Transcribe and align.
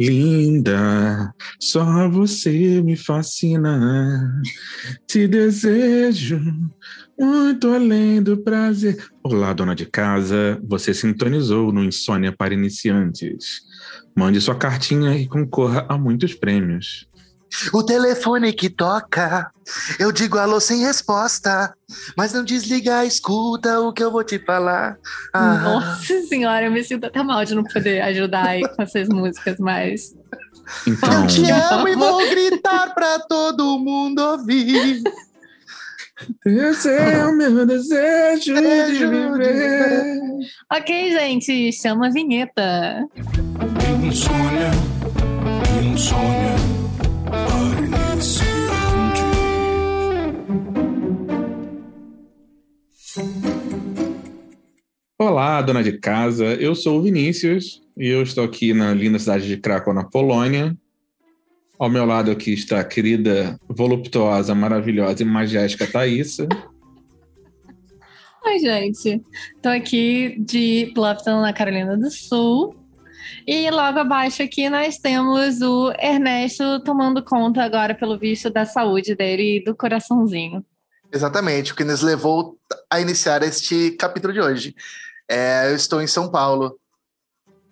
Linda, 0.00 1.30
só 1.60 2.08
você 2.08 2.80
me 2.80 2.96
fascina. 2.96 4.40
Te 5.06 5.28
desejo 5.28 6.40
muito 7.18 7.68
além 7.68 8.22
do 8.22 8.38
prazer. 8.38 8.96
Olá, 9.22 9.52
dona 9.52 9.74
de 9.74 9.84
casa. 9.84 10.58
Você 10.66 10.94
sintonizou 10.94 11.70
no 11.70 11.84
Insônia 11.84 12.34
para 12.34 12.54
Iniciantes. 12.54 13.60
Mande 14.16 14.40
sua 14.40 14.54
cartinha 14.54 15.14
e 15.18 15.28
concorra 15.28 15.84
a 15.86 15.98
muitos 15.98 16.32
prêmios. 16.32 17.06
O 17.72 17.82
telefone 17.82 18.52
que 18.52 18.70
toca, 18.70 19.50
eu 19.98 20.12
digo 20.12 20.38
alô 20.38 20.60
sem 20.60 20.80
resposta, 20.80 21.74
mas 22.16 22.32
não 22.32 22.44
desliga, 22.44 23.04
escuta 23.04 23.80
o 23.80 23.92
que 23.92 24.02
eu 24.02 24.10
vou 24.10 24.24
te 24.24 24.38
falar. 24.38 24.98
Ah. 25.32 25.58
Nossa 25.58 26.22
senhora, 26.22 26.66
eu 26.66 26.70
me 26.70 26.82
sinto 26.82 27.06
até 27.06 27.22
mal 27.22 27.44
de 27.44 27.54
não 27.54 27.64
poder 27.64 28.00
ajudar 28.02 28.46
aí 28.46 28.62
com 28.62 28.82
essas 28.82 29.08
músicas, 29.08 29.58
mas. 29.58 30.14
Então... 30.86 31.22
Eu 31.22 31.26
te 31.26 31.50
amo 31.50 31.88
e 31.88 31.96
vou 31.96 32.18
gritar 32.30 32.94
pra 32.94 33.18
todo 33.20 33.78
mundo 33.78 34.20
ouvir. 34.20 35.02
Esse 36.44 36.90
é 36.90 37.26
o 37.26 37.34
meu 37.34 37.66
desejo 37.66 38.54
de 38.54 39.06
viver. 39.06 40.20
Ok, 40.72 41.10
gente, 41.10 41.72
chama 41.72 42.06
a 42.06 42.10
vinheta. 42.10 43.04
Insônia, 44.02 44.70
insônia. 45.82 46.69
Olá, 55.22 55.60
dona 55.60 55.82
de 55.82 55.98
casa. 55.98 56.46
Eu 56.54 56.74
sou 56.74 56.98
o 56.98 57.02
Vinícius 57.02 57.82
e 57.94 58.08
eu 58.08 58.22
estou 58.22 58.42
aqui 58.42 58.72
na 58.72 58.94
linda 58.94 59.18
cidade 59.18 59.46
de 59.46 59.58
Krakow, 59.58 59.92
na 59.92 60.02
Polônia. 60.02 60.74
Ao 61.78 61.90
meu 61.90 62.06
lado 62.06 62.30
aqui 62.30 62.54
está 62.54 62.80
a 62.80 62.84
querida, 62.84 63.60
voluptuosa, 63.68 64.54
maravilhosa 64.54 65.22
e 65.22 65.26
magética 65.26 65.86
Thaísa. 65.86 66.48
Oi, 68.46 68.58
gente. 68.60 69.20
Estou 69.56 69.72
aqui 69.72 70.36
de 70.38 70.90
Bluffton, 70.94 71.42
na 71.42 71.52
Carolina 71.52 71.98
do 71.98 72.10
Sul. 72.10 72.74
E 73.46 73.70
logo 73.70 73.98
abaixo 73.98 74.42
aqui 74.42 74.70
nós 74.70 74.96
temos 74.96 75.60
o 75.60 75.92
Ernesto 76.00 76.82
tomando 76.82 77.22
conta 77.22 77.62
agora, 77.62 77.94
pelo 77.94 78.18
visto, 78.18 78.48
da 78.48 78.64
saúde 78.64 79.14
dele 79.14 79.58
e 79.58 79.64
do 79.64 79.76
coraçãozinho. 79.76 80.64
Exatamente, 81.12 81.74
o 81.74 81.76
que 81.76 81.84
nos 81.84 82.00
levou 82.00 82.56
a 82.90 83.02
iniciar 83.02 83.42
este 83.42 83.90
capítulo 83.90 84.32
de 84.32 84.40
hoje. 84.40 84.74
É, 85.30 85.70
eu 85.70 85.76
estou 85.76 86.02
em 86.02 86.08
São 86.08 86.28
Paulo. 86.28 86.76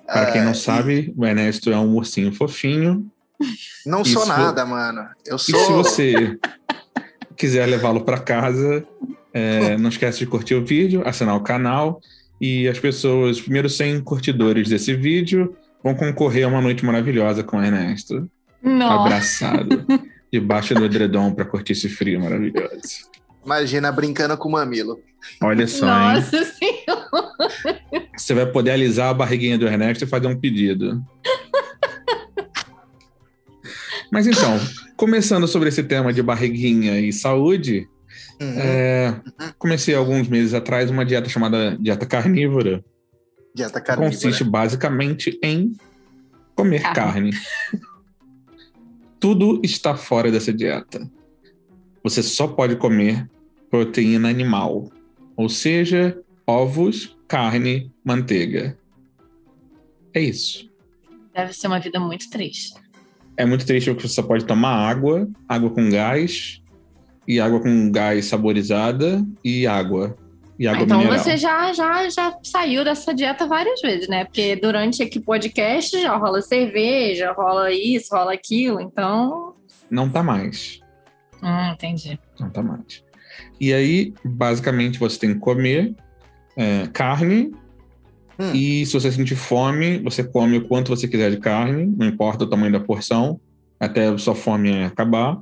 Para 0.07 0.31
quem 0.31 0.43
não 0.43 0.53
é, 0.53 0.55
sabe, 0.55 1.13
o 1.17 1.27
Ernesto 1.27 1.71
é 1.71 1.77
um 1.77 1.97
ursinho 1.97 2.33
fofinho. 2.33 3.11
Não 3.85 4.05
sou 4.05 4.27
nada, 4.27 4.65
mano. 4.65 5.09
Eu 5.25 5.39
sou. 5.39 5.59
E 5.59 5.65
se 5.65 5.73
você 5.73 6.39
quiser 7.37 7.67
levá-lo 7.67 8.03
para 8.03 8.19
casa, 8.19 8.85
é, 9.33 9.77
não 9.79 9.89
esquece 9.89 10.19
de 10.19 10.27
curtir 10.27 10.55
o 10.57 10.65
vídeo, 10.65 11.03
assinar 11.07 11.37
o 11.37 11.41
canal 11.41 12.01
e 12.41 12.69
as 12.69 12.79
pessoas, 12.79 13.37
os 13.37 13.43
primeiros 13.43 13.77
100 13.77 14.01
curtidores 14.03 14.69
desse 14.69 14.95
vídeo, 14.95 15.57
vão 15.83 15.95
concorrer 15.95 16.45
a 16.45 16.49
uma 16.49 16.61
noite 16.61 16.85
maravilhosa 16.85 17.43
com 17.45 17.59
o 17.59 17.65
Ernesto. 17.65 18.29
Nossa. 18.63 19.03
Abraçado, 19.03 19.87
debaixo 20.33 20.75
do 20.75 20.85
edredom 20.85 21.33
para 21.33 21.45
curtir 21.45 21.73
esse 21.73 21.89
frio 21.89 22.21
maravilhoso. 22.21 23.09
Imagina 23.49 23.91
brincando 23.91 24.37
com 24.37 24.47
o 24.47 24.53
mamilo. 24.53 25.01
Olha 25.41 25.67
só, 25.67 25.87
Nossa 25.87 26.37
hein? 26.37 26.45
Senhora. 26.45 28.11
Você 28.15 28.35
vai 28.35 28.45
poder 28.45 28.73
alisar 28.73 29.09
a 29.09 29.15
barriguinha 29.15 29.57
do 29.57 29.67
Ernesto 29.67 30.05
e 30.05 30.07
fazer 30.07 30.27
um 30.27 30.39
pedido. 30.39 31.03
Mas 34.13 34.27
então, 34.27 34.61
começando 34.99 35.49
sobre 35.49 35.71
esse 35.71 35.83
tema 35.83 36.13
de 36.13 36.23
barriguinha 36.23 37.01
e 37.01 37.11
saúde, 37.11 37.89
Uhum. 38.41 38.55
É, 38.57 39.21
comecei 39.59 39.95
alguns 39.97 40.29
meses 40.29 40.55
atrás 40.55 40.91
uma 40.91 41.05
dieta 41.05 41.29
chamada 41.29 41.77
dieta 41.81 42.07
carnívora. 42.07 42.85
Dieta 43.53 43.81
carnívora. 43.81 44.15
Consiste 44.15 44.45
basicamente 44.45 45.39
em 45.43 45.73
comer 46.55 46.83
carne. 46.83 47.33
carne. 47.33 47.33
Tudo 49.19 49.61
está 49.65 49.97
fora 49.97 50.31
dessa 50.31 50.53
dieta. 50.53 51.11
Você 52.05 52.23
só 52.23 52.47
pode 52.47 52.77
comer 52.77 53.29
proteína 53.71 54.29
animal, 54.29 54.91
ou 55.37 55.49
seja, 55.49 56.21
ovos, 56.47 57.17
carne, 57.27 57.93
manteiga. 58.05 58.79
É 60.15 60.21
isso. 60.21 60.69
Deve 61.35 61.53
ser 61.53 61.67
uma 61.67 61.79
vida 61.79 62.01
muito 62.01 62.29
triste. 62.31 62.75
É 63.37 63.45
muito 63.45 63.65
triste 63.65 63.91
porque 63.91 64.09
você 64.09 64.15
só 64.15 64.23
pode 64.23 64.45
tomar 64.45 64.73
água, 64.89 65.29
água 65.49 65.71
com 65.71 65.89
gás, 65.89 66.61
e 67.29 67.39
água 67.39 67.61
com 67.61 67.93
gás 67.93 68.25
saborizada 68.25 69.23
e 69.45 69.67
água. 69.67 70.17
E 70.59 70.67
água 70.67 70.81
ah, 70.81 70.85
então 70.85 70.99
mineral. 70.99 71.19
você 71.19 71.37
já, 71.37 71.73
já, 71.73 72.09
já 72.09 72.37
saiu 72.43 72.83
dessa 72.83 73.15
dieta 73.15 73.47
várias 73.47 73.81
vezes, 73.81 74.09
né? 74.09 74.25
Porque 74.25 74.57
durante 74.57 75.03
aqui 75.03 75.21
podcast 75.21 76.01
já 76.01 76.17
rola 76.17 76.41
cerveja, 76.41 77.31
rola 77.33 77.71
isso, 77.71 78.13
rola 78.13 78.33
aquilo, 78.33 78.81
então. 78.81 79.55
Não 79.89 80.09
tá 80.09 80.23
mais. 80.23 80.81
Hum, 81.43 81.73
entendi. 81.73 82.19
Não 82.41 82.51
tá 82.51 82.63
mais. 82.63 83.05
E 83.61 83.73
aí, 83.73 84.13
basicamente, 84.25 84.99
você 84.99 85.19
tem 85.19 85.35
que 85.35 85.41
comer 85.41 85.95
é, 86.57 86.87
carne. 86.93 87.53
Hum. 88.39 88.53
E 88.55 88.87
se 88.87 88.93
você 88.93 89.11
sentir 89.11 89.37
fome, 89.37 89.99
você 89.99 90.23
come 90.23 90.59
o 90.59 90.69
quanto 90.69 90.95
você 90.95 91.09
quiser 91.09 91.31
de 91.31 91.39
carne, 91.39 91.93
não 91.97 92.07
importa 92.07 92.45
o 92.45 92.47
tamanho 92.47 92.73
da 92.73 92.81
porção, 92.81 93.41
até 93.81 94.09
a 94.09 94.19
sua 94.19 94.35
fome 94.35 94.85
acabar. 94.85 95.39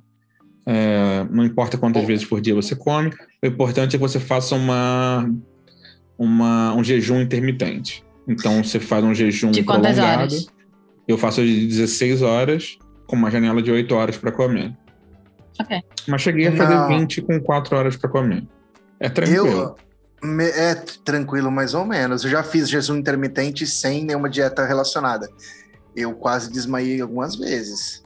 É, 0.64 1.24
não 1.30 1.44
importa 1.44 1.78
quantas 1.78 2.04
vezes 2.04 2.24
por 2.24 2.40
dia 2.40 2.54
você 2.54 2.74
come, 2.74 3.10
o 3.42 3.46
importante 3.46 3.94
é 3.94 3.98
que 3.98 4.02
você 4.02 4.18
faça 4.18 4.56
uma, 4.56 5.30
uma, 6.18 6.74
um 6.74 6.82
jejum 6.82 7.20
intermitente. 7.20 8.04
Então 8.26 8.64
você 8.64 8.80
faz 8.80 9.04
um 9.04 9.14
jejum 9.14 9.52
de 9.52 9.62
prolongado. 9.62 10.22
Horas? 10.22 10.46
Eu 11.06 11.16
faço 11.16 11.44
de 11.44 11.66
16 11.66 12.22
horas, 12.22 12.78
com 13.06 13.14
uma 13.14 13.30
janela 13.30 13.62
de 13.62 13.70
8 13.70 13.94
horas 13.94 14.16
para 14.16 14.32
comer. 14.32 14.76
Ok. 15.60 15.82
Mas 16.06 16.22
cheguei 16.22 16.48
a 16.48 16.56
fazer 16.56 16.74
não. 16.74 16.88
20 16.88 17.22
com 17.22 17.40
4 17.40 17.76
horas 17.76 17.96
para 17.96 18.10
comer. 18.10 18.44
É 19.00 19.08
tranquilo. 19.08 19.76
Eu, 20.22 20.40
é 20.40 20.74
tranquilo, 21.04 21.50
mais 21.50 21.74
ou 21.74 21.84
menos. 21.84 22.24
Eu 22.24 22.30
já 22.30 22.42
fiz 22.42 22.68
jejum 22.68 22.96
intermitente 22.96 23.66
sem 23.66 24.04
nenhuma 24.04 24.28
dieta 24.28 24.64
relacionada. 24.64 25.28
Eu 25.94 26.14
quase 26.14 26.50
desmaiei 26.50 27.00
algumas 27.00 27.36
vezes. 27.36 28.02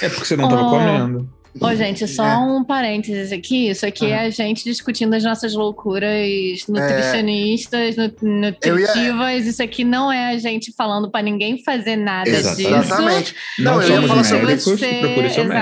É 0.00 0.08
porque 0.08 0.24
você 0.24 0.36
não 0.36 0.44
estava 0.44 0.62
oh. 0.62 0.70
comendo. 0.70 1.37
Ô, 1.60 1.74
gente, 1.74 2.06
só 2.06 2.24
é. 2.24 2.36
um 2.36 2.64
parênteses 2.64 3.32
aqui. 3.32 3.68
Isso 3.68 3.86
aqui 3.86 4.06
é 4.06 4.26
a 4.26 4.30
gente 4.30 4.64
discutindo 4.64 5.14
as 5.14 5.24
nossas 5.24 5.54
loucuras 5.54 6.28
nutricionistas, 6.68 7.98
é. 7.98 8.12
nutritivas. 8.22 8.96
Ia... 8.96 9.50
Isso 9.50 9.62
aqui 9.62 9.84
não 9.84 10.10
é 10.10 10.34
a 10.34 10.38
gente 10.38 10.72
falando 10.72 11.10
para 11.10 11.22
ninguém 11.22 11.62
fazer 11.62 11.96
nada 11.96 12.28
Exatamente. 12.28 12.56
disso. 12.56 12.74
Exatamente. 12.74 13.34
Não, 13.58 13.74
não 13.76 13.82
eu 13.82 14.02
ia 14.02 14.08
falar 14.08 14.24
sobre 14.24 14.56
você. 14.56 14.86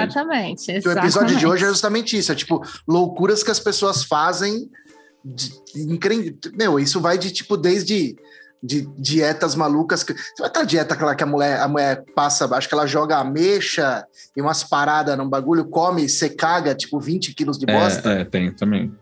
Exatamente, 0.05 0.71
exatamente. 0.71 0.87
O 0.87 0.99
episódio 0.99 1.37
de 1.37 1.47
hoje 1.47 1.65
é 1.65 1.69
justamente 1.69 2.19
isso. 2.19 2.33
É 2.33 2.35
tipo, 2.35 2.63
loucuras 2.87 3.43
que 3.43 3.51
as 3.51 3.61
pessoas 3.61 4.05
fazem. 4.05 4.69
De, 5.25 5.51
meu, 6.55 6.79
isso 6.79 7.01
vai 7.01 7.19
de 7.19 7.33
tipo 7.33 7.57
desde 7.57 8.17
de 8.63 8.89
dietas 8.99 9.55
malucas. 9.55 10.03
Que, 10.03 10.15
outra 10.41 10.65
dieta 10.65 10.95
aquela 10.95 11.15
que 11.15 11.23
a 11.23 11.27
mulher, 11.27 11.61
a 11.61 11.69
mulher 11.69 12.05
passa, 12.15 12.53
acho 12.55 12.69
que 12.69 12.75
ela 12.75 12.87
joga 12.87 13.19
ameixa 13.19 14.07
e 14.37 14.41
umas 14.41 14.65
paradas 14.65 15.17
num 15.17 15.29
bagulho, 15.29 15.67
come, 15.67 16.09
você 16.09 16.29
caga, 16.29 16.75
tipo 16.75 16.99
20 16.99 17.35
quilos 17.35 17.59
de 17.59 17.67
bosta. 17.67 18.13
É, 18.13 18.21
é 18.21 18.25
tem 18.25 18.53
também. 18.53 18.93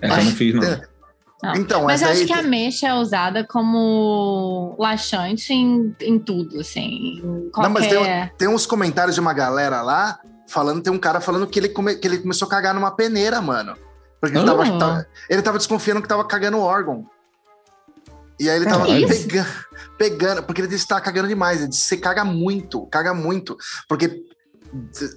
Essa 0.00 0.20
eu 0.20 0.24
não 0.24 0.32
fiz, 0.32 0.54
não. 0.54 0.96
Não. 1.42 1.54
Então, 1.54 1.84
mas 1.84 2.00
eu 2.00 2.08
acho 2.08 2.24
que 2.24 2.32
a 2.32 2.38
ameixa 2.38 2.88
é 2.88 2.94
usada 2.94 3.44
como 3.44 4.74
laxante 4.78 5.52
em, 5.52 5.94
em 6.00 6.18
tudo, 6.18 6.60
assim. 6.60 7.20
Qualquer... 7.52 7.62
Não, 7.62 7.70
mas 7.70 7.86
tem, 7.86 8.30
tem 8.38 8.48
uns 8.48 8.64
comentários 8.64 9.14
de 9.14 9.20
uma 9.20 9.34
galera 9.34 9.82
lá 9.82 10.18
falando, 10.48 10.82
tem 10.82 10.92
um 10.92 10.98
cara 10.98 11.20
falando 11.20 11.46
que 11.46 11.58
ele, 11.58 11.68
come, 11.68 11.94
que 11.96 12.08
ele 12.08 12.18
começou 12.18 12.46
a 12.46 12.50
cagar 12.50 12.74
numa 12.74 12.90
peneira, 12.90 13.42
mano. 13.42 13.76
Porque 14.20 14.36
ele, 14.36 14.46
tava, 14.46 14.64
ah. 14.64 14.78
tava, 14.78 15.06
ele 15.28 15.42
tava 15.42 15.58
desconfiando 15.58 16.00
que 16.00 16.08
tava 16.08 16.24
cagando 16.24 16.58
órgão. 16.58 17.06
E 18.38 18.50
aí 18.50 18.56
ele 18.56 18.66
tava 18.66 18.88
é 18.88 19.06
pegando, 19.06 19.48
pegando, 19.96 20.42
porque 20.42 20.60
ele 20.60 20.68
disse 20.68 20.84
que 20.84 20.88
tava 20.88 21.00
cagando 21.00 21.28
demais. 21.28 21.60
Ele 21.60 21.68
disse: 21.68 21.82
você 21.82 21.96
caga 21.96 22.24
muito, 22.24 22.86
caga 22.86 23.14
muito. 23.14 23.56
Porque, 23.88 24.24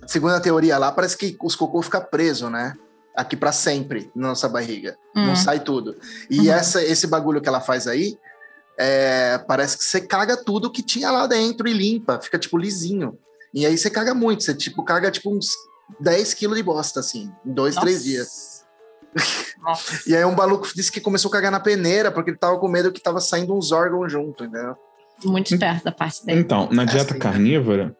segundo 0.07 0.33
a 0.33 0.39
teoria 0.39 0.77
lá, 0.77 0.91
parece 0.91 1.17
que 1.17 1.37
os 1.41 1.55
cocô 1.55 1.81
fica 1.81 1.99
preso, 1.99 2.49
né? 2.49 2.75
Aqui 3.15 3.35
para 3.35 3.51
sempre 3.51 4.09
na 4.15 4.29
nossa 4.29 4.47
barriga. 4.47 4.97
Hum. 5.15 5.27
Não 5.27 5.35
sai 5.35 5.59
tudo. 5.59 5.95
E 6.29 6.39
uhum. 6.39 6.53
essa, 6.53 6.81
esse 6.81 7.07
bagulho 7.07 7.41
que 7.41 7.49
ela 7.49 7.59
faz 7.59 7.87
aí, 7.87 8.17
é, 8.77 9.37
parece 9.39 9.77
que 9.77 9.83
você 9.83 9.99
caga 9.99 10.37
tudo 10.37 10.71
que 10.71 10.81
tinha 10.81 11.11
lá 11.11 11.27
dentro 11.27 11.67
e 11.67 11.73
limpa, 11.73 12.21
fica 12.21 12.39
tipo 12.39 12.57
lisinho. 12.57 13.17
E 13.53 13.65
aí 13.65 13.77
você 13.77 13.89
caga 13.89 14.13
muito, 14.13 14.43
você 14.43 14.53
tipo 14.53 14.83
caga 14.85 15.11
tipo 15.11 15.35
uns 15.35 15.49
10 15.99 16.33
quilos 16.35 16.55
de 16.55 16.63
bosta, 16.63 16.99
assim, 17.01 17.29
em 17.45 17.51
dois, 17.51 17.75
Nossa. 17.75 17.87
três 17.87 18.03
dias 18.03 18.48
e 20.07 20.15
aí 20.15 20.23
um 20.25 20.35
maluco 20.35 20.67
disse 20.75 20.91
que 20.91 21.01
começou 21.01 21.29
a 21.29 21.31
cagar 21.33 21.51
na 21.51 21.59
peneira, 21.59 22.11
porque 22.11 22.31
ele 22.31 22.37
tava 22.37 22.57
com 22.57 22.67
medo 22.67 22.91
que 22.91 23.01
tava 23.01 23.19
saindo 23.19 23.55
uns 23.55 23.71
órgãos 23.71 24.11
junto, 24.11 24.43
entendeu? 24.43 24.75
muito 25.25 25.53
esperto 25.53 25.83
da 25.83 25.91
parte 25.91 26.25
dele. 26.25 26.39
Então, 26.39 26.69
na 26.71 26.83
É, 26.83 26.85
dieta 26.85 27.13
sim. 27.13 27.19
carnívora, 27.19 27.93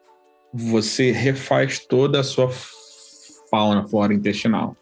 você 0.54 1.10
refaz 1.12 1.78
toda 1.78 2.20
a 2.20 2.24
sua 2.24 2.50
fauna, 3.50 3.86
flora 3.86 4.14
intestinal. 4.14 4.74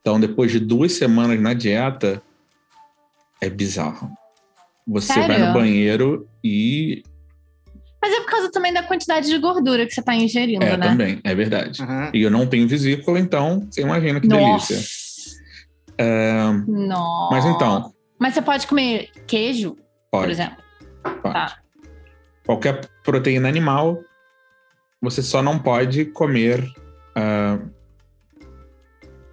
Então, 0.00 0.20
depois 0.20 0.52
de 0.52 0.60
duas 0.60 0.92
semanas 0.92 1.40
na 1.40 1.54
dieta, 1.54 2.22
é 3.40 3.50
bizarro. 3.50 4.08
Você 4.86 5.12
vai 5.14 5.26
Sério? 5.26 5.46
no 5.46 5.52
banheiro 5.52 6.28
e. 6.44 7.02
Mas 8.00 8.12
é 8.14 8.20
por 8.20 8.30
causa 8.30 8.48
também 8.52 8.72
da 8.72 8.84
quantidade 8.84 9.26
de 9.28 9.36
gordura 9.38 9.84
que 9.84 9.92
você 9.92 10.00
tá 10.00 10.14
ingerindo, 10.14 10.64
É, 10.64 10.76
né? 10.76 10.88
também, 10.88 11.20
é 11.24 11.34
verdade. 11.34 11.82
Uhum. 11.82 12.10
E 12.14 12.22
eu 12.22 12.30
não 12.30 12.46
tenho 12.46 12.68
vesícula, 12.68 13.18
então 13.18 13.66
você 13.68 13.80
imagina 13.80 14.20
que 14.20 14.28
Nossa. 14.28 14.72
delícia. 14.74 14.95
É, 15.98 16.34
Nossa. 16.66 17.34
mas 17.34 17.44
então, 17.46 17.92
Mas 18.18 18.34
você 18.34 18.42
pode 18.42 18.66
comer 18.66 19.10
queijo, 19.26 19.72
por 20.10 20.20
pode. 20.20 20.32
exemplo. 20.32 20.56
pode. 21.02 21.34
Tá. 21.34 21.56
Qualquer 22.44 22.88
proteína 23.02 23.48
animal, 23.48 23.98
você 25.02 25.22
só 25.22 25.42
não 25.42 25.58
pode 25.58 26.04
comer 26.06 26.64
ah, 27.14 27.58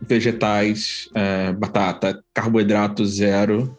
vegetais, 0.01 1.09
ah, 1.15 1.53
batata, 1.53 2.23
carboidrato 2.33 3.05
zero. 3.05 3.77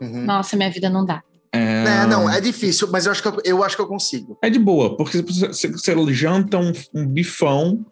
Uhum. 0.00 0.24
Nossa, 0.24 0.56
minha 0.56 0.70
vida 0.70 0.90
não 0.90 1.04
dá. 1.04 1.22
É, 1.54 1.84
É, 2.02 2.06
não, 2.06 2.28
é 2.30 2.40
difícil, 2.40 2.88
mas 2.90 3.04
eu 3.06 3.12
acho 3.12 3.22
que 3.22 3.28
eu, 3.28 3.36
eu 3.44 3.62
acho 3.64 3.76
que 3.76 3.82
eu 3.82 3.86
consigo. 3.86 4.38
é 4.42 4.48
de 4.50 4.58
boa, 4.58 4.96
porque 4.96 5.20
você, 5.22 5.48
você- 5.48 5.68
você 5.70 6.12
janta 6.14 6.58
um, 6.58 6.72
um 6.94 7.06
bifão, 7.06 7.84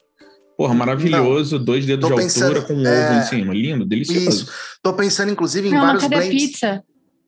porra, 0.61 0.75
maravilhoso, 0.75 1.59
dois 1.59 1.87
dedos 1.87 2.07
Tô 2.07 2.15
de 2.15 2.21
pensando, 2.21 2.49
altura 2.59 2.63
com 2.67 2.75
um 2.75 2.87
é, 2.87 3.11
ovo 3.11 3.19
em 3.19 3.23
cima. 3.23 3.55
Lindo, 3.55 3.87
delicioso. 3.87 4.29
Isso. 4.29 4.53
Tô 4.83 4.93
pensando, 4.93 5.31
inclusive, 5.33 5.69
em 5.69 5.73
Não, 5.73 5.81
vários 5.81 6.03
cadê 6.03 6.17
blends. 6.17 6.35
pizza? 6.51 6.83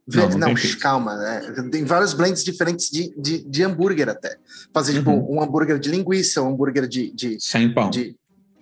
Não, 0.07 0.29
Não, 0.29 0.39
não 0.49 0.55
calma. 0.79 1.17
né? 1.17 1.69
Tem 1.71 1.83
vários 1.87 2.13
blends 2.13 2.45
diferentes 2.45 2.91
de, 2.91 3.11
de, 3.17 3.43
de 3.49 3.63
hambúrguer 3.63 4.11
até. 4.11 4.37
Fazer, 4.75 4.93
tipo, 4.93 5.11
Uhum. 5.13 5.37
um 5.39 5.43
hambúrguer 5.43 5.79
de 5.79 5.89
linguiça, 5.89 6.43
um 6.43 6.51
hambúrguer 6.51 6.87
de, 6.87 7.11
de, 7.15 7.39
Sem 7.41 7.73
pão. 7.73 7.89
de- 7.89 8.15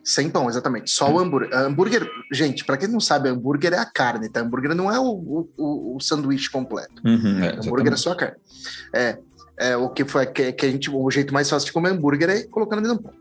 Sem 0.05 0.31
pão, 0.31 0.49
exatamente. 0.49 0.89
Só 0.93 1.11
o 1.13 1.19
hambúrguer. 1.19 1.53
Hambúrguer, 1.53 2.09
gente, 2.33 2.65
pra 2.65 2.77
quem 2.77 2.89
não 2.89 3.01
sabe, 3.01 3.29
hambúrguer 3.29 3.73
é 3.73 3.79
a 3.79 3.85
carne, 3.85 4.29
tá? 4.29 4.41
Hambúrguer 4.41 4.73
não 4.75 4.91
é 4.93 5.01
o, 5.01 5.05
o, 5.05 5.49
o- 5.59 5.97
o 5.97 6.01
sanduíche 6.01 6.49
completo. 6.49 7.03
Uhum, 7.05 7.43
é, 7.43 7.57
hambúrguer 7.57 7.93
é 7.93 7.97
só 7.97 8.13
a 8.13 8.17
carne. 8.17 8.37
É, 8.95 9.19
é 9.61 9.77
o 9.77 9.91
que 9.91 10.05
foi 10.07 10.27
que, 10.27 10.53
que 10.53 10.65
a 10.67 10.71
gente, 10.71 10.91
o 10.91 11.11
jeito 11.11 11.35
mais 11.35 11.49
fácil 11.51 11.67
de 11.67 11.73
comer 11.73 11.91
hambúrguer 11.91 12.31
é 12.31 12.43
colocando 12.45 12.81
dentro 12.83 12.97
do 12.97 13.03
pão. 13.03 13.13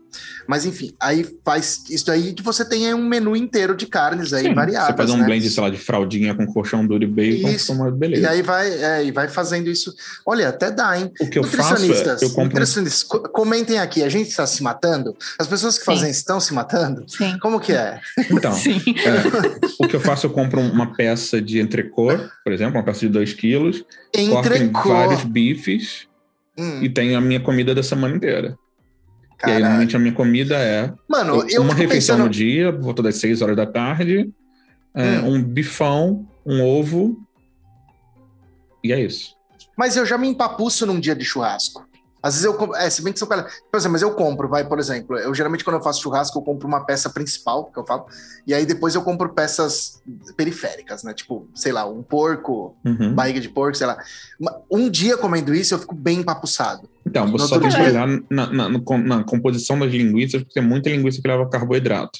Mas 0.48 0.64
enfim, 0.64 0.92
aí 0.98 1.24
faz 1.44 1.84
isso 1.88 2.10
aí 2.10 2.32
que 2.32 2.42
você 2.42 2.64
tem 2.64 2.86
aí 2.88 2.94
um 2.94 3.04
menu 3.06 3.36
inteiro 3.36 3.76
de 3.76 3.86
carnes 3.86 4.32
aí 4.32 4.44
Sim, 4.46 4.54
variadas. 4.54 4.88
Você 4.88 4.96
faz 4.96 5.10
um 5.10 5.18
né? 5.18 5.24
blend, 5.24 5.48
sei 5.48 5.62
lá, 5.62 5.70
de 5.70 5.76
fraldinha 5.76 6.34
com 6.34 6.46
colchão 6.46 6.84
duro 6.84 7.04
e 7.04 7.06
bacon, 7.06 7.48
Isso. 7.48 7.72
uma 7.72 7.90
beleza. 7.92 8.22
E 8.22 8.26
aí 8.26 8.42
vai, 8.42 8.70
é, 8.72 9.04
e 9.04 9.12
vai 9.12 9.28
fazendo 9.28 9.68
isso. 9.68 9.94
Olha, 10.26 10.48
até 10.48 10.70
dá, 10.70 10.98
hein? 10.98 11.12
o 11.20 11.28
que 11.28 11.38
eu 11.38 11.44
faço 11.44 11.84
é, 11.84 12.14
eu 12.22 12.30
compro 12.30 12.44
nutricionistas, 12.44 13.02
co- 13.04 13.20
comentem 13.28 13.78
aqui, 13.78 14.02
a 14.02 14.08
gente 14.08 14.30
está 14.30 14.46
se 14.46 14.62
matando? 14.62 15.14
As 15.38 15.46
pessoas 15.46 15.78
que 15.78 15.84
Sim. 15.84 15.92
fazem 15.92 16.10
isso 16.10 16.20
estão 16.20 16.40
se 16.40 16.52
matando? 16.52 17.04
Sim. 17.06 17.38
Como 17.38 17.60
que 17.60 17.72
é? 17.72 18.00
Então, 18.30 18.52
Sim. 18.56 18.80
é, 18.88 19.84
o 19.84 19.86
que 19.86 19.94
eu 19.94 20.00
faço, 20.00 20.26
eu 20.26 20.30
compro 20.30 20.60
uma 20.60 20.92
peça 20.94 21.40
de 21.40 21.60
entrecô, 21.60 22.08
por 22.42 22.52
exemplo, 22.52 22.76
uma 22.78 22.84
peça 22.84 23.00
de 23.00 23.08
2 23.10 23.34
quilos, 23.34 23.84
Entrecô. 24.16 24.88
vários 24.88 25.22
bifes 25.22 26.09
Hum, 26.60 26.82
e 26.82 26.88
tenho 26.90 27.16
a 27.16 27.20
minha 27.20 27.40
comida 27.40 27.74
da 27.74 27.82
semana 27.82 28.14
inteira. 28.14 28.48
E 28.48 28.50
aí, 28.52 29.36
caralho. 29.38 29.60
normalmente, 29.64 29.96
a 29.96 29.98
minha 29.98 30.12
comida 30.12 30.56
é 30.56 30.92
Mano, 31.08 31.44
eu 31.48 31.62
uma 31.62 31.72
refeição 31.74 32.16
pensando... 32.16 32.24
no 32.24 32.28
dia, 32.30 32.70
volta 32.70 33.02
das 33.02 33.16
6 33.16 33.40
horas 33.40 33.56
da 33.56 33.64
tarde, 33.66 34.30
é, 34.94 35.20
Hum. 35.20 35.34
um 35.36 35.42
bifão, 35.42 36.28
um 36.44 36.62
ovo, 36.62 37.16
e 38.84 38.92
é 38.92 39.00
isso. 39.00 39.34
Mas 39.76 39.96
eu 39.96 40.04
já 40.04 40.18
me 40.18 40.28
empapuço 40.28 40.84
num 40.86 41.00
dia 41.00 41.14
de 41.14 41.24
churrasco. 41.24 41.88
Às 42.22 42.34
vezes 42.34 42.44
eu 42.44 42.54
compro. 42.54 42.76
É, 42.76 42.90
se 42.90 43.02
bem 43.02 43.12
que 43.12 43.18
são 43.18 43.26
cara. 43.28 43.44
Por 43.70 43.76
exemplo, 43.78 43.92
mas 43.92 44.02
eu 44.02 44.10
compro, 44.12 44.48
vai, 44.48 44.64
por 44.66 44.78
exemplo. 44.78 45.16
Eu 45.18 45.34
geralmente, 45.34 45.64
quando 45.64 45.76
eu 45.76 45.82
faço 45.82 46.02
churrasco, 46.02 46.38
eu 46.38 46.42
compro 46.42 46.68
uma 46.68 46.84
peça 46.84 47.08
principal, 47.08 47.64
que 47.72 47.78
eu 47.78 47.86
falo. 47.86 48.06
E 48.46 48.52
aí 48.52 48.66
depois 48.66 48.94
eu 48.94 49.02
compro 49.02 49.30
peças 49.32 50.02
periféricas, 50.36 51.02
né? 51.02 51.14
Tipo, 51.14 51.48
sei 51.54 51.72
lá, 51.72 51.86
um 51.88 52.02
porco, 52.02 52.76
Uhum. 52.84 53.14
barriga 53.14 53.40
de 53.40 53.48
porco, 53.48 53.76
sei 53.76 53.86
lá. 53.86 53.98
Um 54.70 54.90
dia 54.90 55.16
comendo 55.16 55.54
isso, 55.54 55.72
eu 55.74 55.78
fico 55.78 55.94
bem 55.94 56.18
empapuçado. 56.20 56.88
Então, 57.06 57.26
você 57.30 57.42
No 57.44 57.48
só 57.48 57.58
tem 57.58 57.68
que 57.70 57.76
olhar 57.80 58.06
na, 58.30 58.46
na- 58.52 58.68
no- 58.68 58.98
na 58.98 59.24
composição 59.24 59.78
das 59.78 59.90
linguiças, 59.90 60.42
porque 60.42 60.60
tem 60.60 60.62
muita 60.68 60.90
linguiça 60.90 61.20
que 61.22 61.26
leva 61.28 61.48
carboidrato. 61.48 62.18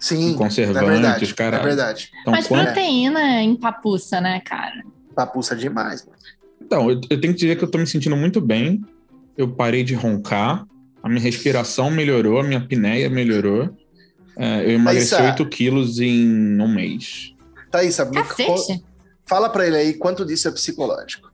Sim, 0.00 0.34
é 0.34 0.36
conservantes, 0.36 0.88
verdade. 0.88 1.34
caralho. 1.34 1.62
É 1.62 1.66
verdade. 1.66 2.10
Então, 2.22 2.32
Mas 2.32 2.46
quando- 2.46 2.64
proteína 2.66 3.42
empapuça, 3.42 4.20
né, 4.20 4.40
cara? 4.40 4.84
Papuça 5.14 5.56
demais. 5.56 6.04
mano. 6.04 6.18
Então, 6.60 6.90
eu, 6.90 7.00
eu 7.10 7.20
tenho 7.20 7.32
que 7.34 7.40
dizer 7.40 7.56
que 7.56 7.64
eu 7.64 7.70
tô 7.70 7.78
me 7.78 7.86
sentindo 7.86 8.16
muito 8.16 8.40
bem. 8.40 8.84
Eu 9.38 9.48
parei 9.48 9.84
de 9.84 9.94
roncar, 9.94 10.66
a 11.02 11.08
minha 11.08 11.20
respiração 11.20 11.90
melhorou, 11.90 12.40
a 12.40 12.42
minha 12.42 12.58
apneia 12.58 13.08
melhorou. 13.08 13.70
É, 14.36 14.64
eu 14.64 14.72
emagreci 14.72 15.10
Thaísa. 15.10 15.30
8 15.30 15.46
quilos 15.48 16.00
em 16.00 16.60
um 16.60 16.68
mês. 16.68 17.34
Sabe? 17.90 18.16
Cacete. 18.16 18.84
Fala 19.26 19.48
pra 19.48 19.66
ele 19.66 19.76
aí 19.76 19.94
quanto 19.94 20.26
disso 20.26 20.48
é 20.48 20.50
psicológico. 20.50 21.32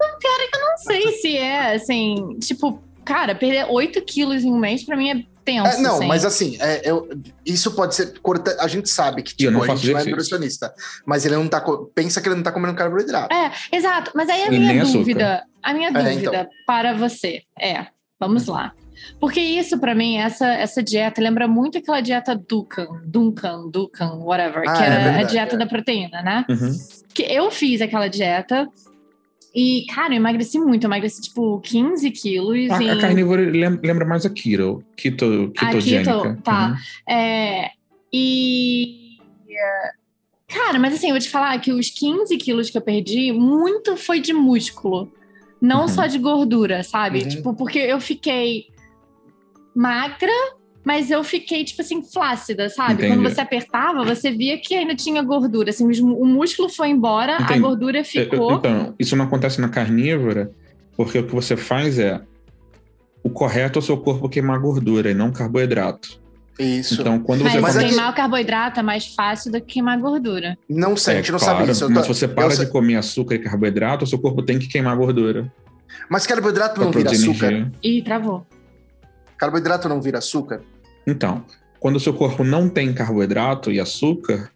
Não 0.00 0.76
sei 0.78 1.12
se 1.12 1.36
é, 1.36 1.74
assim, 1.74 2.38
tipo, 2.40 2.80
cara, 3.04 3.34
perder 3.34 3.66
8 3.68 4.00
quilos 4.02 4.44
em 4.44 4.52
um 4.52 4.58
mês 4.58 4.84
pra 4.84 4.96
mim 4.96 5.10
é 5.10 5.24
tenso. 5.52 5.66
É, 5.66 5.80
não, 5.80 5.96
assim. 5.96 6.06
mas 6.06 6.24
assim, 6.24 6.56
é, 6.60 6.82
eu- 6.90 7.08
isso 7.44 7.72
pode 7.74 7.94
ser. 7.94 8.18
Corta, 8.20 8.56
a 8.60 8.68
gente 8.68 8.88
sabe 8.88 9.22
que 9.22 9.32
eu 9.44 9.50
tipo, 9.50 9.52
não 9.52 9.62
a 9.62 9.76
gente 9.76 9.92
não 9.92 10.00
é 10.00 10.04
nutricionista, 10.04 10.72
mas 11.06 11.24
ele 11.24 11.36
não 11.36 11.48
tá. 11.48 11.64
Pensa 11.94 12.20
que 12.20 12.28
ele 12.28 12.36
não 12.36 12.42
tá 12.42 12.52
comendo 12.52 12.74
carboidrato. 12.74 13.34
É, 13.34 13.50
exato. 13.72 14.10
Mas 14.14 14.28
aí 14.28 14.42
a 14.42 14.46
E 14.46 14.58
minha 14.58 14.82
açúcar. 14.82 14.98
dúvida, 14.98 15.44
a 15.62 15.74
minha 15.74 15.88
É, 15.88 15.92
dúvida 15.92 16.48
para 16.66 16.94
você 16.94 17.42
é, 17.60 17.86
vamos 18.20 18.46
lá. 18.46 18.72
Porque 19.20 19.38
isso, 19.40 19.78
pra 19.78 19.94
mim, 19.94 20.16
essa, 20.18 20.46
essa 20.54 20.82
dieta 20.82 21.22
lembra 21.22 21.46
muito 21.46 21.78
aquela 21.78 22.00
dieta 22.00 22.34
Duncan, 22.34 22.88
Duncan, 23.06 23.70
Duncan, 23.70 24.14
whatever, 24.24 24.64
Ah, 24.68 24.72
que 24.72 24.82
é 24.82 24.86
era 24.86 24.94
a 24.96 25.04
verdade, 25.04 25.30
dieta 25.30 25.54
é. 25.54 25.58
da 25.58 25.66
proteína, 25.66 26.20
né? 26.22 26.44
Uhum. 26.48 26.72
Que 27.14 27.22
eu 27.22 27.48
fiz 27.50 27.80
aquela 27.80 28.08
dieta 28.08 28.68
e, 29.58 29.86
cara, 29.92 30.12
eu 30.12 30.16
emagreci 30.18 30.58
muito. 30.58 30.84
Eu 30.84 30.88
emagreci, 30.88 31.20
tipo, 31.22 31.58
15 31.60 32.10
quilos. 32.12 32.70
A, 32.70 32.82
em... 32.82 32.90
a 32.90 32.98
carnívora 33.00 33.42
lem- 33.42 33.80
lembra 33.82 34.04
mais 34.06 34.24
a 34.24 34.30
keto, 34.30 34.84
keto 34.96 35.52
A 35.56 35.66
ketogênica. 35.66 36.22
keto, 36.22 36.42
tá. 36.42 36.68
Uhum. 37.08 37.12
É, 37.14 37.70
e. 38.12 39.16
Cara, 40.46 40.78
mas 40.78 40.94
assim, 40.94 41.08
eu 41.08 41.12
vou 41.12 41.20
te 41.20 41.28
falar 41.28 41.58
que 41.60 41.72
os 41.72 41.90
15 41.90 42.36
quilos 42.38 42.70
que 42.70 42.78
eu 42.78 42.82
perdi, 42.82 43.32
muito 43.32 43.96
foi 43.96 44.20
de 44.20 44.32
músculo. 44.32 45.12
Não 45.60 45.82
Uhum. 45.82 45.88
só 45.88 46.06
de 46.06 46.18
gordura, 46.18 46.82
sabe? 46.82 47.22
Uhum. 47.22 47.28
Tipo, 47.28 47.54
porque 47.54 47.78
eu 47.80 48.00
fiquei 48.00 48.66
magra, 49.74 50.30
mas 50.88 51.10
eu 51.10 51.22
fiquei, 51.22 51.64
tipo 51.64 51.82
assim, 51.82 52.02
flácida, 52.02 52.70
sabe? 52.70 52.94
Entendi. 52.94 53.08
Quando 53.12 53.22
você 53.28 53.42
apertava, 53.42 54.02
você 54.06 54.30
via 54.30 54.56
que 54.58 54.74
ainda 54.74 54.94
tinha 54.94 55.22
gordura. 55.22 55.68
Assim, 55.68 55.84
o 56.00 56.24
músculo 56.24 56.70
foi 56.70 56.88
embora, 56.88 57.36
a 57.36 57.42
Entendi. 57.42 57.60
gordura 57.60 57.98
Eu- 57.98 58.00
eu- 58.00 58.04
ficou. 58.06 58.52
Então, 58.54 58.94
isso 58.98 59.14
não 59.14 59.26
acontece 59.26 59.60
na 59.60 59.68
carnívora, 59.68 60.50
porque 60.96 61.18
o 61.18 61.26
que 61.26 61.34
você 61.34 61.58
faz 61.58 61.98
é 61.98 62.22
o 63.22 63.28
correto 63.28 63.78
é 63.78 63.80
o 63.80 63.84
seu 63.84 63.98
corpo 63.98 64.30
queimar 64.30 64.58
gordura 64.60 65.10
e 65.10 65.14
não 65.14 65.30
carboidrato. 65.30 66.18
Isso. 66.58 67.00
Então, 67.02 67.20
quando 67.20 67.42
Mas, 67.44 67.52
você 67.52 67.60
Mas 67.60 67.76
é 67.76 67.80
que- 67.80 67.86
queimar 67.88 68.10
o 68.10 68.14
carboidrato 68.16 68.80
é 68.80 68.82
mais 68.82 69.06
fácil 69.14 69.52
do 69.52 69.60
que 69.60 69.74
queimar 69.74 69.98
gordura. 70.00 70.56
não 70.70 70.96
sei, 70.96 71.14
a 71.14 71.16
gente 71.18 71.30
não 71.32 71.36
É 71.36 71.40
claro, 71.40 71.58
sabe 71.58 71.70
isso. 71.72 71.84
Eu 71.84 71.90
mas 71.90 72.06
tô- 72.06 72.14
se 72.14 72.20
você 72.20 72.26
para 72.28 72.44
eu 72.46 72.50
sei- 72.50 72.64
de 72.64 72.72
comer 72.72 72.96
açúcar 72.96 73.34
e 73.34 73.38
carboidrato, 73.40 74.04
o 74.04 74.08
seu 74.08 74.18
corpo 74.18 74.42
tem 74.42 74.58
que 74.58 74.66
queimar 74.68 74.96
gordura 74.96 75.52
Mas 76.08 76.26
carboidrato 76.26 76.80
não 76.80 76.90
vira 76.90 77.10
açúcar. 77.10 77.46
energia. 77.52 77.72
Ih, 77.82 78.02
travou. 78.02 78.46
Carboidrato 79.36 79.88
não 79.88 80.00
vira 80.00 80.18
açúcar. 80.18 80.62
Então, 81.08 81.44
quando 81.80 81.96
o 81.96 82.00
seu 82.00 82.12
corpo 82.12 82.44
não 82.44 82.68
tem 82.68 82.92
carboidrato 82.92 83.72
e 83.72 83.80
açúcar, 83.80 84.50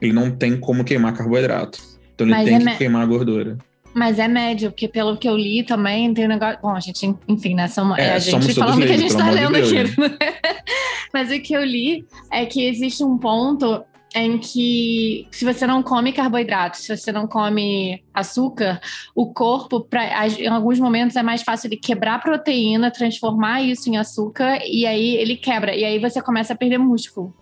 ele 0.00 0.12
não 0.12 0.30
tem 0.30 0.58
como 0.58 0.84
queimar 0.84 1.12
carboidrato. 1.14 1.78
Então 2.14 2.26
ele 2.26 2.34
Mas 2.34 2.44
tem 2.46 2.56
é 2.56 2.72
que 2.72 2.78
queimar 2.78 3.02
a 3.02 3.06
gordura. 3.06 3.58
Mas 3.94 4.18
é 4.18 4.28
médio, 4.28 4.70
porque 4.70 4.86
pelo 4.86 5.16
que 5.16 5.28
eu 5.28 5.36
li 5.36 5.62
também 5.64 6.12
tem 6.14 6.26
um 6.26 6.28
negócio. 6.28 6.58
Bom, 6.62 6.74
a 6.74 6.80
gente, 6.80 7.14
enfim, 7.26 7.54
né? 7.54 7.68
Somos, 7.68 7.98
é, 7.98 8.08
É, 8.08 8.12
a 8.14 8.18
gente 8.18 8.54
falando 8.54 8.86
que 8.86 8.92
a 8.92 8.96
gente 8.96 9.16
tá 9.16 9.30
lendo 9.30 9.54
de 9.54 9.78
aqui. 9.78 9.96
Deus, 9.96 10.12
Mas 11.12 11.30
o 11.30 11.40
que 11.40 11.54
eu 11.54 11.64
li 11.64 12.06
é 12.30 12.46
que 12.46 12.66
existe 12.66 13.02
um 13.02 13.18
ponto 13.18 13.82
em 14.14 14.38
que 14.38 15.26
se 15.30 15.44
você 15.44 15.66
não 15.66 15.82
come 15.82 16.12
carboidrato, 16.12 16.78
se 16.78 16.96
você 16.96 17.12
não 17.12 17.26
come 17.26 18.02
açúcar, 18.12 18.80
o 19.14 19.32
corpo, 19.32 19.82
pra, 19.82 20.26
em 20.26 20.46
alguns 20.48 20.78
momentos, 20.78 21.14
é 21.16 21.22
mais 21.22 21.42
fácil 21.42 21.68
ele 21.68 21.76
quebrar 21.76 22.20
proteína, 22.22 22.90
transformar 22.90 23.62
isso 23.62 23.88
em 23.90 23.96
açúcar, 23.98 24.58
e 24.66 24.86
aí 24.86 25.16
ele 25.16 25.36
quebra. 25.36 25.74
E 25.76 25.84
aí 25.84 25.98
você 25.98 26.22
começa 26.22 26.54
a 26.54 26.56
perder 26.56 26.78
músculo. 26.78 27.34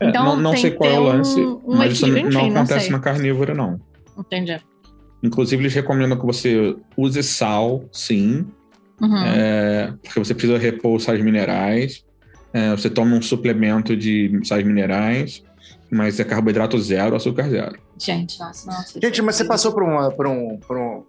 É, 0.00 0.08
Então, 0.08 0.24
não 0.24 0.36
não 0.36 0.56
sei 0.56 0.72
qual 0.72 0.90
é 0.90 0.98
o 0.98 1.04
lance, 1.04 1.40
um 1.40 1.76
mas 1.76 1.92
isso 1.92 2.06
não 2.06 2.18
enfim, 2.18 2.50
não 2.50 2.62
acontece 2.62 2.86
sei. 2.86 2.90
na 2.92 2.98
carnívora, 2.98 3.54
não. 3.54 3.80
Entendi. 4.18 4.58
Inclusive, 5.22 5.62
eles 5.62 5.74
recomendam 5.74 6.18
que 6.18 6.26
você 6.26 6.74
use 6.96 7.22
sal, 7.22 7.84
sim, 7.92 8.46
Uhum. 9.00 9.16
é, 9.24 9.94
porque 10.02 10.18
você 10.18 10.34
precisa 10.34 10.58
repor 10.58 11.00
sais 11.00 11.22
minerais. 11.22 12.04
É, 12.52 12.70
você 12.72 12.90
toma 12.90 13.14
um 13.16 13.22
suplemento 13.22 13.96
de 13.96 14.40
sais 14.44 14.64
minerais, 14.64 15.42
mas 15.90 16.18
é 16.20 16.24
carboidrato 16.24 16.78
zero, 16.80 17.16
açúcar 17.16 17.48
zero. 17.48 17.78
Gente, 17.98 18.38
nossa, 18.38 18.66
nossa. 18.70 19.00
Gente, 19.00 19.20
mas 19.22 19.36
você 19.36 19.44
passou 19.44 19.72
por, 19.72 19.82
uma, 19.82 20.10
por, 20.10 20.26
um, 20.26 20.56
por, 20.58 20.76
um, 20.78 21.02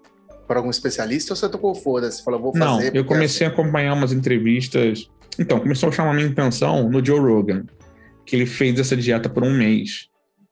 por 0.48 0.58
algum 0.58 0.70
especialista 0.70 1.34
ou 1.34 1.36
você 1.38 1.48
tocou 1.50 1.74
foda-se? 1.76 2.24
Falou, 2.24 2.40
vou 2.42 2.52
Não, 2.56 2.76
fazer. 2.76 2.88
eu 2.88 2.92
porque 3.04 3.08
comecei 3.14 3.46
a 3.48 3.50
acompanhar 3.50 3.94
umas 3.94 4.12
entrevistas. 4.12 5.10
Então, 5.40 5.60
começou 5.60 5.90
a 5.90 5.92
chamar 5.92 6.14
minha 6.14 6.28
atenção 6.30 6.90
no 6.90 7.04
Joe 7.04 7.20
Rogan, 7.20 7.64
que 8.26 8.36
ele 8.36 8.46
fez 8.46 8.78
essa 8.80 8.96
dieta 8.98 9.30
por 9.30 9.44
um 9.44 9.54
mês. 9.54 10.10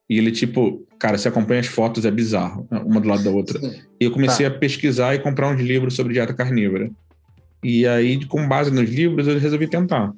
E 0.10 0.18
ele, 0.18 0.32
tipo, 0.32 0.88
cara, 0.98 1.18
você 1.18 1.28
acompanha 1.28 1.60
as 1.60 1.68
fotos, 1.68 2.04
é 2.06 2.10
bizarro, 2.12 2.68
né, 2.72 2.82
uma 2.86 3.00
do 3.00 3.08
lado 3.08 3.24
da 3.24 3.30
outra. 3.30 3.60
Sim. 3.60 3.74
E 4.00 4.06
eu 4.06 4.12
comecei 4.12 4.50
Tá. 4.50 4.56
a 4.56 4.58
pesquisar 4.58 5.14
e 5.14 5.20
comprar 5.20 5.50
uns 5.54 5.62
livros 5.62 5.96
sobre 5.96 6.14
dieta 6.14 6.34
carnívora. 6.34 6.90
E 7.64 7.86
aí, 7.86 8.26
com 8.26 8.48
base 8.48 8.72
nos 8.72 8.90
livros, 8.90 9.28
eu 9.28 9.38
resolvi 9.38 9.68
tentar. 9.68 10.12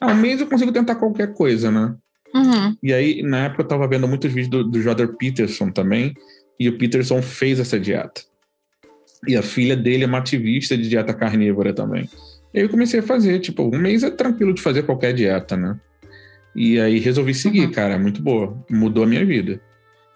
Ah, 0.00 0.12
um 0.12 0.14
mês 0.14 0.40
eu 0.40 0.46
consigo 0.46 0.70
tentar 0.72 0.94
qualquer 0.94 1.34
coisa, 1.34 1.70
né? 1.70 1.94
Uhum. 2.34 2.76
E 2.82 2.92
aí, 2.92 3.22
na 3.22 3.44
época, 3.44 3.62
eu 3.62 3.68
tava 3.68 3.86
vendo 3.86 4.08
muitos 4.08 4.32
vídeos 4.32 4.48
do, 4.48 4.64
do 4.64 4.82
Jordan 4.82 5.08
Peterson 5.18 5.70
também, 5.70 6.14
e 6.58 6.68
o 6.68 6.76
Peterson 6.78 7.22
fez 7.22 7.60
essa 7.60 7.78
dieta. 7.78 8.22
E 9.26 9.36
a 9.36 9.42
filha 9.42 9.76
dele 9.76 10.04
é 10.04 10.06
uma 10.06 10.18
ativista 10.18 10.76
de 10.76 10.88
dieta 10.88 11.14
carnívora 11.14 11.72
também. 11.72 12.08
E 12.52 12.58
aí 12.58 12.64
eu 12.64 12.68
comecei 12.68 13.00
a 13.00 13.02
fazer, 13.02 13.38
tipo, 13.40 13.62
um 13.64 13.78
mês 13.78 14.02
é 14.02 14.10
tranquilo 14.10 14.52
de 14.52 14.60
fazer 14.62 14.82
qualquer 14.84 15.12
dieta, 15.14 15.56
né? 15.56 15.78
E 16.54 16.78
aí 16.78 16.98
resolvi 17.00 17.34
seguir, 17.34 17.66
Uhum. 17.66 17.72
cara, 17.72 17.94
é 17.94 17.98
muito 17.98 18.22
boa. 18.22 18.56
Mudou 18.70 19.02
a 19.04 19.06
minha 19.06 19.24
vida. 19.24 19.60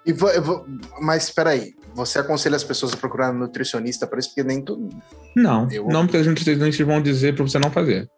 E 0.06 0.12
vo- 0.12 0.28
eu 0.30 0.42
vou- 0.42 0.64
mas 1.00 1.24
espera 1.24 1.50
aí, 1.50 1.74
você 1.94 2.18
aconselha 2.20 2.54
as 2.56 2.62
pessoas 2.62 2.92
a 2.92 2.96
procurar 2.96 3.32
um 3.32 3.38
nutricionista 3.38 4.06
para 4.06 4.18
isso? 4.20 4.28
Porque 4.30 4.44
nem 4.44 4.62
tudo. 4.62 4.88
Não, 5.34 5.68
Eu- 5.70 5.88
não 5.88 6.04
porque 6.06 6.18
as 6.18 6.26
nutricionistas 6.26 6.86
vão 6.86 7.02
dizer 7.02 7.34
pra 7.34 7.42
você 7.44 7.58
não 7.58 7.70
fazer. 7.70 8.08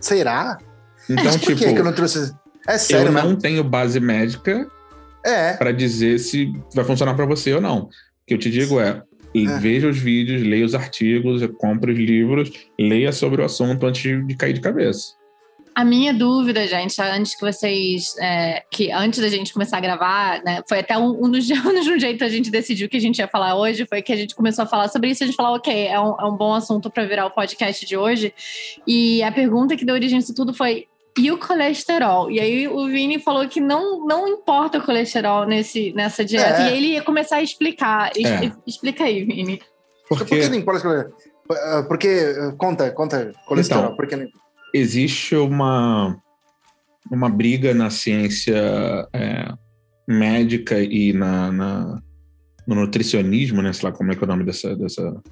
Será? 0.00 0.58
Então, 1.08 1.24
Mas 1.24 1.36
por 1.36 1.40
tipo, 1.48 1.58
que, 1.58 1.72
que 1.72 1.78
eu 1.80 1.84
não 1.84 1.92
trouxe. 1.92 2.32
É 2.66 2.78
sério, 2.78 3.08
eu 3.08 3.12
não 3.12 3.22
mesmo? 3.22 3.38
tenho 3.38 3.62
base 3.64 3.98
médica 4.00 4.66
É. 5.24 5.54
para 5.54 5.72
dizer 5.72 6.18
se 6.18 6.52
vai 6.74 6.84
funcionar 6.84 7.14
para 7.14 7.26
você 7.26 7.52
ou 7.54 7.60
não. 7.60 7.80
O 7.84 7.88
que 8.26 8.34
eu 8.34 8.38
te 8.38 8.50
digo 8.50 8.80
é, 8.80 9.02
É. 9.34 9.58
veja 9.58 9.88
os 9.88 9.98
vídeos, 9.98 10.42
leia 10.42 10.64
os 10.64 10.74
artigos, 10.74 11.42
compre 11.58 11.92
os 11.92 11.98
livros, 11.98 12.50
leia 12.78 13.12
sobre 13.12 13.42
o 13.42 13.44
assunto 13.44 13.84
antes 13.86 14.02
de 14.26 14.34
cair 14.36 14.52
de 14.52 14.60
cabeça. 14.60 15.14
A 15.76 15.84
minha 15.84 16.14
dúvida, 16.14 16.64
gente, 16.68 17.02
antes 17.02 17.34
que 17.34 17.40
vocês. 17.44 18.14
é, 18.20 18.62
que 18.70 18.92
antes 18.92 19.18
da 19.18 19.28
gente 19.28 19.52
começar 19.52 19.78
a 19.78 19.80
gravar, 19.80 20.40
né? 20.44 20.62
Foi 20.68 20.78
até 20.78 20.96
um, 20.96 21.24
um 21.24 21.28
dos 21.28 21.50
anos 21.50 21.84
de 21.84 21.90
um 21.90 21.98
jeito 21.98 22.22
a 22.22 22.28
gente 22.28 22.48
decidiu 22.48 22.88
que 22.88 22.96
a 22.96 23.00
gente 23.00 23.18
ia 23.18 23.26
falar 23.26 23.56
hoje, 23.56 23.84
foi 23.84 24.00
que 24.00 24.12
a 24.12 24.16
gente 24.16 24.36
começou 24.36 24.62
a 24.62 24.66
falar 24.68 24.86
sobre 24.88 25.10
isso. 25.10 25.24
A 25.24 25.26
gente 25.26 25.34
falou, 25.34 25.56
ok, 25.56 25.88
é 25.88 25.98
um, 25.98 26.14
é 26.20 26.24
um 26.26 26.36
bom 26.36 26.54
assunto 26.54 26.88
para 26.88 27.04
virar 27.04 27.26
o 27.26 27.30
podcast 27.32 27.84
de 27.84 27.96
hoje. 27.96 28.32
E 28.86 29.20
a 29.24 29.32
pergunta 29.32 29.76
que 29.76 29.84
deu 29.84 29.96
origem 29.96 30.16
a 30.18 30.20
isso 30.20 30.32
tudo 30.32 30.54
foi. 30.54 30.86
E 31.16 31.30
o 31.30 31.38
colesterol? 31.38 32.30
E 32.30 32.40
aí 32.40 32.66
o 32.66 32.86
Vini 32.88 33.20
falou 33.20 33.48
que 33.48 33.60
não, 33.60 34.04
não 34.04 34.26
importa 34.26 34.78
o 34.78 34.82
colesterol 34.82 35.46
nesse, 35.46 35.92
nessa 35.92 36.24
dieta. 36.24 36.62
É. 36.62 36.62
E 36.62 36.68
aí 36.70 36.76
ele 36.76 36.86
ia 36.88 37.02
começar 37.02 37.36
a 37.36 37.42
explicar. 37.42 38.10
É. 38.16 38.50
Explica 38.66 39.04
aí, 39.04 39.24
Vini. 39.24 39.60
Por 40.08 40.18
que 40.18 40.24
Porque 40.24 40.48
não 40.48 40.56
importa? 40.56 41.12
Ah, 41.50 41.84
Porque. 41.86 42.34
Conta, 42.58 42.90
conta 42.90 43.32
colesterol. 43.46 43.84
Então, 43.84 43.96
por 43.96 44.06
que 44.08 44.16
não- 44.16 44.26
existe 44.74 45.36
uma, 45.36 46.16
uma 47.10 47.28
briga 47.28 47.72
na 47.72 47.90
ciência 47.90 48.56
é, 49.12 49.52
médica 50.08 50.80
e 50.80 51.12
na, 51.12 51.52
na- 51.52 52.02
no 52.66 52.74
nutricionismo, 52.74 53.62
né? 53.62 53.72
Sei 53.72 53.88
lá 53.88 53.94
como 53.94 54.10
é 54.10 54.16
que 54.16 54.24
é 54.24 54.26
o 54.26 54.28
nome 54.28 54.42
dessa, 54.44 54.74
dessa, 54.74 55.22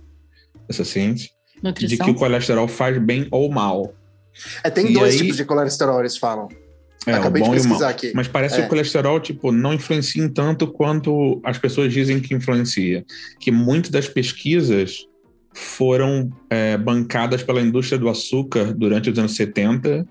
dessa 0.68 0.84
ciência. 0.84 1.28
De 1.56 1.62
Nutrição. 1.64 2.06
que 2.06 2.12
o 2.12 2.14
colesterol 2.14 2.68
faz 2.68 2.96
bem 2.98 3.26
ou 3.32 3.50
mal. 3.50 3.92
É, 4.64 4.70
tem 4.70 4.90
E 4.90 4.94
dois 4.94 5.12
aí- 5.14 5.18
tipos 5.20 5.36
de 5.36 5.44
colesterol, 5.44 6.00
eles 6.00 6.16
falam. 6.16 6.48
É, 7.06 7.14
Acabei 7.14 7.42
de 7.42 7.50
pesquisar 7.50 7.88
aqui. 7.88 8.12
Mas 8.14 8.28
parece 8.28 8.54
É. 8.56 8.58
que 8.60 8.66
o 8.66 8.68
colesterol, 8.68 9.18
tipo, 9.18 9.50
não 9.50 9.74
influencia 9.74 10.22
em 10.22 10.28
tanto 10.28 10.68
quanto 10.68 11.40
as 11.44 11.58
pessoas 11.58 11.92
dizem 11.92 12.20
que 12.20 12.32
influencia. 12.32 13.04
Que 13.40 13.50
muitas 13.50 13.90
das 13.90 14.06
pesquisas 14.08 15.06
foram 15.52 16.30
é, 16.48 16.76
bancadas 16.78 17.42
pela 17.42 17.60
indústria 17.60 17.98
do 17.98 18.08
açúcar 18.08 18.72
durante 18.72 19.10
os 19.10 19.18
anos 19.18 19.34
70 19.34 20.06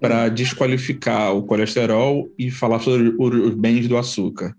para 0.00 0.28
desqualificar 0.28 1.32
o 1.34 1.42
colesterol 1.44 2.28
e 2.38 2.50
falar 2.50 2.80
sobre 2.80 3.14
os 3.18 3.54
bens 3.54 3.88
do 3.88 3.96
açúcar. 3.96 4.54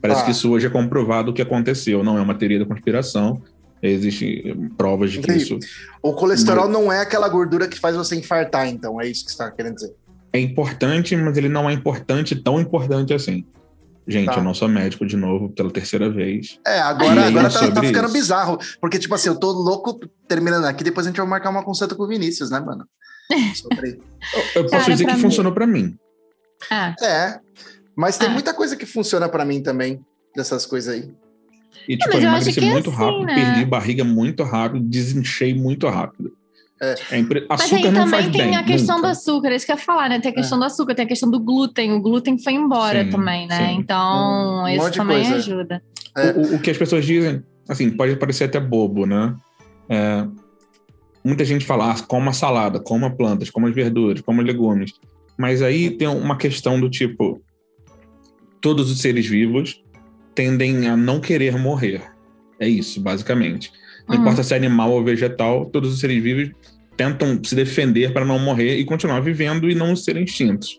Parece 0.00 0.22
Ah. 0.22 0.24
que 0.24 0.30
isso 0.32 0.50
hoje 0.50 0.66
é 0.66 0.70
comprovado 0.70 1.30
o 1.30 1.34
que 1.34 1.40
aconteceu. 1.40 2.02
Não 2.02 2.18
é 2.18 2.20
uma 2.20 2.34
teoria 2.34 2.58
da 2.58 2.66
conspiração. 2.66 3.40
Existem 3.82 4.68
provas 4.76 5.10
de 5.10 5.18
que 5.18 5.24
Entendi. 5.24 5.42
isso 5.42 5.58
O 6.02 6.12
colesterol 6.12 6.68
não 6.68 6.92
é 6.92 7.00
aquela 7.00 7.28
gordura 7.28 7.66
que 7.66 7.78
faz 7.78 7.96
você 7.96 8.14
infartar, 8.16 8.68
então. 8.68 9.00
É 9.00 9.08
isso 9.08 9.24
que 9.24 9.32
você 9.32 9.34
está 9.42 9.50
querendo 9.50 9.74
dizer. 9.74 9.94
é 10.32 10.38
importante, 10.40 11.14
mas 11.16 11.36
ele 11.36 11.48
não 11.48 11.68
é 11.68 11.72
importante, 11.74 12.34
tão 12.36 12.58
importante 12.60 13.12
assim. 13.12 13.44
Gente, 14.08 14.26
Tá. 14.26 14.36
eu 14.38 14.42
não 14.42 14.54
sou 14.54 14.66
médico 14.68 15.04
de 15.06 15.16
novo 15.16 15.50
pela 15.50 15.70
terceira 15.70 16.10
vez. 16.10 16.58
É, 16.66 16.80
agora, 16.80 17.26
agora 17.26 17.50
tá, 17.50 17.70
tá 17.70 17.80
ficando 17.82 18.06
isso. 18.06 18.12
bizarro. 18.14 18.58
Porque, 18.80 18.98
tipo 18.98 19.14
assim, 19.14 19.28
eu 19.28 19.38
tô 19.38 19.50
louco 19.52 20.00
terminando 20.26 20.64
aqui, 20.64 20.82
depois 20.82 21.06
a 21.06 21.10
gente 21.10 21.18
vai 21.18 21.26
marcar 21.26 21.50
uma 21.50 21.62
consulta 21.62 21.94
com 21.94 22.02
o 22.04 22.08
Vinícius, 22.08 22.50
né, 22.50 22.58
mano? 22.60 22.84
Sobre- 23.54 24.00
Eu, 24.34 24.40
eu 24.56 24.62
posso 24.64 24.70
Cara, 24.70 24.92
dizer 24.92 25.04
que 25.06 25.12
mim- 25.12 25.20
funcionou 25.20 25.52
pra 25.52 25.66
mim. 25.66 25.96
Ah, 26.70 26.94
É. 27.02 27.38
Mas 27.94 28.16
tem 28.16 28.28
Ah. 28.28 28.32
muita 28.32 28.54
coisa 28.54 28.74
que 28.74 28.86
funciona 28.86 29.28
pra 29.28 29.44
mim 29.44 29.62
também, 29.62 30.00
dessas 30.34 30.64
coisas 30.66 30.94
aí. 30.94 31.10
E, 31.88 31.96
tipo, 31.96 32.10
mas 32.14 32.22
eu 32.22 32.28
emagreci 32.30 32.60
é 32.64 32.70
muito 32.70 32.90
assim, 32.90 32.98
rápido, 32.98 33.24
né? 33.26 33.34
perdi 33.34 33.64
barriga 33.64 34.04
muito 34.04 34.42
rápido, 34.44 34.84
desinchei 34.84 35.54
muito 35.54 35.88
rápido. 35.88 36.32
É. 36.80 37.18
impre- 37.18 37.46
Mas 37.48 37.72
aí 37.72 37.82
não 37.84 37.92
também 37.92 38.08
faz 38.10 38.24
tem 38.24 38.32
bem, 38.46 38.56
a 38.56 38.62
questão 38.64 38.96
do 38.96 39.02
nunca. 39.02 39.10
açúcar, 39.12 39.48
é 39.50 39.56
isso 39.56 39.64
que 39.66 39.70
eu 39.72 39.76
ia 39.76 39.82
falar, 39.82 40.08
né? 40.08 40.18
Tem 40.20 40.32
a 40.32 40.34
questão 40.34 40.58
do 40.58 40.64
açúcar, 40.64 40.94
tem 40.96 41.04
a 41.04 41.08
questão 41.08 41.30
do 41.30 41.38
glúten. 41.38 41.92
O 41.92 42.00
glúten 42.00 42.36
foi 42.42 42.54
embora 42.54 43.04
Sim, 43.04 43.10
também, 43.10 43.46
né? 43.46 43.68
sim. 43.68 43.74
Então, 43.78 44.64
Um 44.64 44.68
isso 44.68 44.90
também 44.92 45.18
coisa. 45.20 45.36
ajuda. 45.36 45.82
É. 46.16 46.30
O, 46.32 46.40
o- 46.40 46.54
o 46.56 46.60
que 46.60 46.70
as 46.70 46.76
pessoas 46.76 47.04
dizem, 47.06 47.40
assim, 47.68 47.88
pode 47.90 48.16
parecer 48.16 48.44
até 48.44 48.58
bobo, 48.58 49.06
né? 49.06 49.32
É, 49.88 50.26
muita 51.24 51.44
gente 51.44 51.64
fala, 51.64 51.92
ah, 51.92 52.02
coma 52.02 52.32
salada, 52.32 52.80
coma 52.80 53.10
plantas, 53.14 53.48
coma 53.48 53.68
as 53.68 53.74
verduras, 53.74 54.20
coma 54.20 54.42
legumes. 54.42 54.92
Mas 55.38 55.62
aí 55.62 55.88
tem 55.90 56.08
uma 56.08 56.36
questão 56.36 56.80
do 56.80 56.90
tipo, 56.90 57.40
todos 58.60 58.90
os 58.90 59.00
seres 59.00 59.26
vivos 59.26 59.80
tendem 60.34 60.88
a 60.88 60.96
não 60.96 61.20
querer 61.20 61.56
morrer. 61.58 62.02
É 62.58 62.68
isso, 62.68 63.00
basicamente. 63.00 63.72
Não 64.08 64.16
Uhum. 64.16 64.22
importa 64.22 64.42
se 64.42 64.54
é 64.54 64.56
animal 64.56 64.90
ou 64.90 65.04
vegetal, 65.04 65.66
todos 65.66 65.92
os 65.92 66.00
seres 66.00 66.22
vivos 66.22 66.50
tentam 66.96 67.40
se 67.42 67.54
defender 67.54 68.12
para 68.12 68.24
não 68.24 68.38
morrer 68.38 68.76
e 68.76 68.84
continuar 68.84 69.20
vivendo 69.20 69.68
e 69.70 69.74
não 69.74 69.96
serem 69.96 70.24
extintos. 70.24 70.78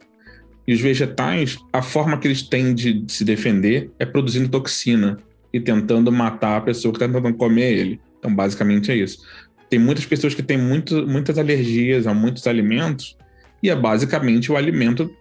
E 0.67 0.73
os 0.73 0.79
vegetais, 0.79 1.57
a 1.73 1.81
forma 1.81 2.17
que 2.17 2.27
eles 2.27 2.41
têm 2.43 2.73
de 2.73 3.03
se 3.07 3.25
defender 3.25 3.91
é 3.99 4.05
produzindo 4.05 4.47
toxina 4.47 5.17
e 5.51 5.59
tentando 5.59 6.11
matar 6.11 6.57
a 6.57 6.61
pessoa 6.61 6.93
que 6.93 6.97
está 7.03 7.07
tentando 7.07 7.35
comer 7.35 7.73
ele. 7.77 7.99
Então, 8.19 8.33
basicamente 8.33 8.91
é 8.91 8.95
isso. 8.95 9.19
Tem 9.69 9.79
muitas 9.79 10.05
pessoas 10.05 10.33
que 10.33 10.41
têm 10.43 10.57
muito, 10.57 11.05
muitas 11.07 11.37
alergias 11.37 12.07
a 12.07 12.13
muitos 12.13 12.47
alimentos 12.47 13.17
e 13.61 13.69
é 13.69 13.75
basicamente 13.75 14.51
o 14.51 14.55
alimento 14.55 15.11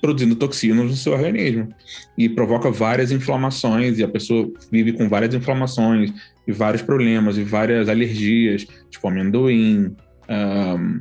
produzindo 0.00 0.34
toxinas 0.34 0.86
no 0.90 0.96
seu 0.96 1.12
organismo 1.12 1.68
e 2.16 2.28
provoca 2.28 2.70
várias 2.70 3.12
inflamações 3.12 3.98
e 3.98 4.02
a 4.04 4.08
pessoa 4.08 4.50
vive 4.70 4.92
com 4.92 5.08
várias 5.08 5.34
inflamações 5.34 6.12
e 6.46 6.52
vários 6.52 6.82
problemas 6.82 7.36
e 7.36 7.42
várias 7.44 7.88
alergias, 7.88 8.66
tipo 8.90 9.06
amendoim, 9.08 9.94
ahn, 10.28 11.00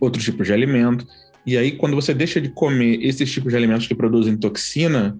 outros 0.00 0.24
tipos 0.24 0.46
de 0.46 0.52
alimento. 0.52 1.06
E 1.46 1.56
aí, 1.56 1.72
quando 1.72 1.94
você 1.94 2.12
deixa 2.14 2.40
de 2.40 2.48
comer 2.50 2.98
esses 3.04 3.30
tipos 3.30 3.50
de 3.52 3.56
alimentos 3.56 3.86
que 3.86 3.94
produzem 3.94 4.36
toxina, 4.36 5.18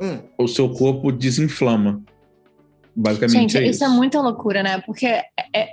Hum, 0.00 0.18
o 0.36 0.46
seu 0.46 0.68
corpo 0.68 1.10
desinflama. 1.10 2.02
Basicamente 2.94 3.52
Gente, 3.52 3.56
é 3.56 3.62
isso 3.62 3.70
isso. 3.70 3.84
é 3.84 3.88
muita 3.88 4.20
loucura, 4.20 4.62
né? 4.62 4.82
Porque 4.84 5.06
é- 5.06 5.24
é- 5.38 5.60
é- 5.60 5.68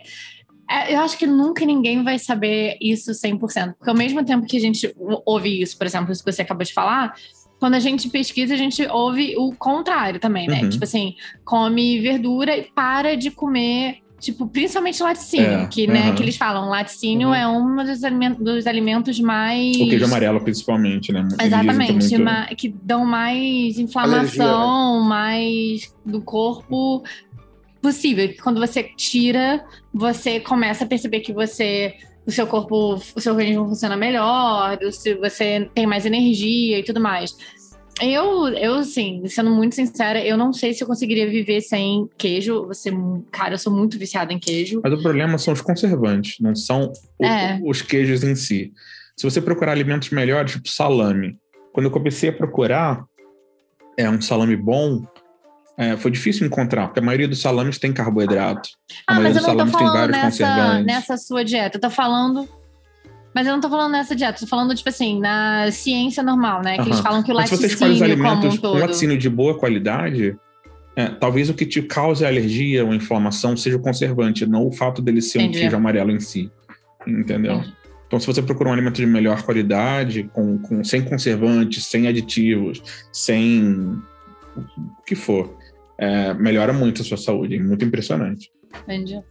eu 0.89 1.00
acho 1.01 1.18
que 1.18 1.25
nunca 1.27 1.65
ninguém 1.65 2.03
vai 2.03 2.18
saber 2.20 2.77
isso 2.82 3.12
100%. 3.12 3.74
Porque 3.77 3.89
ao 3.89 3.96
mesmo 3.96 4.24
tempo 4.24 4.46
que 4.46 4.58
a 4.58 4.60
gente 4.60 4.94
ou- 4.98 5.22
ouve 5.25 5.62
isso, 5.62 5.77
por 5.77 5.86
exemplo, 5.86 6.12
isso 6.12 6.24
que 6.24 6.32
você 6.32 6.42
acabou 6.42 6.63
de 6.65 6.74
falar, 6.74 7.13
quando 7.60 7.75
a 7.75 7.80
gente 7.80 8.10
pesquisa, 8.10 8.53
a 8.53 8.58
gente 8.58 8.86
ouve 8.88 9.36
o 9.38 9.53
contrário 9.56 10.20
também, 10.20 10.48
né? 10.48 10.62
Uhum. 10.63 10.70
Tipo 10.70 10.84
assim, 10.84 11.15
come 11.46 12.00
verdura 12.00 12.58
e 12.58 12.63
para 12.63 13.15
de 13.15 13.32
comer, 13.32 13.98
tipo, 14.20 14.48
principalmente 14.48 15.01
laticínio, 15.03 15.60
É, 15.60 15.65
que, 15.68 15.86
né, 15.88 16.10
uhum. 16.10 16.15
que 16.15 16.24
eles 16.24 16.36
falam, 16.36 16.68
laticínio 16.70 17.30
Uhum. 17.30 17.34
é 17.36 17.48
um 17.48 17.75
dos 17.86 18.03
alimentos, 18.03 18.44
dos 18.44 18.68
alimentos 18.68 19.20
mais... 19.20 19.75
O 19.77 19.88
queijo 19.89 20.06
amarelo, 20.06 20.42
principalmente, 20.42 21.12
né? 21.13 21.22
Dizem 21.24 21.38
que 21.38 21.44
é 21.44 21.48
Exatamente, 21.48 22.18
muito- 22.18 22.56
que 22.58 22.70
dão 22.84 23.06
mais 23.06 23.77
inflamação, 23.80 25.01
mais 25.01 25.94
do 26.06 26.22
corpo 26.22 27.03
possível. 27.84 28.34
Quando 28.42 28.60
você 28.60 28.84
tira, 28.98 29.63
você 29.94 30.40
começa 30.40 30.86
a 30.86 30.88
perceber 30.88 31.20
que 31.20 31.32
você 31.34 31.94
o 32.25 32.32
seu 32.32 32.48
corpo, 32.48 32.94
o 33.16 33.20
seu 33.20 33.34
organismo 33.34 33.68
funciona 33.68 33.98
melhor, 33.98 34.80
se 34.94 35.13
você 35.16 35.70
tem 35.75 35.86
mais 35.86 36.06
energia 36.06 36.80
e 36.80 36.84
tudo 36.84 37.02
mais. 37.02 37.36
Eu, 38.02 38.48
eu, 38.48 38.75
assim, 38.75 39.22
sendo 39.28 39.52
muito 39.52 39.75
sincera, 39.75 40.25
eu 40.25 40.38
não 40.38 40.54
sei 40.54 40.74
se 40.74 40.82
eu 40.82 40.88
conseguiria 40.88 41.30
viver 41.30 41.60
sem 41.62 42.10
queijo. 42.18 42.66
Você, 42.68 42.92
cara, 43.30 43.56
eu 43.56 43.58
sou 43.60 43.72
muito 43.72 44.00
viciada 44.00 44.32
em 44.34 44.40
queijo. 44.40 44.80
Mas 44.84 44.94
o 44.94 45.02
problema 45.02 45.38
são 45.38 45.54
os 45.54 45.62
conservantes, 45.62 46.38
não 46.40 46.56
são 46.56 46.92
o- 47.20 47.25
É. 47.25 47.60
os 47.63 47.82
queijos 47.82 48.24
em 48.24 48.36
si. 48.36 48.72
Se 49.18 49.30
você 49.30 49.42
procurar 49.42 49.74
alimentos 49.74 50.10
melhores, 50.10 50.54
tipo 50.54 50.70
salame. 50.70 51.38
Quando 51.74 51.88
eu 51.88 51.92
comecei 51.92 52.30
a 52.30 52.34
procurar 52.34 53.04
é 53.98 54.10
um 54.10 54.22
salame 54.22 54.56
bom, 54.56 55.04
é, 55.77 55.98
foi 55.98 56.12
difícil 56.12 56.46
encontrar, 56.46 56.88
porque 56.88 57.00
a 57.00 57.03
maioria 57.03 57.27
dos 57.27 57.42
salames 57.42 57.77
tem 57.77 57.92
carboidrato. 57.92 58.70
A 59.08 59.13
ah, 59.13 59.15
maioria 59.15 59.34
dos 59.34 59.44
salames 59.44 59.74
tem 59.74 59.88
vários 59.88 60.18
nessa, 60.18 60.25
conservantes. 60.25 60.86
nessa 60.86 61.18
sua 61.18 61.44
dieta. 61.44 61.77
Eu 61.77 61.82
tô 61.82 61.89
falando. 61.89 62.48
Mas 63.34 63.48
eu 63.48 63.53
não 63.53 63.60
tô 63.60 63.68
falando 63.68 63.94
nessa 63.94 64.15
dieta, 64.15 64.39
tô 64.39 64.46
falando, 64.46 64.75
tipo 64.75 64.88
assim, 64.89 65.20
na 65.20 65.72
ciência 65.72 66.22
normal, 66.22 66.62
né? 66.62 66.75
Que 66.75 66.82
uh 66.82 66.84
-huh. 66.84 66.88
eles 66.89 67.00
falam 67.00 67.24
que 67.24 67.32
o 67.32 67.36
laticínio. 67.36 67.62
Se 67.62 67.68
você 67.68 67.74
escolhe 67.74 67.94
os 67.94 68.01
alimentos 68.01 68.56
um 68.56 68.62
com 68.62 68.77
laticínio 68.77 69.18
de 69.18 69.30
boa 69.30 69.58
qualidade, 69.58 70.38
é, 70.96 71.08
talvez 71.08 71.50
o 71.50 71.56
que 71.56 71.65
te 71.65 71.82
cause 71.82 72.24
alergia 72.24 72.86
ou 72.86 72.94
inflamação 72.94 73.58
seja 73.58 73.77
o 73.77 73.80
conservante, 73.80 74.46
não 74.46 74.68
o 74.68 74.72
fato 74.72 75.01
dele 75.01 75.22
ser 75.22 75.39
Entendi. 75.39 75.58
um 75.58 75.62
queijo 75.62 75.75
amarelo 75.75 76.12
em 76.12 76.20
si. 76.20 76.51
Entendeu? 77.08 77.56
Entendi. 77.56 77.74
Então, 78.06 78.20
se 78.20 78.27
você 78.27 78.44
procura 78.44 78.70
um 78.70 78.74
alimento 78.74 78.98
de 78.98 79.08
melhor 79.08 79.42
qualidade, 79.42 80.30
com, 80.32 80.60
com, 80.60 80.84
sem 80.84 81.01
conservantes, 81.01 81.86
sem 81.86 82.08
aditivos, 82.08 82.80
sem 83.12 84.00
o 84.56 85.03
que 85.03 85.15
for, 85.15 85.58
é, 86.04 86.34
melhora 86.34 86.74
muito 86.74 87.02
a 87.02 87.06
sua 87.06 87.18
saúde, 87.18 87.56
é 87.56 87.60
muito 87.60 87.86
impressionante. 87.86 88.52
Entendi. 88.84 89.22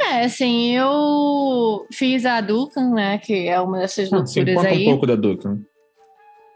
É, 0.00 0.24
assim, 0.24 0.76
eu 0.76 1.86
fiz 1.92 2.26
a 2.26 2.40
Dukan, 2.40 2.90
né, 2.90 3.18
que 3.18 3.48
é 3.48 3.60
uma 3.60 3.78
dessas 3.78 4.12
ah, 4.12 4.16
loucuras 4.16 4.60
sim, 4.60 4.66
aí. 4.66 4.82
um 4.82 4.90
pouco 4.90 5.06
da 5.06 5.16
Dukan. 5.16 5.60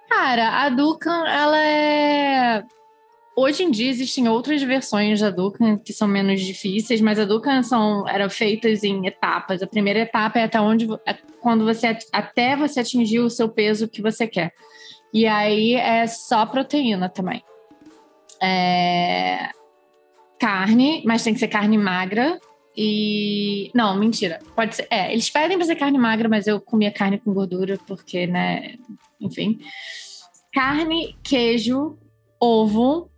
Cara, 0.09 0.63
a 0.63 0.69
Dukan, 0.69 1.27
ela 1.27 1.59
é... 1.59 2.65
Hoje 3.37 3.63
em 3.63 3.71
dia 3.71 3.89
existem 3.89 4.29
outras 4.29 4.61
versões 4.63 5.21
da 5.21 5.31
Dukan 5.31 5.79
que 5.79 5.93
são 5.93 6.09
menos 6.09 6.41
difíceis, 6.41 7.01
mas 7.01 7.21
a 7.21 7.25
Dukan 7.25 7.63
são 7.63 8.09
eram 8.09 8.29
feitas 8.29 8.83
em 8.83 9.07
etapas. 9.07 9.63
A 9.63 9.67
primeira 9.67 10.01
etapa 10.01 10.41
é 10.41 10.45
até 10.45 10.61
onde 10.61 10.89
é 11.07 11.15
quando 11.41 11.65
você 11.65 11.97
até 12.13 12.57
você 12.57 12.81
atingir 12.81 13.21
o 13.21 13.31
seu 13.31 13.49
peso 13.49 13.87
que 13.87 14.03
você 14.03 14.27
quer. 14.27 14.53
E 15.15 15.25
aí 15.25 15.75
é 15.75 16.05
só 16.09 16.45
proteína 16.47 17.09
também 17.09 17.41
é, 18.43 19.51
carne, 20.39 21.03
mas 21.05 21.23
tem 21.23 21.35
que 21.35 21.41
ser 21.41 21.49
carne 21.49 21.77
magra. 21.77 22.39
E. 22.77 23.71
Não, 23.75 23.99
mentira. 23.99 24.39
Pode 24.55 24.77
ser. 24.77 24.87
É, 24.91 25.13
eles 25.13 25.29
pedem 25.29 25.57
pra 25.57 25.67
ser 25.67 25.77
carne 25.77 25.99
magra, 25.99 26.29
mas 26.29 26.47
eu 26.47 26.61
comia 26.61 26.93
carne 26.93 27.19
com 27.19 27.35
gordura, 27.35 27.79
porque, 27.87 28.27
né? 28.27 28.77
Enfim. 29.21 29.59
Carne, 30.53 31.17
queijo, 31.23 31.99
ovo. 32.41 33.11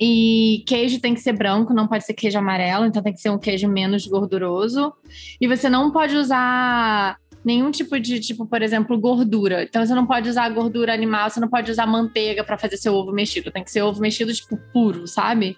E 0.00 0.64
queijo 0.66 1.00
tem 1.00 1.12
que 1.12 1.20
ser 1.20 1.32
branco, 1.32 1.74
não 1.74 1.88
pode 1.88 2.04
ser 2.04 2.14
queijo 2.14 2.38
amarelo, 2.38 2.86
então 2.86 3.02
tem 3.02 3.12
que 3.12 3.20
ser 3.20 3.30
um 3.30 3.38
queijo 3.38 3.68
menos 3.68 4.06
gorduroso. 4.06 4.92
E 5.40 5.48
você 5.48 5.68
não 5.68 5.90
pode 5.90 6.14
usar 6.16 7.18
nenhum 7.48 7.70
tipo 7.70 7.98
de, 7.98 8.20
tipo, 8.20 8.44
por 8.44 8.60
exemplo, 8.60 9.00
gordura. 9.00 9.62
Então 9.62 9.84
você 9.84 9.94
não 9.94 10.06
pode 10.06 10.28
usar 10.28 10.50
gordura 10.50 10.92
animal, 10.92 11.30
você 11.30 11.40
não 11.40 11.48
pode 11.48 11.70
usar 11.70 11.86
manteiga 11.86 12.44
para 12.44 12.58
fazer 12.58 12.76
seu 12.76 12.92
ovo 12.92 13.10
mexido. 13.10 13.50
Tem 13.50 13.64
que 13.64 13.70
ser 13.70 13.80
ovo 13.80 14.02
mexido, 14.02 14.34
tipo, 14.34 14.58
puro, 14.70 15.06
sabe? 15.06 15.56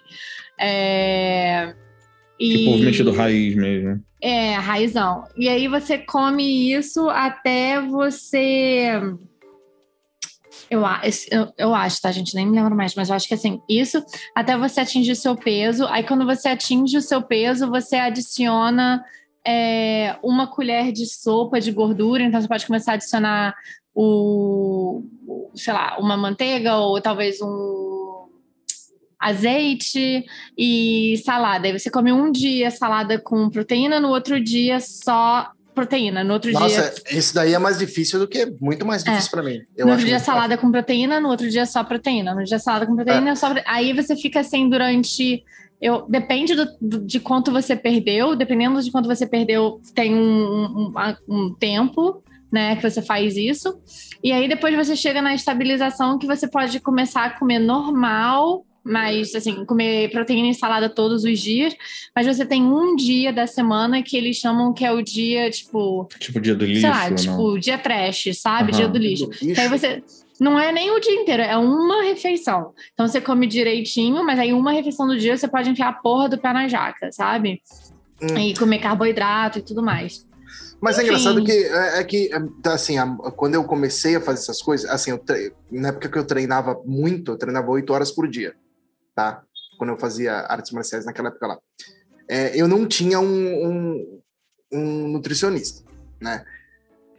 É... 0.57 1.75
E... 2.39 2.57
Tipo 2.59 2.71
ovo 2.71 2.83
mexido 2.85 3.11
raiz 3.11 3.55
mesmo. 3.55 4.01
É, 4.21 4.53
raizão. 4.53 5.25
E 5.35 5.49
aí 5.49 5.67
você 5.67 5.97
come 5.97 6.71
isso 6.73 7.09
até 7.09 7.81
você. 7.81 8.93
Eu, 10.69 10.81
eu, 11.29 11.53
eu 11.57 11.75
acho, 11.75 12.01
tá, 12.01 12.09
gente? 12.13 12.33
Nem 12.33 12.47
me 12.47 12.55
lembro 12.55 12.73
mais, 12.73 12.95
mas 12.95 13.09
eu 13.09 13.15
acho 13.15 13.27
que 13.27 13.33
assim, 13.33 13.59
isso 13.67 14.01
até 14.33 14.57
você 14.57 14.79
atingir 14.79 15.11
o 15.11 15.15
seu 15.15 15.35
peso. 15.35 15.85
Aí, 15.87 16.03
quando 16.03 16.25
você 16.25 16.47
atinge 16.47 16.95
o 16.95 17.01
seu 17.01 17.21
peso, 17.21 17.69
você 17.69 17.97
adiciona 17.97 19.03
é, 19.45 20.15
uma 20.23 20.47
colher 20.47 20.91
de 20.91 21.05
sopa 21.05 21.59
de 21.59 21.71
gordura, 21.71 22.23
então 22.23 22.41
você 22.41 22.47
pode 22.47 22.65
começar 22.65 22.91
a 22.91 22.95
adicionar 22.95 23.55
o, 23.93 25.03
sei 25.55 25.73
lá, 25.73 25.97
uma 25.99 26.15
manteiga 26.15 26.75
ou 26.77 27.01
talvez 27.01 27.41
um 27.41 28.27
azeite 29.19 30.25
e 30.57 31.21
salada. 31.23 31.67
Aí 31.67 31.77
você 31.77 31.89
come 31.89 32.11
um 32.11 32.31
dia 32.31 32.71
salada 32.71 33.19
com 33.19 33.49
proteína, 33.49 33.99
no 33.99 34.09
outro 34.09 34.43
dia 34.43 34.79
só 34.79 35.51
proteína. 35.75 36.23
No 36.23 36.33
outro 36.33 36.51
Nossa, 36.51 36.67
dia. 36.67 36.81
Nossa, 36.81 37.03
esse 37.11 37.33
daí 37.33 37.53
é 37.53 37.59
mais 37.59 37.77
difícil 37.77 38.19
do 38.19 38.27
que 38.27 38.45
muito 38.59 38.85
mais 38.85 39.03
difícil 39.03 39.27
é. 39.27 39.31
para 39.31 39.43
mim. 39.43 39.61
Eu 39.77 39.85
no 39.85 39.91
outro 39.91 40.07
dia 40.07 40.19
salada 40.19 40.55
fácil. 40.55 40.61
com 40.61 40.71
proteína, 40.71 41.19
no 41.19 41.29
outro 41.29 41.49
dia 41.49 41.65
só 41.65 41.83
proteína. 41.83 42.33
No 42.33 42.43
dia 42.43 42.59
salada 42.59 42.85
com 42.85 42.95
proteína, 42.95 43.31
é. 43.31 43.35
só. 43.35 43.53
Aí 43.65 43.93
você 43.93 44.15
fica 44.15 44.39
assim 44.39 44.69
durante 44.69 45.43
eu, 45.81 46.05
depende 46.07 46.53
do, 46.53 46.67
do, 46.79 46.99
de 46.99 47.19
quanto 47.19 47.51
você 47.51 47.75
perdeu, 47.75 48.35
dependendo 48.35 48.81
de 48.81 48.91
quanto 48.91 49.07
você 49.07 49.25
perdeu, 49.25 49.81
tem 49.95 50.13
um, 50.13 50.91
um, 50.93 50.93
um, 51.27 51.53
tempo, 51.55 52.23
né, 52.51 52.75
que 52.75 52.87
você 52.87 53.01
faz 53.01 53.35
isso. 53.35 53.81
E 54.23 54.31
aí 54.31 54.47
depois 54.47 54.75
você 54.75 54.95
chega 54.95 55.21
na 55.21 55.33
estabilização 55.33 56.19
que 56.19 56.27
você 56.27 56.47
pode 56.47 56.79
começar 56.79 57.25
a 57.25 57.29
comer 57.31 57.57
normal, 57.57 58.63
mas 58.83 59.33
assim, 59.33 59.65
comer 59.65 60.11
proteína 60.11 60.49
e 60.49 60.53
salada 60.53 60.87
todos 60.87 61.23
os 61.23 61.39
dias, 61.39 61.75
mas 62.15 62.27
você 62.27 62.45
tem 62.45 62.61
um 62.61 62.95
dia 62.95 63.33
da 63.33 63.47
semana 63.47 64.03
que 64.03 64.15
eles 64.15 64.37
chamam 64.37 64.73
que 64.73 64.85
é 64.85 64.91
o 64.91 65.01
dia, 65.01 65.49
tipo. 65.49 66.07
Tipo 66.19 66.39
dia 66.39 66.53
do 66.53 66.65
lixo. 66.65 66.81
Sei 66.81 66.89
lá, 66.89 67.11
tipo, 67.11 67.59
dia 67.59 67.77
trash, 67.79 68.29
sabe? 68.35 68.71
Uhum. 68.71 68.77
Dia 68.77 68.87
do 68.87 68.99
lixo. 68.99 69.25
Do 69.27 69.45
lixo. 69.45 69.61
Aí 69.61 69.67
você 69.67 70.03
não 70.41 70.59
é 70.59 70.71
nem 70.71 70.89
o 70.89 70.99
dia 70.99 71.21
inteiro, 71.21 71.43
é 71.43 71.55
uma 71.55 72.01
refeição. 72.01 72.73
Então 72.93 73.07
você 73.07 73.21
come 73.21 73.45
direitinho, 73.45 74.25
mas 74.25 74.39
aí 74.39 74.51
uma 74.51 74.71
refeição 74.71 75.05
do 75.05 75.15
dia 75.15 75.37
você 75.37 75.47
pode 75.47 75.69
enfiar 75.69 75.89
a 75.89 75.93
porra 75.93 76.27
do 76.27 76.39
pé 76.39 76.51
na 76.51 76.67
jaca, 76.67 77.11
sabe? 77.11 77.61
Hum. 78.19 78.35
E 78.39 78.57
comer 78.57 78.79
carboidrato 78.79 79.59
e 79.59 79.61
tudo 79.61 79.83
mais. 79.83 80.27
Mas 80.81 80.97
Enfim. 80.97 81.05
é 81.05 81.09
engraçado 81.09 81.43
que 81.43 81.51
é, 81.51 81.99
é 81.99 82.03
que 82.03 82.29
tá, 82.63 82.73
assim, 82.73 82.97
a, 82.97 83.05
quando 83.35 83.53
eu 83.53 83.63
comecei 83.65 84.15
a 84.15 84.21
fazer 84.21 84.39
essas 84.39 84.63
coisas, 84.63 84.89
assim, 84.89 85.11
eu 85.11 85.23
na 85.71 85.89
época 85.89 86.09
que 86.09 86.17
eu 86.17 86.25
treinava 86.25 86.81
muito, 86.87 87.33
eu 87.33 87.37
treinava 87.37 87.69
oito 87.69 87.93
horas 87.93 88.11
por 88.11 88.27
dia, 88.27 88.55
tá? 89.13 89.43
Quando 89.77 89.91
eu 89.91 89.97
fazia 89.97 90.33
artes 90.33 90.71
marciais 90.71 91.05
naquela 91.05 91.27
época 91.27 91.45
lá. 91.45 91.59
É, 92.27 92.59
eu 92.59 92.67
não 92.67 92.87
tinha 92.87 93.19
um, 93.19 93.67
um, 93.67 94.21
um 94.73 95.07
nutricionista, 95.09 95.83
né? 96.19 96.43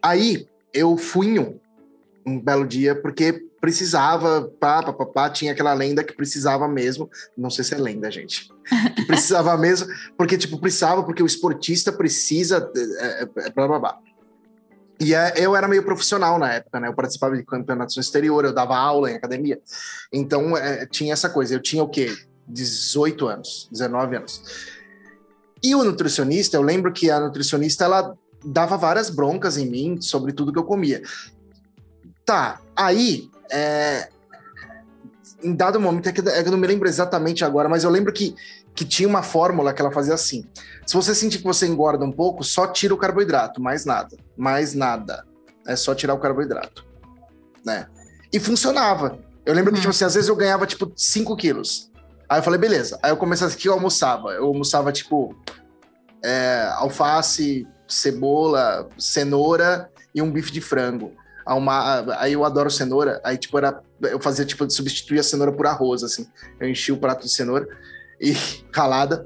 Aí 0.03 0.49
eu 0.75 0.97
fui 0.97 1.29
em 1.29 1.39
um, 1.39 1.61
um 2.27 2.41
belo 2.41 2.67
dia, 2.67 2.95
porque 2.95 3.45
precisava, 3.61 4.51
pá, 4.59 4.83
pá, 4.83 4.93
pá, 4.93 5.07
pá, 5.07 5.31
tinha 5.31 5.53
aquela 5.53 5.73
lenda 5.73 6.03
que 6.03 6.17
precisava 6.17 6.67
mesmo, 6.67 7.09
não 7.37 7.49
sei 7.49 7.65
se 7.65 7.75
é 7.75 7.79
lenda, 7.79 8.11
gente, 8.11 8.49
que 8.97 9.05
precisava 9.05 9.57
mesmo, 9.57 9.89
porque, 10.17 10.37
tipo, 10.37 10.59
precisava, 10.59 11.03
porque 11.05 11.23
o 11.23 11.27
esportista 11.27 11.93
precisa, 11.93 12.71
é, 12.77 12.81
é, 13.23 13.23
é, 13.23 13.51
blá, 13.51 13.69
blá, 13.69 13.79
blá. 13.79 13.99
E 15.01 15.15
é, 15.15 15.35
eu 15.37 15.57
era 15.57 15.67
meio 15.67 15.83
profissional 15.83 16.39
na 16.39 16.53
época, 16.53 16.79
né? 16.79 16.89
Eu 16.89 16.95
participava 16.95 17.37
de 17.37 17.45
campeonatos 17.45 17.97
no 17.97 18.01
exterior, 18.01 18.45
eu 18.45 18.53
dava 18.53 18.77
aula 18.77 19.11
em 19.11 19.17
academia. 19.17 19.61
Então, 20.13 20.57
é, 20.57 20.87
tinha 20.87 21.13
essa 21.13 21.29
coisa. 21.29 21.55
Eu 21.55 21.61
tinha 21.61 21.83
o 21.83 21.89
quê? 21.89 22.15
18 22.47 23.27
anos, 23.27 23.69
19 23.73 24.17
anos. 24.17 24.43
E 25.63 25.75
o 25.75 25.83
nutricionista, 25.83 26.57
eu 26.57 26.63
lembro 26.63 26.93
que 26.93 27.11
a 27.11 27.19
nutricionista, 27.19 27.85
ela 27.85 28.17
dava 28.45 28.77
várias 28.77 29.11
broncas 29.11 29.57
em 29.57 29.69
mim 29.69 30.01
sobre 30.01 30.33
tudo 30.33 30.53
que 30.53 30.59
eu 30.59 30.65
comia. 30.65 31.03
Tá, 32.25 32.61
aí, 32.77 33.31
é, 33.51 34.09
em 35.43 35.55
dado 35.55 35.81
momento, 35.81 36.09
é 36.09 36.13
que, 36.13 36.21
é 36.21 36.43
que, 36.43 36.49
eu 36.49 36.53
não 36.53 36.59
me 36.59 36.67
lembro 36.67 36.89
exatamente 36.89 37.45
agora, 37.45 37.69
mas 37.69 37.85
eu 37.85 37.91
lembro 37.91 38.13
que, 38.13 38.35
que 38.75 38.85
tinha 38.85 39.09
uma 39.09 39.23
fórmula 39.23 39.73
que 39.73 39.83
ela 39.83 39.91
fazia 39.91 40.15
assim: 40.15 40.47
se 40.87 40.95
você 40.95 41.15
sentir 41.15 41.39
que 41.39 41.45
você 41.45 41.67
engorda 41.67 42.05
um 42.05 42.13
pouco, 42.13 42.45
só 42.45 42.67
tira 42.67 42.95
o 42.95 42.97
carboidrato, 42.97 43.61
mais 43.61 43.85
nada, 43.85 44.17
mais 44.37 44.75
nada. 44.75 45.25
É 45.67 45.77
só 45.77 45.95
tirar 45.95 46.15
o 46.15 46.19
carboidrato, 46.19 46.85
né? 47.65 47.87
E 48.33 48.41
funcionava. 48.41 49.19
Eu 49.45 49.55
lembro 49.55 49.71
uhum. 49.71 49.75
que, 49.75 49.81
tipo 49.81 49.91
assim, 49.91 50.05
às 50.05 50.15
vezes 50.15 50.29
eu 50.29 50.37
ganhava, 50.37 50.67
tipo, 50.67 50.93
5 50.97 51.37
quilos. 51.37 51.91
Aí 52.29 52.39
eu 52.39 52.43
falei, 52.43 52.59
beleza. 52.59 52.99
Aí 53.03 53.11
eu 53.11 53.17
comecei 53.17 53.47
aqui, 53.47 53.69
eu 53.69 53.75
almoçava. 53.75 54.31
Eu 54.31 54.47
almoçava, 54.47 54.91
tipo, 54.91 55.37
é, 56.25 56.69
alface, 56.77 57.67
cebola, 57.87 58.89
cenoura 58.99 59.91
e 60.15 60.23
um 60.23 60.31
bife 60.31 60.51
de 60.51 60.61
frango 60.61 61.13
uma, 61.47 62.19
aí 62.19 62.33
eu 62.33 62.45
adoro 62.45 62.71
cenoura, 62.71 63.21
aí 63.25 63.37
tipo 63.37 63.57
era, 63.59 63.83
eu 64.03 64.21
fazia 64.21 64.45
tipo 64.45 64.69
substituir 64.71 65.19
a 65.19 65.23
cenoura 65.23 65.53
por 65.53 65.67
arroz 65.67 66.03
assim. 66.03 66.27
Eu 66.61 66.69
enchia 66.69 66.95
o 66.95 66.99
prato 66.99 67.23
de 67.25 67.33
cenoura 67.33 67.67
e 68.21 68.35
calada 68.73 69.25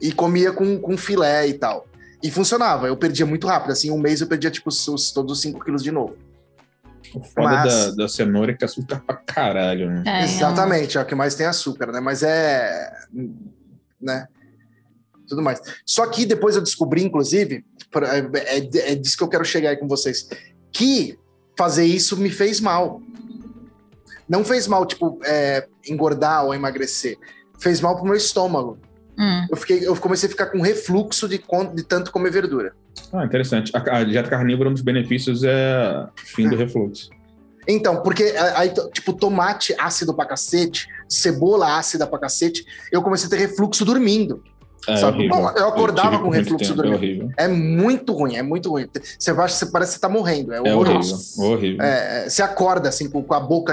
e 0.00 0.12
comia 0.12 0.52
com, 0.52 0.78
com 0.78 0.96
filé 0.96 1.46
e 1.48 1.54
tal. 1.54 1.86
E 2.22 2.30
funcionava, 2.30 2.86
eu 2.86 2.96
perdia 2.96 3.24
muito 3.24 3.46
rápido, 3.46 3.72
assim, 3.72 3.90
um 3.90 3.98
mês 3.98 4.20
eu 4.20 4.26
perdia 4.26 4.50
tipo 4.50 4.68
os, 4.68 5.10
todos 5.10 5.32
os 5.32 5.40
5 5.42 5.64
quilos 5.64 5.82
de 5.82 5.90
novo. 5.90 6.16
O 7.14 7.22
foda 7.22 7.48
Mas... 7.48 7.86
da, 7.86 8.02
da 8.02 8.08
cenoura 8.08 8.52
é 8.52 8.54
que 8.54 8.64
açúcar 8.64 9.00
pra 9.00 9.16
caralho, 9.16 9.90
né? 9.90 10.02
É, 10.06 10.24
Exatamente, 10.24 10.98
é 10.98 11.00
o 11.00 11.06
que 11.06 11.14
mais 11.14 11.34
tem 11.34 11.46
açúcar, 11.46 11.90
né? 11.90 11.98
Mas 11.98 12.22
é. 12.22 12.90
né? 14.00 14.28
Tudo 15.26 15.42
mais. 15.42 15.60
Só 15.86 16.06
que 16.06 16.26
depois 16.26 16.56
eu 16.56 16.62
descobri, 16.62 17.02
inclusive, 17.02 17.64
é, 18.02 18.56
é, 18.58 18.92
é 18.92 18.94
disso 18.94 19.16
que 19.16 19.22
eu 19.22 19.28
quero 19.28 19.44
chegar 19.44 19.70
aí 19.70 19.76
com 19.76 19.88
vocês, 19.88 20.28
que 20.72 21.18
fazer 21.60 21.84
isso 21.84 22.16
me 22.16 22.30
fez 22.30 22.58
mal. 22.58 23.02
Não 24.26 24.42
fez 24.42 24.66
mal, 24.66 24.86
tipo, 24.86 25.18
é, 25.22 25.68
engordar 25.86 26.46
ou 26.46 26.54
emagrecer. 26.54 27.18
Fez 27.58 27.82
mal 27.82 27.96
pro 27.96 28.06
meu 28.06 28.14
estômago. 28.14 28.78
Hum. 29.18 29.46
Eu, 29.50 29.56
fiquei, 29.58 29.86
eu 29.86 29.94
comecei 29.96 30.26
a 30.26 30.30
ficar 30.30 30.46
com 30.46 30.62
refluxo 30.62 31.28
de, 31.28 31.38
de 31.74 31.82
tanto 31.82 32.10
comer 32.10 32.30
verdura. 32.30 32.72
Ah, 33.12 33.26
interessante. 33.26 33.70
A, 33.76 33.98
a 33.98 34.04
dieta 34.04 34.30
carnívora, 34.30 34.70
um 34.70 34.72
dos 34.72 34.80
benefícios 34.80 35.44
é 35.44 36.08
fim 36.16 36.48
do 36.48 36.56
refluxo. 36.56 37.10
Então, 37.68 38.02
porque 38.02 38.34
aí, 38.54 38.72
tipo, 38.94 39.12
tomate 39.12 39.74
ácido 39.78 40.14
pra 40.14 40.24
cacete, 40.24 40.88
cebola 41.06 41.76
ácida 41.76 42.06
pra 42.06 42.18
cacete, 42.18 42.64
eu 42.90 43.02
comecei 43.02 43.26
a 43.26 43.30
ter 43.30 43.36
refluxo 43.36 43.84
dormindo. 43.84 44.42
É 44.88 44.96
sabe? 44.96 45.28
Bom, 45.28 45.50
eu 45.50 45.68
acordava 45.68 46.10
tive 46.12 46.22
com 46.22 46.30
refluxo 46.30 46.58
tempo, 46.58 46.72
É 46.72 46.74
dormindo. 46.76 46.94
horrível. 46.96 47.30
É 47.36 47.46
muito 47.48 48.12
ruim, 48.12 48.36
é 48.36 48.42
muito 48.42 48.70
ruim. 48.70 48.88
Você, 49.18 49.32
você 49.32 49.66
parece 49.66 49.92
que 49.92 49.94
você 49.96 50.00
tá 50.00 50.08
morrendo. 50.08 50.52
É, 50.54 50.56
É 50.58 50.74
horrível. 50.74 51.18
Horrível. 51.38 51.82
É, 51.84 52.28
você 52.28 52.42
acorda 52.42 52.88
assim, 52.88 53.08
com, 53.10 53.22
com 53.22 53.34
a 53.34 53.40
boca, 53.40 53.72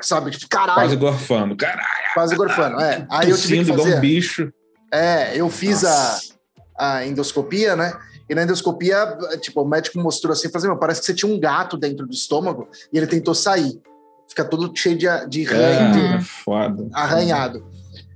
sabe? 0.00 0.30
Tipo, 0.32 0.48
caralho, 0.48 0.74
Quase 0.74 0.96
quase, 0.96 0.96
gorfando. 0.96 1.56
Caralho, 1.56 2.36
gorfando. 2.36 2.80
É. 2.80 3.06
Aí 3.10 3.30
eu 3.30 3.36
tive 3.38 3.64
que 3.64 3.70
igual 3.70 3.80
um 3.86 3.90
fazer. 3.90 4.00
bicho. 4.00 4.52
É, 4.92 5.36
eu 5.36 5.48
fiz 5.48 5.84
a, 5.84 5.88
Nossa. 5.88 6.22
a 6.78 7.06
endoscopia, 7.06 7.76
né? 7.76 7.92
E 8.28 8.34
na 8.34 8.42
endoscopia, 8.44 9.16
tipo, 9.40 9.62
o 9.62 9.68
médico 9.68 9.98
mostrou 9.98 10.32
assim, 10.32 10.48
falou 10.48 10.58
assim, 10.58 10.68
"Meu, 10.68 10.76
parece 10.78 11.00
que 11.00 11.06
você 11.06 11.14
tinha 11.14 11.32
um 11.32 11.38
gato 11.40 11.76
dentro 11.76 12.06
do 12.06 12.12
estômago 12.12 12.68
e 12.92 12.96
ele 12.98 13.06
tentou 13.06 13.34
sair. 13.34 13.80
Fica 14.28 14.44
todo 14.44 14.70
cheio 14.76 14.96
de, 14.96 15.06
de 15.28 15.42
ranho, 15.42 16.12
É, 16.12 16.16
é 16.16 16.20
foda. 16.20 16.86
arranhado. 16.92 17.64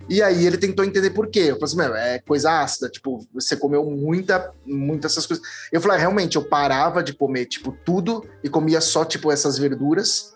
E 0.09 0.23
aí 0.23 0.47
ele 0.47 0.59
tentou 0.59 0.85
entender 0.85 1.11
por 1.11 1.29
quê. 1.29 1.41
Eu 1.41 1.59
falei 1.59 1.65
assim, 1.65 1.77
meu, 1.77 1.95
é 1.95 2.19
coisa 2.19 2.61
ácida, 2.61 2.89
tipo, 2.89 3.27
você 3.33 3.57
comeu 3.57 3.85
muita, 3.85 4.53
muitas 4.67 5.13
essas 5.13 5.27
coisas. 5.27 5.45
Eu 5.73 5.81
falei, 5.81 5.97
ah, 5.97 6.01
realmente, 6.01 6.37
eu 6.37 6.45
parava 6.45 7.03
de 7.03 7.15
comer, 7.15 7.47
tipo, 7.47 7.73
tudo 7.85 8.29
e 8.43 8.49
comia 8.49 8.81
só, 8.81 9.05
tipo, 9.05 9.33
essas 9.33 9.59
verduras 9.59 10.35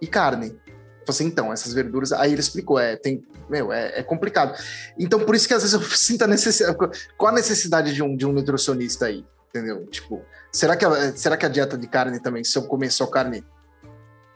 e 0.00 0.06
carne. 0.06 0.48
Eu 0.48 1.06
falei 1.06 1.08
assim, 1.08 1.26
então, 1.26 1.52
essas 1.52 1.72
verduras. 1.72 2.12
Aí 2.12 2.32
ele 2.32 2.40
explicou, 2.40 2.78
é, 2.78 2.96
tem, 2.96 3.22
meu, 3.48 3.72
é, 3.72 4.00
é 4.00 4.02
complicado. 4.02 4.58
Então, 4.98 5.20
por 5.20 5.34
isso 5.34 5.46
que 5.46 5.54
às 5.54 5.62
vezes 5.62 5.74
eu 5.74 5.82
sinto 5.96 6.22
a 6.22 6.26
necessidade. 6.26 6.76
Qual 7.16 7.30
a 7.30 7.34
necessidade 7.34 7.94
de 7.94 8.02
um, 8.02 8.16
de 8.16 8.24
um 8.26 8.32
nutricionista 8.32 9.06
aí? 9.06 9.24
Entendeu? 9.48 9.84
Tipo, 9.86 10.24
será 10.52 10.76
que, 10.76 10.84
a, 10.84 11.16
será 11.16 11.36
que 11.36 11.44
a 11.44 11.48
dieta 11.48 11.76
de 11.76 11.88
carne 11.88 12.20
também, 12.20 12.44
se 12.44 12.56
eu 12.56 12.62
comer 12.62 12.90
só 12.90 13.06
carne, 13.06 13.44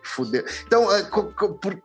fudeu? 0.03 0.45
Então, 0.67 0.93
é, 0.93 1.05
por- 1.05 1.81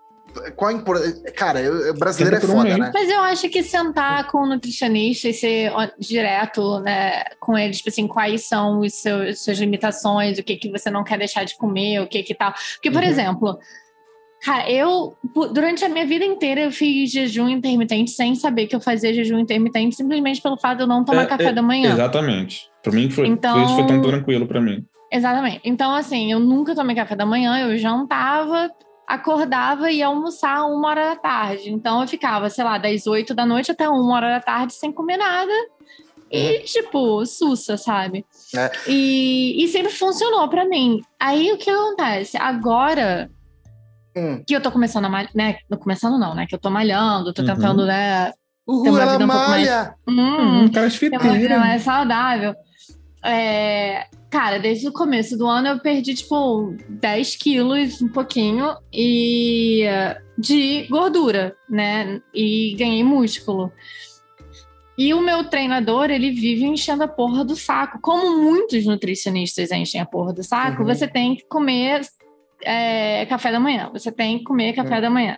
qual 0.55 0.69
a 0.69 0.73
importância. 0.73 1.31
Cara, 1.33 1.59
eu, 1.61 1.93
brasileiro 1.97 2.37
é 2.37 2.39
um 2.39 2.51
foda, 2.51 2.77
né? 2.77 2.91
Mas 2.93 3.09
eu 3.09 3.19
acho 3.21 3.49
que 3.49 3.63
sentar 3.63 4.27
com 4.31 4.39
o 4.39 4.45
nutricionista 4.45 5.29
e 5.29 5.33
ser 5.33 5.71
direto 5.97 6.79
né, 6.81 7.23
com 7.39 7.57
ele, 7.57 7.73
tipo 7.73 7.89
assim, 7.89 8.07
quais 8.07 8.47
são 8.47 8.79
os 8.79 8.93
seus, 8.93 9.43
suas 9.43 9.57
limitações, 9.59 10.37
o 10.37 10.43
que, 10.43 10.55
que 10.57 10.69
você 10.69 10.89
não 10.89 11.03
quer 11.03 11.17
deixar 11.17 11.43
de 11.43 11.57
comer, 11.57 11.99
o 12.01 12.07
que 12.07 12.23
que 12.23 12.33
tal. 12.35 12.53
Porque, 12.73 12.91
por 12.91 13.01
Uhum. 13.03 13.07
exemplo, 13.09 13.59
cara, 14.43 14.69
eu, 14.71 15.15
durante 15.53 15.83
a 15.83 15.89
minha 15.89 16.05
vida 16.05 16.23
inteira, 16.25 16.61
eu 16.61 16.71
fiz 16.71 17.11
jejum 17.11 17.49
intermitente 17.49 18.11
sem 18.11 18.35
saber 18.35 18.67
que 18.67 18.75
eu 18.75 18.81
fazia 18.81 19.13
jejum 19.13 19.39
intermitente, 19.39 19.95
simplesmente 19.95 20.41
pelo 20.41 20.57
fato 20.57 20.77
de 20.77 20.83
eu 20.83 20.87
não 20.87 21.03
tomar 21.03 21.23
É, 21.23 21.25
café 21.25 21.45
é, 21.45 21.53
da 21.53 21.61
manhã. 21.61 21.91
Exatamente. 21.93 22.69
Pra 22.81 22.91
mim 22.93 23.09
foi, 23.09 23.27
Então- 23.27 23.53
foi 23.55 23.63
isso 23.65 23.75
foi 23.75 23.85
tão 23.87 24.01
tranquilo 24.01 24.47
pra 24.47 24.61
mim. 24.61 24.85
Exatamente. 25.11 25.61
Então, 25.65 25.93
assim, 25.93 26.31
eu 26.31 26.39
nunca 26.39 26.75
tomei 26.75 26.95
café 26.95 27.15
da 27.15 27.25
manhã, 27.25 27.57
eu 27.67 27.77
jantava, 27.77 28.69
acordava 29.09 29.91
e 29.91 29.97
ia 29.97 30.07
almoçar 30.07 30.65
uma 30.67 30.87
hora 30.89 31.09
da 31.09 31.15
tarde. 31.15 31.71
Então, 31.71 32.01
eu 32.01 32.07
ficava, 32.07 32.49
sei 32.49 32.63
lá, 32.63 32.77
das 32.77 33.07
oito 33.07 33.33
da 33.33 33.45
noite 33.45 33.71
até 33.71 33.89
uma 33.89 34.15
hora 34.15 34.29
da 34.29 34.39
tarde 34.39 34.73
sem 34.73 34.91
comer 34.91 35.17
nada. 35.17 35.51
E, 36.31 36.59
tipo, 36.59 37.25
sussa, 37.25 37.75
sabe? 37.75 38.23
É. 38.55 38.71
E, 38.87 39.63
e 39.63 39.67
sempre 39.67 39.91
funcionou 39.91 40.47
pra 40.47 40.63
mim. 40.63 41.01
Aí, 41.19 41.51
o 41.51 41.57
que 41.57 41.69
acontece? 41.71 42.37
Agora 42.37 43.29
Hum. 44.15 44.43
que 44.45 44.55
eu 44.55 44.61
tô 44.61 44.71
começando 44.71 45.05
a 45.05 45.09
malhar, 45.09 45.31
né? 45.33 45.57
Não 45.67 45.77
começando 45.79 46.19
não, 46.19 46.35
né? 46.35 46.45
Que 46.47 46.53
eu 46.53 46.59
tô 46.59 46.69
malhando, 46.69 47.33
tô 47.33 47.41
Uhum. 47.41 47.47
tentando, 47.47 47.85
né? 47.85 48.31
Uhul, 48.67 48.89
uma 48.89 49.05
vida 49.07 49.25
um 49.25 49.27
pouco 49.27 49.49
mais- 49.49 49.67
malha! 49.67 49.95
Hum, 50.07 50.63
Um 50.65 50.71
cara 50.71 50.87
ter 50.91 51.09
uma 51.17 51.33
vida 51.33 51.57
mais 51.57 51.81
saudável. 51.81 52.53
É, 53.23 54.07
cara, 54.29 54.57
desde 54.59 54.87
o 54.87 54.93
começo 54.93 55.37
do 55.37 55.45
ano 55.47 55.67
eu 55.67 55.79
perdi, 55.79 56.13
tipo, 56.13 56.75
10 56.87 57.35
quilos, 57.35 58.01
um 58.01 58.07
pouquinho, 58.07 58.75
e 58.93 59.83
de 60.37 60.87
gordura, 60.89 61.55
né? 61.69 62.21
E 62.33 62.75
ganhei 62.77 63.03
músculo. 63.03 63.71
E 64.97 65.13
o 65.13 65.21
meu 65.21 65.45
treinador, 65.45 66.09
ele 66.11 66.31
vive 66.31 66.65
enchendo 66.65 67.03
a 67.03 67.07
porra 67.07 67.45
do 67.45 67.55
saco. 67.55 67.99
Como 68.01 68.41
muitos 68.41 68.85
nutricionistas 68.85 69.71
enchem 69.71 70.01
a 70.01 70.05
porra 70.05 70.33
do 70.33 70.43
saco, 70.43 70.81
Uhum. 70.81 70.87
você 70.87 71.07
tem 71.07 71.35
que 71.37 71.45
comer 71.47 72.01
é, 72.63 73.25
café 73.27 73.49
da 73.51 73.59
manhã. 73.61 73.89
Você 73.93 74.11
tem 74.11 74.39
que 74.39 74.43
comer 74.43 74.73
café 74.73 74.95
Uhum. 74.95 75.01
da 75.01 75.09
manhã. 75.09 75.37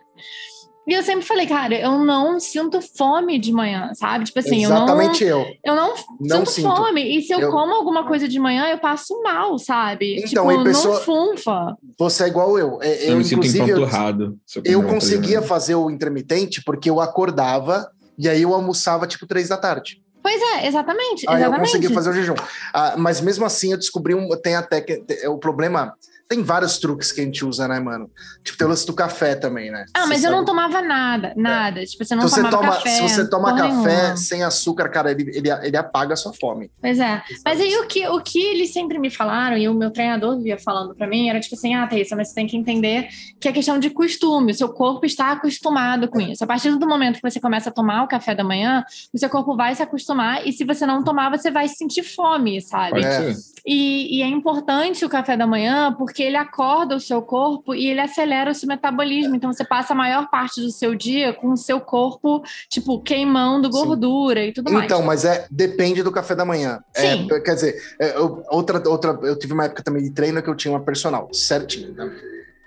E 0.87 0.93
eu 0.93 1.03
sempre 1.03 1.23
falei, 1.23 1.45
cara, 1.45 1.75
eu 1.79 1.99
não 1.99 2.39
sinto 2.39 2.81
fome 2.81 3.37
de 3.39 3.51
manhã, 3.53 3.91
sabe? 3.93 4.25
Tipo 4.25 4.39
assim, 4.39 4.63
Exatamente 4.65 5.23
eu. 5.23 5.45
eu 5.63 5.75
não, 5.75 5.89
eu 5.89 5.95
Não 6.19 6.39
não 6.39 6.45
sinto, 6.45 6.51
sinto. 6.51 6.75
fome. 6.75 7.17
E 7.17 7.21
se 7.21 7.31
eu, 7.33 7.39
Eu- 7.39 7.51
como 7.51 7.73
alguma 7.75 8.07
coisa 8.07 8.27
de 8.27 8.39
manhã, 8.39 8.67
eu 8.67 8.79
passo 8.79 9.21
mal, 9.21 9.59
sabe? 9.59 10.15
Então, 10.25 10.47
tipo, 10.49 10.63
pessoa- 10.63 10.95
não 10.95 11.01
funfa. 11.03 11.77
Você 11.99 12.23
é 12.23 12.27
igual 12.27 12.57
eu. 12.57 12.79
É, 12.81 13.05
Eu, 13.05 13.09
Eu, 13.11 13.17
me 13.17 13.23
sinto 13.23 13.37
inclusive, 13.39 13.59
eu, 13.69 13.77
empanturrado. 13.77 14.37
eu 14.65 14.79
coisa 14.81 14.93
conseguia 14.95 15.41
fazer 15.43 15.75
o 15.75 15.89
intermitente 15.89 16.63
porque 16.65 16.89
eu 16.89 16.99
acordava 16.99 17.87
e 18.17 18.27
aí 18.27 18.41
eu 18.41 18.53
almoçava 18.53 19.05
tipo 19.05 19.27
três 19.27 19.49
da 19.49 19.57
tarde. 19.57 20.01
Pois 20.23 20.39
é, 20.55 20.67
exatamente. 20.67 21.25
Aí 21.29 21.41
eu 21.43 21.51
conseguia 21.53 21.89
fazer 21.91 22.09
o 22.09 22.13
jejum. 22.13 22.35
Ah, 22.73 22.95
mas 22.97 23.21
mesmo 23.21 23.45
assim 23.45 23.71
eu 23.71 23.77
descobri 23.77 24.13
um. 24.15 24.29
Tem 24.41 24.55
até 24.55 24.81
que. 24.81 25.03
O 25.27 25.37
problema. 25.37 25.93
Tem 26.31 26.41
vários 26.43 26.77
truques 26.77 27.11
que 27.11 27.19
a 27.19 27.25
gente 27.25 27.43
usa, 27.43 27.67
né, 27.67 27.77
mano? 27.77 28.09
Tipo, 28.41 28.57
tem 28.57 28.65
o 28.65 28.69
lance 28.69 28.87
do 28.87 28.93
café 28.93 29.35
também, 29.35 29.69
né? 29.69 29.83
Ah, 29.93 30.03
Você 30.03 30.07
mas 30.07 30.23
eu 30.23 30.31
não 30.31 30.37
sabe? 30.37 30.47
tomava 30.47 30.81
nada, 30.81 31.33
nada. 31.35 31.85
Tipo, 31.85 32.05
você 32.05 32.15
não 32.15 32.21
você 32.21 32.37
tomava 32.37 32.57
toma, 32.57 32.73
café. 32.75 32.89
se 32.89 33.01
você 33.01 33.29
toma 33.29 33.53
café 33.53 33.97
nenhuma. 33.97 34.15
sem 34.15 34.41
açúcar, 34.41 34.87
cara, 34.87 35.11
ele, 35.11 35.29
ele, 35.35 35.49
ele 35.51 35.75
apaga 35.75 36.13
a 36.13 36.15
sua 36.15 36.31
fome. 36.31 36.71
Pois 36.79 37.01
é. 37.01 37.21
Mas 37.43 37.59
aí 37.59 37.75
o 37.75 37.85
que, 37.85 38.07
o 38.07 38.21
que 38.21 38.39
eles 38.41 38.71
sempre 38.71 38.97
me 38.97 39.09
falaram, 39.09 39.57
e 39.57 39.67
o 39.67 39.73
meu 39.73 39.91
treinador 39.91 40.39
via 40.39 40.57
falando 40.57 40.95
pra 40.95 41.05
mim, 41.05 41.27
era 41.27 41.37
tipo 41.41 41.55
assim: 41.55 41.75
ah, 41.75 41.85
Thaisa, 41.85 42.15
mas 42.15 42.29
você 42.29 42.35
tem 42.35 42.47
que 42.47 42.55
entender 42.55 43.09
que 43.37 43.49
é 43.49 43.51
questão 43.51 43.77
de 43.77 43.89
costume. 43.89 44.53
O 44.53 44.55
seu 44.55 44.69
corpo 44.69 45.05
está 45.05 45.33
acostumado 45.33 46.07
com 46.07 46.21
isso. 46.21 46.45
A 46.45 46.47
partir 46.47 46.73
do 46.77 46.87
momento 46.87 47.17
que 47.17 47.29
você 47.29 47.41
começa 47.41 47.67
a 47.67 47.73
tomar 47.73 48.03
o 48.03 48.07
café 48.07 48.33
da 48.33 48.43
manhã, 48.45 48.85
o 49.13 49.17
seu 49.17 49.29
corpo 49.29 49.57
vai 49.57 49.75
se 49.75 49.83
acostumar, 49.83 50.47
e 50.47 50.53
se 50.53 50.63
você 50.63 50.85
não 50.85 51.03
tomar, 51.03 51.29
você 51.29 51.51
vai 51.51 51.67
sentir 51.67 52.03
fome, 52.03 52.61
sabe? 52.61 53.03
É. 53.03 53.33
E, 53.65 54.19
e 54.19 54.21
é 54.21 54.27
importante 54.27 55.03
o 55.03 55.09
café 55.09 55.35
da 55.35 55.45
manhã 55.45 55.93
porque 55.93 56.20
ele 56.21 56.37
acorda 56.37 56.95
o 56.95 56.99
seu 56.99 57.21
corpo 57.21 57.73
e 57.73 57.87
ele 57.87 57.99
acelera 57.99 58.51
o 58.51 58.55
seu 58.55 58.67
metabolismo. 58.67 59.35
Então 59.35 59.51
você 59.51 59.63
passa 59.63 59.93
a 59.93 59.95
maior 59.95 60.29
parte 60.29 60.61
do 60.61 60.71
seu 60.71 60.95
dia 60.95 61.33
com 61.33 61.51
o 61.51 61.57
seu 61.57 61.79
corpo, 61.79 62.43
tipo, 62.69 63.01
queimando 63.01 63.71
Sim. 63.71 63.85
gordura 63.85 64.45
e 64.45 64.53
tudo 64.53 64.71
mais. 64.71 64.85
Então, 64.85 65.01
mas 65.01 65.25
é 65.25 65.47
depende 65.49 66.03
do 66.03 66.11
café 66.11 66.35
da 66.35 66.45
manhã. 66.45 66.79
É, 66.95 67.17
Sim. 67.17 67.27
quer 67.27 67.55
dizer, 67.55 67.75
é, 67.99 68.17
eu, 68.17 68.43
outra, 68.49 68.81
outra, 68.87 69.17
eu 69.23 69.37
tive 69.37 69.53
uma 69.53 69.65
época 69.65 69.83
também 69.83 70.03
de 70.03 70.11
treino 70.11 70.41
que 70.41 70.49
eu 70.49 70.55
tinha 70.55 70.71
uma 70.73 70.81
personal, 70.81 71.29
certinho. 71.33 71.93
né? 71.93 72.11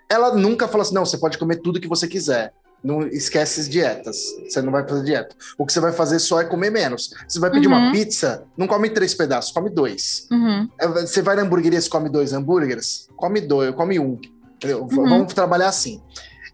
Ela 0.08 0.34
nunca 0.34 0.68
falou 0.68 0.82
assim: 0.82 0.94
não, 0.94 1.04
você 1.04 1.18
pode 1.18 1.38
comer 1.38 1.56
tudo 1.56 1.80
que 1.80 1.88
você 1.88 2.06
quiser. 2.06 2.52
Não 2.84 3.00
esquece 3.06 3.60
as 3.60 3.68
dietas. 3.68 4.18
Você 4.46 4.60
não 4.60 4.70
vai 4.70 4.86
fazer 4.86 5.04
dieta. 5.04 5.34
O 5.56 5.64
que 5.64 5.72
você 5.72 5.80
vai 5.80 5.90
fazer 5.92 6.18
só 6.18 6.38
é 6.40 6.44
comer 6.44 6.68
menos. 6.70 7.14
Você 7.26 7.40
vai 7.40 7.50
pedir 7.50 7.66
Uhum. 7.66 7.72
uma 7.78 7.90
pizza, 7.92 8.44
não 8.58 8.66
come 8.66 8.90
três 8.90 9.14
pedaços, 9.14 9.50
come 9.52 9.70
dois. 9.70 10.26
Uhum. 10.30 10.68
É, 10.78 10.86
Você 10.86 11.22
vai 11.22 11.34
na 11.34 11.42
hamburgueria, 11.42 11.80
você 11.80 11.88
come 11.88 12.10
dois 12.10 12.34
hambúrgueres, 12.34 13.08
come 13.16 13.40
dois, 13.40 13.74
come 13.74 13.98
um. 13.98 14.20
Uhum. 14.62 14.86
Vamos 14.88 15.32
trabalhar 15.32 15.68
assim. 15.68 16.02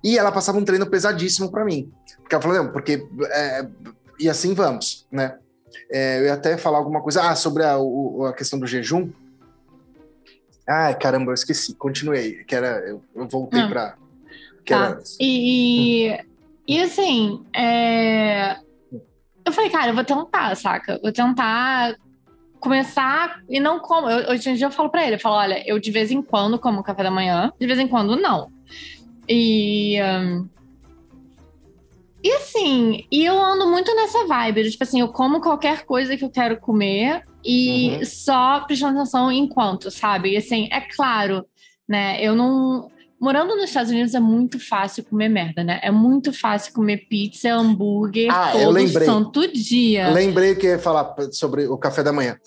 E 0.04 0.16
ela 0.16 0.30
passava 0.30 0.56
um 0.56 0.64
treino 0.64 0.86
pesadíssimo 0.86 1.50
pra 1.50 1.64
mim. 1.64 1.92
Porque 2.18 2.34
ela 2.34 2.42
falou, 2.42 2.56
não, 2.58 2.70
porque. 2.72 3.04
é, 3.32 3.66
e 4.18 4.28
assim 4.30 4.54
vamos, 4.54 5.06
né? 5.10 5.36
É, 5.90 6.20
eu 6.20 6.24
ia 6.26 6.34
até 6.34 6.56
falar 6.56 6.78
alguma 6.78 7.02
coisa. 7.02 7.22
Ah, 7.28 7.34
sobre 7.34 7.64
a, 7.64 7.76
o- 7.76 8.24
a 8.26 8.32
questão 8.32 8.58
do 8.58 8.66
jejum. 8.68 9.10
Ai, 10.68 10.96
caramba, 10.96 11.30
eu 11.32 11.34
esqueci. 11.34 11.74
Continuei. 11.74 12.44
Que 12.44 12.54
era. 12.54 12.78
Eu, 12.88 13.02
eu 13.16 13.28
voltei 13.28 13.60
Ah. 13.60 13.94
Pra. 14.64 14.64
Que 14.64 14.72
Tá. 14.72 14.86
era, 14.86 15.02
E, 15.20 16.18
e, 16.68 16.80
assim, 16.82 17.44
é, 17.54 18.56
eu 19.44 19.52
falei, 19.52 19.70
cara, 19.70 19.90
eu 19.90 19.94
vou 19.94 20.04
tentar, 20.04 20.54
saca? 20.56 20.98
Vou 21.02 21.12
tentar 21.12 21.96
começar 22.60 23.40
e 23.48 23.58
não 23.58 23.78
como. 23.80 24.08
Eu- 24.08 24.30
hoje 24.32 24.50
em 24.50 24.54
dia 24.54 24.66
eu 24.66 24.70
falo 24.70 24.90
pra 24.90 25.04
ele, 25.06 25.16
eu 25.16 25.20
falo, 25.20 25.36
olha, 25.36 25.62
eu 25.66 25.78
de 25.78 25.90
vez 25.90 26.10
em 26.10 26.22
quando 26.22 26.58
como 26.58 26.82
café 26.82 27.02
da 27.02 27.10
manhã, 27.10 27.52
de 27.58 27.66
vez 27.66 27.78
em 27.78 27.88
quando 27.88 28.16
não. 28.16 28.50
E. 29.28 29.98
hum, 30.02 30.48
e 32.22 32.30
assim, 32.34 33.06
e 33.10 33.24
eu 33.24 33.42
ando 33.42 33.66
muito 33.66 33.94
nessa 33.96 34.26
vibe, 34.26 34.70
tipo 34.70 34.84
assim, 34.84 35.00
eu 35.00 35.08
como 35.08 35.40
qualquer 35.40 35.86
coisa 35.86 36.18
que 36.18 36.24
eu 36.24 36.28
quero 36.30 36.60
comer 36.60 37.22
e 37.42 37.96
Uhum. 37.96 38.04
só 38.04 38.60
prestando 38.60 38.98
atenção 38.98 39.32
enquanto, 39.32 39.90
sabe? 39.90 40.32
E 40.32 40.36
assim, 40.36 40.68
é 40.70 40.82
claro, 40.82 41.46
né? 41.88 42.22
Eu 42.22 42.34
não. 42.34 42.90
Morando 43.20 43.54
nos 43.54 43.66
Estados 43.66 43.90
Unidos 43.90 44.14
é 44.14 44.20
muito 44.20 44.58
fácil 44.58 45.04
comer 45.04 45.28
merda, 45.28 45.62
né? 45.62 45.78
É 45.82 45.90
muito 45.90 46.32
fácil 46.32 46.72
comer 46.72 47.06
pizza, 47.06 47.52
hambúrguer 47.52 48.30
Ah, 48.32 48.52
eu 48.54 48.64
todo 48.64 48.72
lembrei. 48.72 49.06
santo 49.06 49.52
dia. 49.52 50.08
Lembrei 50.08 50.54
que 50.54 50.66
eu 50.66 50.70
ia 50.70 50.78
falar 50.78 51.14
sobre 51.30 51.66
o 51.66 51.76
café 51.76 52.02
da 52.02 52.14
manhã. 52.14 52.38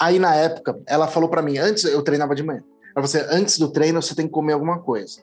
Aí, 0.00 0.20
na 0.20 0.32
época, 0.36 0.78
ela 0.86 1.08
falou 1.08 1.28
pra 1.28 1.42
mim, 1.42 1.58
antes 1.58 1.82
eu 1.84 2.00
treinava 2.02 2.36
de 2.36 2.42
manhã. 2.44 2.62
Ela 2.94 3.04
falou 3.04 3.24
assim, 3.24 3.36
antes 3.36 3.58
do 3.58 3.68
treino 3.68 4.00
você 4.00 4.14
tem 4.14 4.26
que 4.26 4.32
comer 4.32 4.52
alguma 4.52 4.78
coisa. 4.78 5.20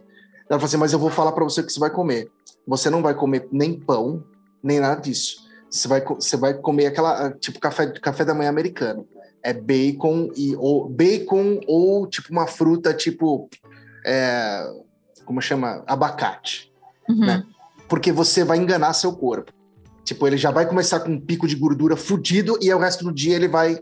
Ela 0.49 0.59
falou 0.59 0.65
assim, 0.65 0.77
mas 0.77 0.91
eu 0.91 0.99
vou 0.99 1.09
falar 1.09 1.31
pra 1.31 1.45
você 1.45 1.61
o 1.61 1.65
que 1.65 1.71
você 1.71 1.79
vai 1.79 1.91
comer. 1.91 2.29
Você 2.67 2.89
não 2.89 3.01
vai 3.01 3.13
comer 3.13 3.47
nem 3.53 3.79
pão, 3.79 4.21
nem 4.61 4.81
nada 4.81 4.99
disso. 4.99 5.47
Você 5.69 5.87
vai, 5.87 6.03
você 6.03 6.35
vai 6.35 6.55
comer 6.55 6.87
aquela, 6.87 7.27
ah, 7.27 7.31
tipo, 7.31 7.57
café, 7.57 7.87
café 8.01 8.25
da 8.25 8.33
manhã 8.33 8.49
americano. 8.49 9.07
É 9.41 9.53
bacon 9.53 10.29
e 10.35 10.53
ou 10.57 10.89
bacon 10.89 11.61
ou 11.65 12.05
tipo 12.05 12.29
uma 12.33 12.45
fruta 12.45 12.93
tipo 12.93 13.49
é, 14.05 14.69
como 15.29 15.39
chama? 15.43 15.83
Abacate. 15.85 16.73
Uhum. 17.07 17.23
Né? 17.23 17.43
Porque 17.87 18.11
você 18.11 18.43
vai 18.43 18.57
enganar 18.57 18.93
seu 18.93 19.13
corpo. 19.13 19.51
Tipo, 20.03 20.25
ele 20.25 20.37
já 20.37 20.49
vai 20.49 20.65
começar 20.65 21.01
com 21.01 21.11
um 21.11 21.21
pico 21.21 21.47
de 21.47 21.55
gordura 21.55 21.95
fudido 21.95 22.57
e 22.59 22.73
o 22.73 22.79
resto 22.79 23.03
do 23.03 23.13
dia 23.13 23.35
ele 23.35 23.47
vai. 23.47 23.77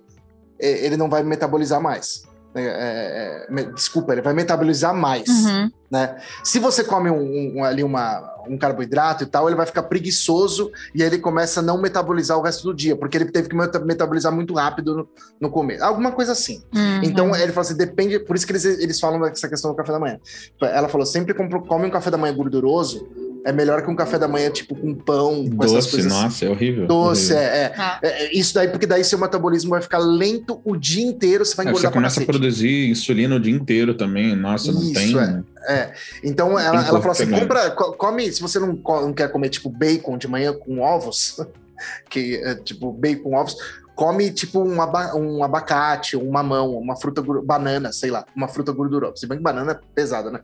eh, 0.59 0.85
Ele 0.85 0.97
não 0.97 1.09
vai 1.09 1.23
metabolizar 1.23 1.81
mais. 1.81 2.23
É, 2.61 3.45
é, 3.49 3.61
é, 3.61 3.63
desculpa, 3.71 4.13
ele 4.13 4.21
vai 4.21 4.33
metabolizar 4.33 4.93
mais. 4.93 5.27
Uhum. 5.27 5.71
né? 5.91 6.17
Se 6.43 6.59
você 6.59 6.83
come 6.83 7.09
um, 7.09 7.57
um- 7.59 7.63
ali 7.63 7.83
uma, 7.83 8.21
um 8.47 8.57
carboidrato 8.57 9.23
e 9.23 9.27
tal, 9.27 9.47
ele 9.47 9.55
vai 9.55 9.65
ficar 9.65 9.83
preguiçoso 9.83 10.71
e 10.93 11.01
aí 11.01 11.09
ele 11.09 11.19
começa 11.19 11.59
a 11.59 11.63
não 11.63 11.77
metabolizar 11.81 12.37
o 12.37 12.41
resto 12.41 12.63
do 12.63 12.73
dia, 12.73 12.95
porque 12.95 13.17
ele 13.17 13.25
teve 13.31 13.47
que 13.49 13.55
meta- 13.55 13.79
metabolizar 13.79 14.31
muito 14.33 14.53
rápido 14.53 14.95
no, 14.95 15.09
no 15.41 15.49
começo. 15.49 15.83
Alguma 15.83 16.11
coisa 16.11 16.31
assim. 16.33 16.61
Uhum. 16.73 17.01
Então 17.03 17.35
ele 17.35 17.51
fala 17.51 17.65
assim: 17.65 17.77
depende. 17.77 18.19
Por 18.19 18.35
isso 18.35 18.45
que 18.45 18.51
eles, 18.51 18.65
eles 18.65 18.99
falam 18.99 19.19
dessa 19.21 19.47
questão 19.47 19.71
do 19.71 19.77
café 19.77 19.91
da 19.91 19.99
manhã. 19.99 20.19
Ela 20.61 20.89
falou: 20.89 21.05
sempre 21.05 21.33
come 21.33 21.87
um 21.87 21.91
café 21.91 22.09
da 22.11 22.17
manhã 22.17 22.33
gorduroso, 22.35 23.07
é 23.45 23.51
melhor 23.51 23.81
que 23.81 23.89
um 23.89 23.95
café 23.95 24.17
da 24.19 24.27
manhã, 24.27 24.49
tipo, 24.49 24.75
com 24.75 24.93
pão, 24.93 25.47
com 25.49 25.63
essas 25.63 25.75
Doce, 25.85 25.91
coisas. 25.91 26.11
nossa, 26.11 26.45
é 26.45 26.49
horrível. 26.49 26.85
Doce, 26.87 27.33
horrível. 27.33 27.49
é, 27.51 27.57
é. 27.63 27.73
Ah. 27.77 27.99
É, 28.01 28.07
é, 28.25 28.33
Isso 28.37 28.53
daí, 28.53 28.67
porque 28.67 28.85
daí 28.85 29.03
seu 29.03 29.17
metabolismo 29.17 29.69
vai 29.69 29.81
ficar 29.81 29.99
lento 29.99 30.59
o 30.65 30.75
dia 30.75 31.05
inteiro, 31.05 31.45
você 31.45 31.55
vai 31.55 31.65
É, 31.65 31.69
engordar 31.69 31.89
você 31.89 31.93
pra 31.93 32.01
começa 32.01 32.21
a 32.21 32.25
produzir 32.25 32.89
insulina 32.89 33.35
o 33.35 33.39
dia 33.39 33.53
inteiro 33.55 33.93
também. 33.93 34.35
Nossa, 34.35 34.71
não 34.71 34.81
Isso, 34.81 34.93
tem. 34.93 35.43
é. 35.69 35.93
Então 36.23 36.59
ela, 36.59 36.79
Tem 36.79 36.89
ela 36.89 36.99
falou 37.01 37.11
assim: 37.11 37.29
compra, 37.29 37.71
co- 37.71 37.93
come, 37.93 38.31
se 38.31 38.41
você 38.41 38.59
não, 38.59 38.73
não 38.73 39.13
quer 39.13 39.29
comer 39.31 39.49
tipo 39.49 39.69
bacon 39.69 40.17
de 40.17 40.27
manhã 40.27 40.53
com 40.53 40.79
ovos, 40.79 41.37
que 42.09 42.35
é 42.43 42.55
tipo 42.55 42.91
bacon 42.91 43.33
ovos, 43.35 43.55
come 43.95 44.29
tipo 44.31 44.59
um, 44.61 44.81
aba- 44.81 45.15
um 45.15 45.43
abacate, 45.43 46.15
um 46.17 46.29
mamão, 46.29 46.77
uma 46.77 46.95
fruta, 46.95 47.21
banana, 47.43 47.91
sei 47.91 48.11
lá, 48.11 48.25
uma 48.35 48.47
fruta 48.47 48.71
gordurosa. 48.71 49.15
Se 49.17 49.27
bem 49.27 49.37
que 49.37 49.43
banana 49.43 49.71
é 49.71 49.79
pesada, 49.95 50.29
né? 50.31 50.39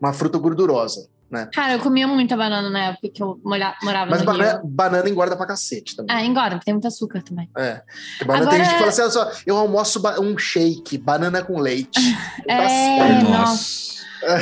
Uma 0.00 0.12
fruta 0.12 0.38
gordurosa, 0.38 1.06
né? 1.30 1.48
Cara, 1.52 1.72
eu 1.74 1.78
comia 1.80 2.06
muita 2.06 2.36
banana 2.36 2.68
na 2.70 2.84
época 2.90 3.08
que 3.08 3.22
eu 3.22 3.40
molha- 3.44 3.74
morava 3.82 4.10
Mas 4.10 4.20
no 4.20 4.26
banana, 4.26 4.52
Rio. 4.58 4.66
banana 4.68 5.08
engorda 5.08 5.36
pra 5.36 5.46
cacete 5.46 5.96
também. 5.96 6.14
Ah, 6.14 6.24
engorda, 6.24 6.50
porque 6.50 6.64
tem 6.66 6.74
muito 6.74 6.86
açúcar 6.86 7.22
também. 7.22 7.48
É. 7.56 7.80
Porque 8.18 8.24
banana 8.24 8.50
tem 8.50 8.60
Agora- 8.60 8.64
gente 8.64 8.72
que 8.72 8.78
fala 8.78 8.90
assim: 8.90 9.02
"Olha 9.02 9.10
só, 9.10 9.30
eu 9.46 9.56
almoço 9.56 10.00
um 10.20 10.38
shake, 10.38 10.96
banana 10.98 11.42
com 11.42 11.58
leite. 11.58 11.98
É, 12.48 12.68
certo. 12.68 13.30
nossa. 13.30 13.94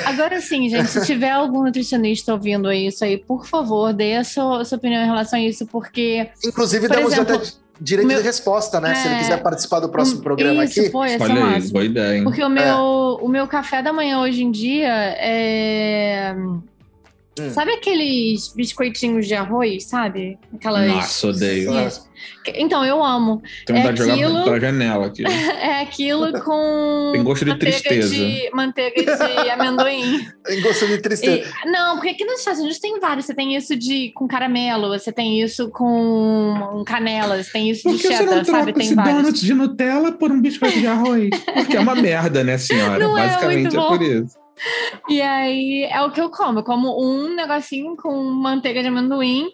Agora 0.06 0.40
sim, 0.40 0.68
gente, 0.68 0.88
se 0.90 1.04
tiver 1.04 1.30
algum 1.30 1.64
nutricionista 1.64 2.32
ouvindo 2.32 2.70
isso 2.72 3.04
aí, 3.04 3.16
por 3.18 3.46
favor, 3.46 3.92
dê 3.92 4.14
a 4.16 4.22
sua, 4.24 4.60
a 4.60 4.64
sua 4.64 4.78
opinião 4.78 5.02
em 5.02 5.06
relação 5.06 5.38
a 5.38 5.42
isso, 5.42 5.66
porque. 5.66 6.28
Inclusive, 6.44 6.86
Por 6.86 6.96
damos 6.96 7.12
exemplo, 7.12 7.34
até 7.36 7.50
direito 7.80 8.06
meu- 8.06 8.18
de 8.18 8.22
resposta, 8.24 8.80
né? 8.80 8.94
Se 8.94 9.08
ele 9.08 9.16
É. 9.16 9.18
quiser 9.18 9.42
participar 9.42 9.80
do 9.80 9.88
próximo 9.88 10.20
Hum, 10.20 10.22
programa 10.22 10.64
isso, 10.64 10.78
aqui. 10.80 10.90
pô, 10.90 10.98
o 10.98 11.00
Olha 11.02 11.16
aí, 11.24 11.40
máximo. 11.40 11.72
boa 11.72 11.84
ideia, 11.84 12.16
hein? 12.18 12.22
Porque 12.24 12.44
o 12.44 12.48
meu, 12.48 13.18
o 13.22 13.28
meu 13.28 13.48
café 13.48 13.82
da 13.82 13.92
manhã 13.92 14.20
hoje 14.20 14.44
em 14.44 14.52
dia 14.52 14.88
é. 15.18 16.32
Hum. 17.40 17.50
Sabe 17.50 17.72
aqueles 17.72 18.52
biscoitinhos 18.54 19.26
de 19.26 19.34
arroz, 19.34 19.84
sabe? 19.86 20.38
Aquelas. 20.54 20.86
Nossa, 20.86 21.28
odeio. 21.28 21.70
Então, 22.54 22.84
eu 22.84 23.02
amo. 23.02 23.42
Tem 23.66 23.74
vontade 23.76 23.96
de 23.96 24.02
É 24.02 24.04
jogar 24.04 24.14
aquilo- 24.26 24.44
pela 24.44 24.60
janela 24.60 25.06
aqui. 25.06 25.24
É 25.62 25.80
aquilo 25.80 26.32
com. 26.42 27.10
Tem 27.12 27.22
gosto 27.24 27.44
de 27.44 27.50
manteiga 27.52 27.76
tristeza. 27.78 28.14
De, 28.14 28.50
manteiga 28.52 29.16
de 29.16 29.50
amendoim. 29.50 30.28
Em 30.48 30.60
gosto 30.60 30.86
de 30.86 30.98
tristeza. 30.98 31.48
E- 31.64 31.70
não, 31.70 31.94
porque 31.96 32.10
aqui 32.10 32.24
nos 32.24 32.40
Estados 32.40 32.60
Unidos 32.60 32.78
tem 32.78 33.00
vários. 33.00 33.24
Você 33.26 33.34
tem 33.34 33.56
isso 33.56 33.74
de 33.76 34.12
com 34.14 34.28
caramelo, 34.28 34.88
você 34.88 35.10
tem 35.10 35.40
isso 35.40 35.70
com 35.70 36.82
canela, 36.86 37.42
você 37.42 37.50
tem 37.50 37.70
isso 37.70 37.90
de 37.90 37.98
cheddar, 37.98 38.44
sabe? 38.44 38.72
Tem 38.74 38.94
vários. 38.94 39.40
de 39.40 39.54
Nutella 39.54 40.12
por 40.12 40.30
um 40.30 40.40
biscoito 40.40 40.78
de 40.78 40.86
arroz? 40.86 41.30
Porque 41.54 41.76
é 41.76 41.80
uma 41.80 41.94
merda, 41.94 42.44
né, 42.44 42.58
senhora? 42.58 42.98
Não 42.98 43.16
é 43.16 43.26
Basicamente 43.26 43.74
é, 43.74 43.78
bom. 43.78 43.88
por 43.88 44.02
isso. 44.02 44.41
E 45.08 45.20
aí 45.20 45.84
é 45.84 46.02
o 46.02 46.10
que 46.10 46.20
eu 46.20 46.30
como. 46.30 46.60
Eu 46.60 46.64
como 46.64 47.02
um 47.02 47.34
negocinho 47.34 47.96
com 47.96 48.22
manteiga 48.22 48.82
de 48.82 48.88
amendoim. 48.88 49.48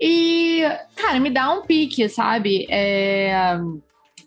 E, 0.00 0.62
cara, 0.96 1.20
me 1.20 1.30
dá 1.30 1.52
um 1.52 1.62
pique, 1.62 2.08
sabe? 2.08 2.66
É, 2.70 3.58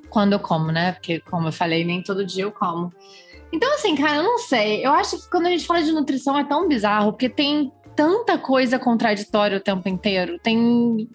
Quando 0.09 0.33
eu 0.33 0.39
como, 0.39 0.71
né? 0.71 0.91
Porque, 0.91 1.19
como 1.21 1.47
eu 1.47 1.51
falei, 1.51 1.83
nem 1.83 2.03
todo 2.03 2.25
dia 2.25 2.43
eu 2.43 2.51
como. 2.51 2.93
Então, 3.51 3.73
assim, 3.73 3.95
cara, 3.95 4.17
eu 4.17 4.23
não 4.23 4.37
sei. 4.39 4.85
Eu 4.85 4.91
acho 4.91 5.19
que 5.19 5.29
quando 5.29 5.47
a 5.47 5.49
gente 5.49 5.65
fala 5.65 5.83
de 5.83 5.91
nutrição 5.91 6.37
é 6.37 6.43
tão 6.43 6.67
bizarro, 6.67 7.11
porque 7.11 7.29
tem 7.29 7.71
tanta 7.95 8.37
coisa 8.37 8.79
contraditória 8.79 9.57
o 9.57 9.61
tempo 9.61 9.87
inteiro. 9.87 10.39
Tem 10.39 11.07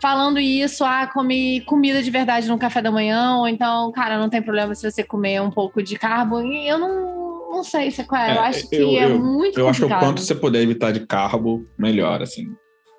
falando 0.00 0.38
isso, 0.38 0.84
ah, 0.84 1.06
come 1.06 1.60
comida 1.62 2.02
de 2.02 2.10
verdade 2.10 2.48
no 2.48 2.58
café 2.58 2.80
da 2.80 2.90
manhã, 2.90 3.36
ou 3.36 3.48
então, 3.48 3.90
cara, 3.92 4.16
não 4.16 4.28
tem 4.28 4.40
problema 4.40 4.74
se 4.74 4.88
você 4.88 5.02
comer 5.02 5.42
um 5.42 5.50
pouco 5.50 5.82
de 5.82 5.98
carbo. 5.98 6.40
E 6.40 6.68
eu 6.68 6.78
não, 6.78 7.27
não 7.58 7.64
sei 7.64 7.90
se 7.90 8.00
é 8.00 8.04
qual 8.04 8.20
é. 8.22 8.30
Eu 8.30 8.34
É, 8.34 8.38
acho 8.38 8.68
que 8.68 8.76
eu- 8.76 8.90
é 8.90 9.04
eu- 9.10 9.18
muito 9.18 9.58
Eu 9.58 9.68
acho 9.68 9.80
que 9.80 9.84
o 9.84 9.88
complicado. 9.88 10.08
quanto 10.08 10.20
você 10.22 10.34
puder 10.34 10.62
evitar 10.62 10.92
de 10.92 11.06
carbo, 11.06 11.66
melhor, 11.76 12.22
assim. 12.22 12.46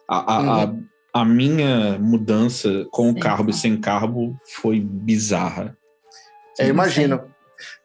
A, 0.08 0.36
a, 0.36 0.42
Uhum. 0.66 0.86
a, 1.14 1.22
a 1.22 1.26
minha 1.26 1.98
mudança 2.00 2.86
com 2.92 3.14
Sim, 3.14 3.20
carbo 3.20 3.50
e 3.50 3.54
sem 3.54 3.78
carbo 3.80 4.38
foi 4.62 4.80
bizarra. 4.80 5.78
Eu 6.58 6.68
imagino. 6.70 7.22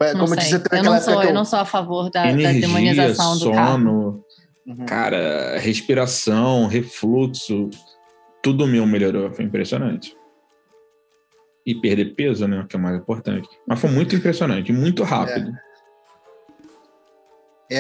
É, 0.00 0.12
Não 0.12 0.20
como 0.20 0.34
sei. 0.34 0.38
disse, 0.44 0.58
tem 0.68 0.78
eu, 0.78 0.84
não 0.84 1.00
sou, 1.00 1.20
que 1.20 1.26
eu 1.26 1.34
não 1.34 1.44
sou 1.44 1.58
a 1.58 1.64
favor 1.64 2.10
da, 2.10 2.22
da 2.24 2.30
Energia, 2.30 2.60
demonização 2.60 3.38
do 3.38 3.50
carbo. 3.52 3.70
sono, 3.72 4.24
Uhum. 4.66 4.86
cara, 4.86 5.58
respiração, 5.58 6.66
refluxo, 6.66 7.70
tudo 8.42 8.66
meu 8.66 8.86
melhorou. 8.86 9.32
Foi 9.32 9.44
impressionante. 9.44 10.16
E 11.66 11.74
perder 11.74 12.14
peso, 12.14 12.46
né? 12.46 12.64
Que 12.68 12.76
é 12.76 12.78
o 12.78 12.82
mais 12.82 12.96
importante. 12.96 13.48
Mas 13.66 13.80
foi 13.80 13.90
muito 13.90 14.14
impressionante, 14.14 14.72
muito 14.72 15.02
rápido. 15.02 15.50
É, 15.50 15.73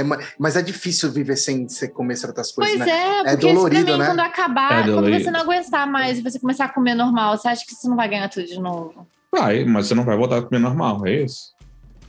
ma- 0.02 0.18
mas 0.38 0.56
é 0.56 0.62
difícil 0.62 1.10
viver 1.12 1.36
sem 1.36 1.68
você 1.68 1.88
comer 1.88 2.16
certas 2.16 2.50
coisas, 2.52 2.76
Pois 2.76 2.86
né? 2.86 2.92
é, 2.92 3.18
É 3.20 3.22
porque 3.24 3.36
dolorido, 3.36 3.76
isso 3.76 3.84
pra 3.86 3.92
mim, 3.94 3.98
né? 4.00 4.06
quando 4.06 4.20
acabar, 4.20 4.72
É 4.72 4.82
quando 4.84 4.94
dolorido. 4.94 5.24
você 5.24 5.30
não 5.30 5.40
aguentar 5.40 5.86
mais 5.86 6.18
e 6.18 6.22
você 6.22 6.38
começar 6.38 6.64
a 6.66 6.68
comer 6.68 6.94
normal, 6.94 7.36
você 7.38 7.48
acha 7.48 7.64
que 7.66 7.74
você 7.74 7.88
não 7.88 7.96
vai 7.96 8.08
ganhar 8.08 8.28
tudo 8.28 8.46
de 8.46 8.58
novo? 8.60 9.06
Vai, 9.32 9.64
mas 9.64 9.86
você 9.88 9.94
não 9.94 10.04
vai 10.04 10.16
voltar 10.16 10.38
a 10.38 10.42
comer 10.42 10.58
normal, 10.60 11.06
é 11.06 11.22
isso? 11.24 11.53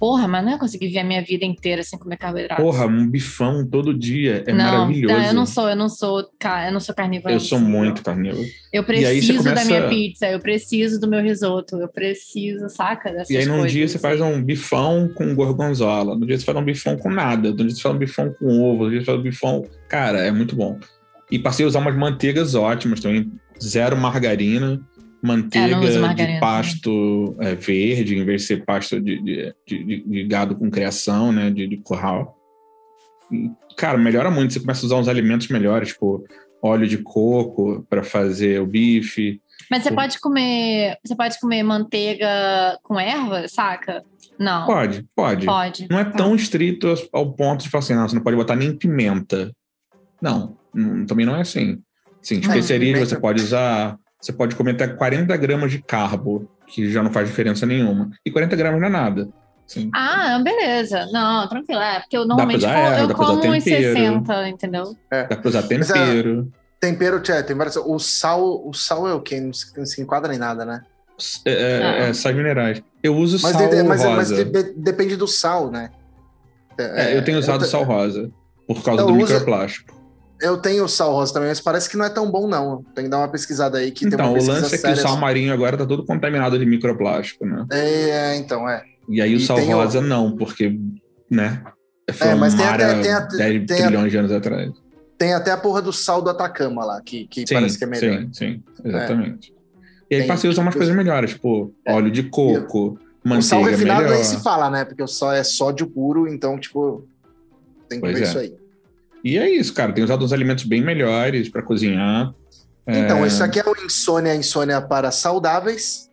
Porra, 0.06 0.28
mas 0.28 0.46
não 0.46 0.54
é 0.54 0.60
conseguir 0.60 0.86
viver 0.86 1.00
a 1.00 1.04
minha 1.04 1.24
vida 1.24 1.44
inteira 1.46 1.82
sem 1.82 1.98
comer 1.98 2.18
carboidrato. 2.18 2.62
Porra, 2.62 2.86
um 2.86 3.10
bifão 3.10 3.65
todo 3.65 3.91
dia 3.91 4.44
é 4.46 4.54
não, 4.54 4.63
maravilhoso. 4.63 5.15
Não, 5.15 5.24
eu 5.26 5.34
não 5.34 5.46
sou, 5.48 5.68
eu 5.68 5.76
não 5.76 5.89
sou, 5.89 6.20
eu 6.20 6.72
não 6.72 6.80
sou 6.80 6.94
carnívora. 6.94 7.34
Eu 7.34 7.39
sou 7.39 7.60
muito 7.60 8.04
carnívoro. 8.04 8.46
Eu 8.72 8.84
preciso 8.84 9.41
da 9.44 9.50
começa- 9.50 9.65
minha 9.68 9.89
pizza, 9.89 10.28
eu 10.30 10.39
preciso 10.39 11.00
do 11.00 11.08
meu 11.08 11.24
risoto, 11.24 11.78
eu 11.78 11.88
preciso, 11.88 12.70
saca? 12.70 13.12
Dessas 13.12 13.32
E 13.32 13.38
aí 13.38 13.48
num 13.48 13.54
coisas, 13.56 13.72
dia 13.72 13.88
você 13.88 13.98
faz 13.98 14.22
assim. 14.22 14.32
um 14.32 14.44
bifão 14.44 15.10
com 15.15 15.34
gorgonzola, 15.34 16.15
no 16.15 16.24
dia 16.24 16.38
você 16.38 16.46
faz 16.46 16.56
um 16.60 16.63
bifão 16.63 16.96
com 16.98 17.10
nada, 17.10 17.50
no 17.50 17.56
dia 17.56 17.70
você 17.72 17.82
faz 17.82 17.96
um 17.96 17.98
bifão 17.98 18.32
com 18.38 18.46
ovo, 18.62 18.84
no 18.84 18.91
dia 18.91 19.00
você 19.00 19.06
faz 19.08 19.18
um 19.18 19.24
bifão... 19.24 19.65
Cara, 19.89 20.20
é 20.20 20.30
muito 20.32 20.56
bom. 20.56 20.78
E 21.32 21.39
passei 21.39 21.65
a 21.65 21.68
usar 21.68 21.80
umas 21.80 21.96
manteigas 21.98 22.54
ótimas 22.54 23.00
também, 23.00 23.32
zero 23.60 23.98
margarina, 23.98 24.80
manteiga 25.26 25.76
É, 25.76 25.80
uso 25.80 26.14
de 26.16 26.40
pasto 26.40 27.36
é, 27.40 27.56
verde, 27.56 28.16
em 28.18 28.24
vez 28.26 28.42
de 28.42 28.48
ser 28.48 28.66
pasto 28.66 29.00
de, 29.02 29.22
de, 29.22 29.54
de- 29.68 29.84
de- 29.84 30.04
de 30.08 30.24
gado 30.26 30.56
com 30.56 30.70
criação, 30.70 31.32
né, 31.32 31.50
de, 31.50 31.68
de 31.68 31.78
curral. 31.78 32.38
Cara, 33.78 33.98
melhora 33.98 34.30
muito, 34.32 34.54
você 34.54 34.60
começa 34.60 34.86
a 34.86 34.88
usar 34.88 34.96
uns 34.98 35.08
alimentos 35.08 35.48
melhores, 35.48 35.90
tipo 35.90 36.24
óleo 36.62 36.88
de 36.88 36.98
coco 37.00 37.86
para 37.90 38.04
fazer 38.04 38.60
o 38.62 38.66
bife, 38.66 39.40
Mas 39.70 39.84
você 39.84 39.92
pode 39.92 40.20
comer, 40.20 40.98
você 41.06 41.16
pode 41.16 41.40
comer 41.40 41.62
manteiga 41.64 42.78
com 42.84 43.00
erva, 43.00 43.48
saca? 43.48 44.04
Não. 44.40 44.66
Pode, 44.66 45.06
pode. 45.16 45.46
Pode. 45.46 45.88
Não 45.90 46.00
é 46.00 46.04
Tá. 46.06 46.12
tão 46.12 46.36
estrito 46.36 46.94
ao 47.14 47.34
ponto 47.34 47.64
de 47.64 47.70
falar 47.70 47.84
assim, 47.84 47.94
não, 47.94 48.08
você 48.08 48.16
não 48.16 48.24
pode 48.24 48.36
botar 48.36 48.56
nem 48.56 48.76
pimenta. 48.76 49.52
Não, 50.22 50.58
não- 50.74 51.06
também 51.06 51.26
não 51.26 51.36
é 51.36 51.42
assim. 51.42 51.80
Sim, 52.22 52.40
especiarias 52.40 53.00
você 53.00 53.20
pode 53.20 53.42
usar, 53.44 53.98
você 54.26 54.34
pode 54.34 54.56
comer 54.56 54.72
até 54.72 54.88
40 54.88 55.38
gramas 55.38 55.72
de 55.72 55.80
carbo, 55.82 56.50
que 56.66 56.90
já 56.92 57.04
não 57.04 57.12
faz 57.12 57.28
diferença 57.28 57.66
nenhuma. 57.66 58.10
E 58.26 58.32
40 58.32 58.56
gramas 58.56 58.80
não 58.82 58.88
é 58.88 58.92
nada. 58.92 59.30
Sim. 59.68 59.90
Ah, 59.94 60.40
beleza. 60.44 61.08
Não, 61.12 61.48
tranquilo. 61.48 61.80
É, 61.82 62.00
porque 62.00 62.18
eu 62.18 62.26
normalmente 62.26 62.58
usar 62.60 62.74
co- 62.74 62.80
erva, 62.92 63.12
eu 63.12 63.16
como 63.16 63.32
uns 63.34 63.64
tempero. 63.64 63.94
60, 63.94 64.50
entendeu? 64.50 64.96
Dá 65.12 65.38
pra 65.38 65.48
usar 65.50 65.64
Mas, 65.70 65.92
ah, 65.92 65.94
tempero. 65.94 66.52
Tempero, 66.80 67.20
tchê, 67.20 67.42
tem 67.44 67.56
várias. 67.56 67.76
O 67.78 67.98
sal, 68.00 68.68
o 68.68 68.74
sal 68.74 69.08
é 69.08 69.14
o 69.14 69.22
quê? 69.22 69.40
Não 69.40 69.54
se, 69.54 69.66
não 69.78 69.86
se 69.86 70.02
enquadra 70.02 70.34
em 70.34 70.38
nada, 70.38 70.66
né? 70.66 70.82
É, 71.46 71.52
é, 71.52 71.84
Ah. 71.84 71.96
é, 72.08 72.14
sais 72.14 72.36
minerais. 72.36 72.82
Eu 73.02 73.16
uso 73.16 73.40
Mas, 73.42 73.54
sal 73.56 73.70
de- 73.70 73.84
mas, 73.84 74.04
mas 74.04 74.30
rosa. 74.32 74.44
de- 74.46 74.74
depende 74.76 75.16
do 75.16 75.28
sal, 75.28 75.72
né? 75.72 75.90
É, 76.78 77.16
eu 77.18 77.24
tenho 77.24 77.40
usado 77.40 77.64
te- 77.64 77.70
sal 77.70 77.84
rosa, 77.84 78.30
por 78.68 78.84
causa 78.84 79.02
Eu 79.02 79.08
do 79.08 79.14
uso- 79.14 79.34
microplástico. 79.34 79.94
Eu 80.41 80.58
tenho 80.58 80.88
sal 80.88 81.13
rosa 81.13 81.34
também, 81.34 81.50
mas 81.50 81.62
parece 81.62 81.89
que 81.89 81.95
não 81.95 82.04
é 82.06 82.10
tão 82.10 82.30
bom, 82.30 82.48
não. 82.48 82.84
Tem 82.93 83.06
que 83.06 83.10
dar 83.10 83.19
uma 83.19 83.28
pesquisada 83.30 83.78
aí 83.78 83.89
que 83.91 84.02
tem 84.02 84.13
Então, 84.13 84.26
uma 84.26 84.32
o 84.32 84.34
pesquisa 84.36 84.54
lance 84.62 84.76
é 84.76 84.78
que 84.78 84.88
o 84.88 84.95
sal 84.98 85.17
marinho 85.17 85.54
agora 85.54 85.78
tá 85.78 85.86
todo 85.86 86.06
contaminado 86.06 86.60
de 86.60 86.65
microplástico, 86.65 87.45
né? 87.45 87.65
É, 87.71 88.36
então, 88.36 88.67
é. 88.69 88.84
E 89.08 89.21
aí 89.21 89.34
o 89.34 89.38
E 89.38 89.45
sal 89.45 89.56
tem 89.58 89.74
o- 89.74 89.78
rosa 89.78 90.02
não, 90.02 90.36
porque, 90.36 90.78
né? 91.32 91.63
Foi 92.12 92.28
É, 92.28 92.36
mas 92.36 92.54
tem 92.54 92.65
até- 92.67 92.86
há 92.86 93.02
tem 93.02 93.12
a- 93.13 93.19
10 93.21 93.65
tem 93.65 93.78
a- 93.78 93.88
trilhões 93.88 94.12
de 94.12 94.17
anos 94.17 94.32
atrás. 94.32 94.71
Tem 95.17 95.34
até 95.34 95.52
a 95.52 95.58
porra 95.58 95.82
do 95.82 95.93
sal 95.93 96.21
do 96.21 96.30
Atacama 96.30 96.84
lá, 96.84 97.02
que, 97.02 97.26
que 97.28 97.48
Sim, 97.48 97.54
parece 97.56 97.78
que 97.78 97.84
é 97.86 97.88
melhor. 97.88 98.19
sim, 98.21 98.30
sim, 98.34 98.63
exatamente. 98.84 99.54
E 100.12 100.15
aí 100.15 100.21
Tem- 100.21 100.28
passei 100.28 100.50
a 100.50 100.52
usar 100.52 100.62
umas 100.62 100.76
coisas 100.76 100.93
melhores, 100.95 101.32
tipo 101.32 101.74
É. 101.86 101.93
óleo 101.93 102.12
de 102.12 102.24
coco, 102.24 103.00
manteiga 103.24 103.39
o 103.39 103.41
sal 103.41 103.63
refinado 103.63 104.02
melhor. 104.04 104.15
nem 104.15 104.24
se 104.24 104.43
fala, 104.43 104.69
né? 104.69 104.84
Porque 104.86 105.02
o 105.02 105.08
sal 105.08 105.32
é 105.32 105.43
sódio 105.43 105.88
puro, 105.88 106.28
então, 106.28 106.60
tipo, 106.60 107.08
tem 107.89 108.00
que 108.00 108.06
Pois 108.06 108.19
ver 108.19 108.26
é. 108.26 108.28
isso 108.28 108.38
aí. 108.38 108.54
E 109.26 109.38
é 109.40 109.50
isso, 109.50 109.74
cara. 109.74 109.92
Tem 109.92 110.04
usado 110.04 110.24
uns 110.24 110.32
alimentos 110.32 110.64
bem 110.66 110.82
melhores 110.84 111.50
para 111.50 111.64
cozinhar. 111.64 112.32
Então, 112.88 113.24
É, 113.24 113.28
isso 113.28 113.44
aqui 113.44 113.60
é 113.60 113.64
o 113.68 113.76
Insônia, 113.84 114.36
Insônia 114.36 114.80
para 114.80 115.10
saudáveis. 115.10 116.12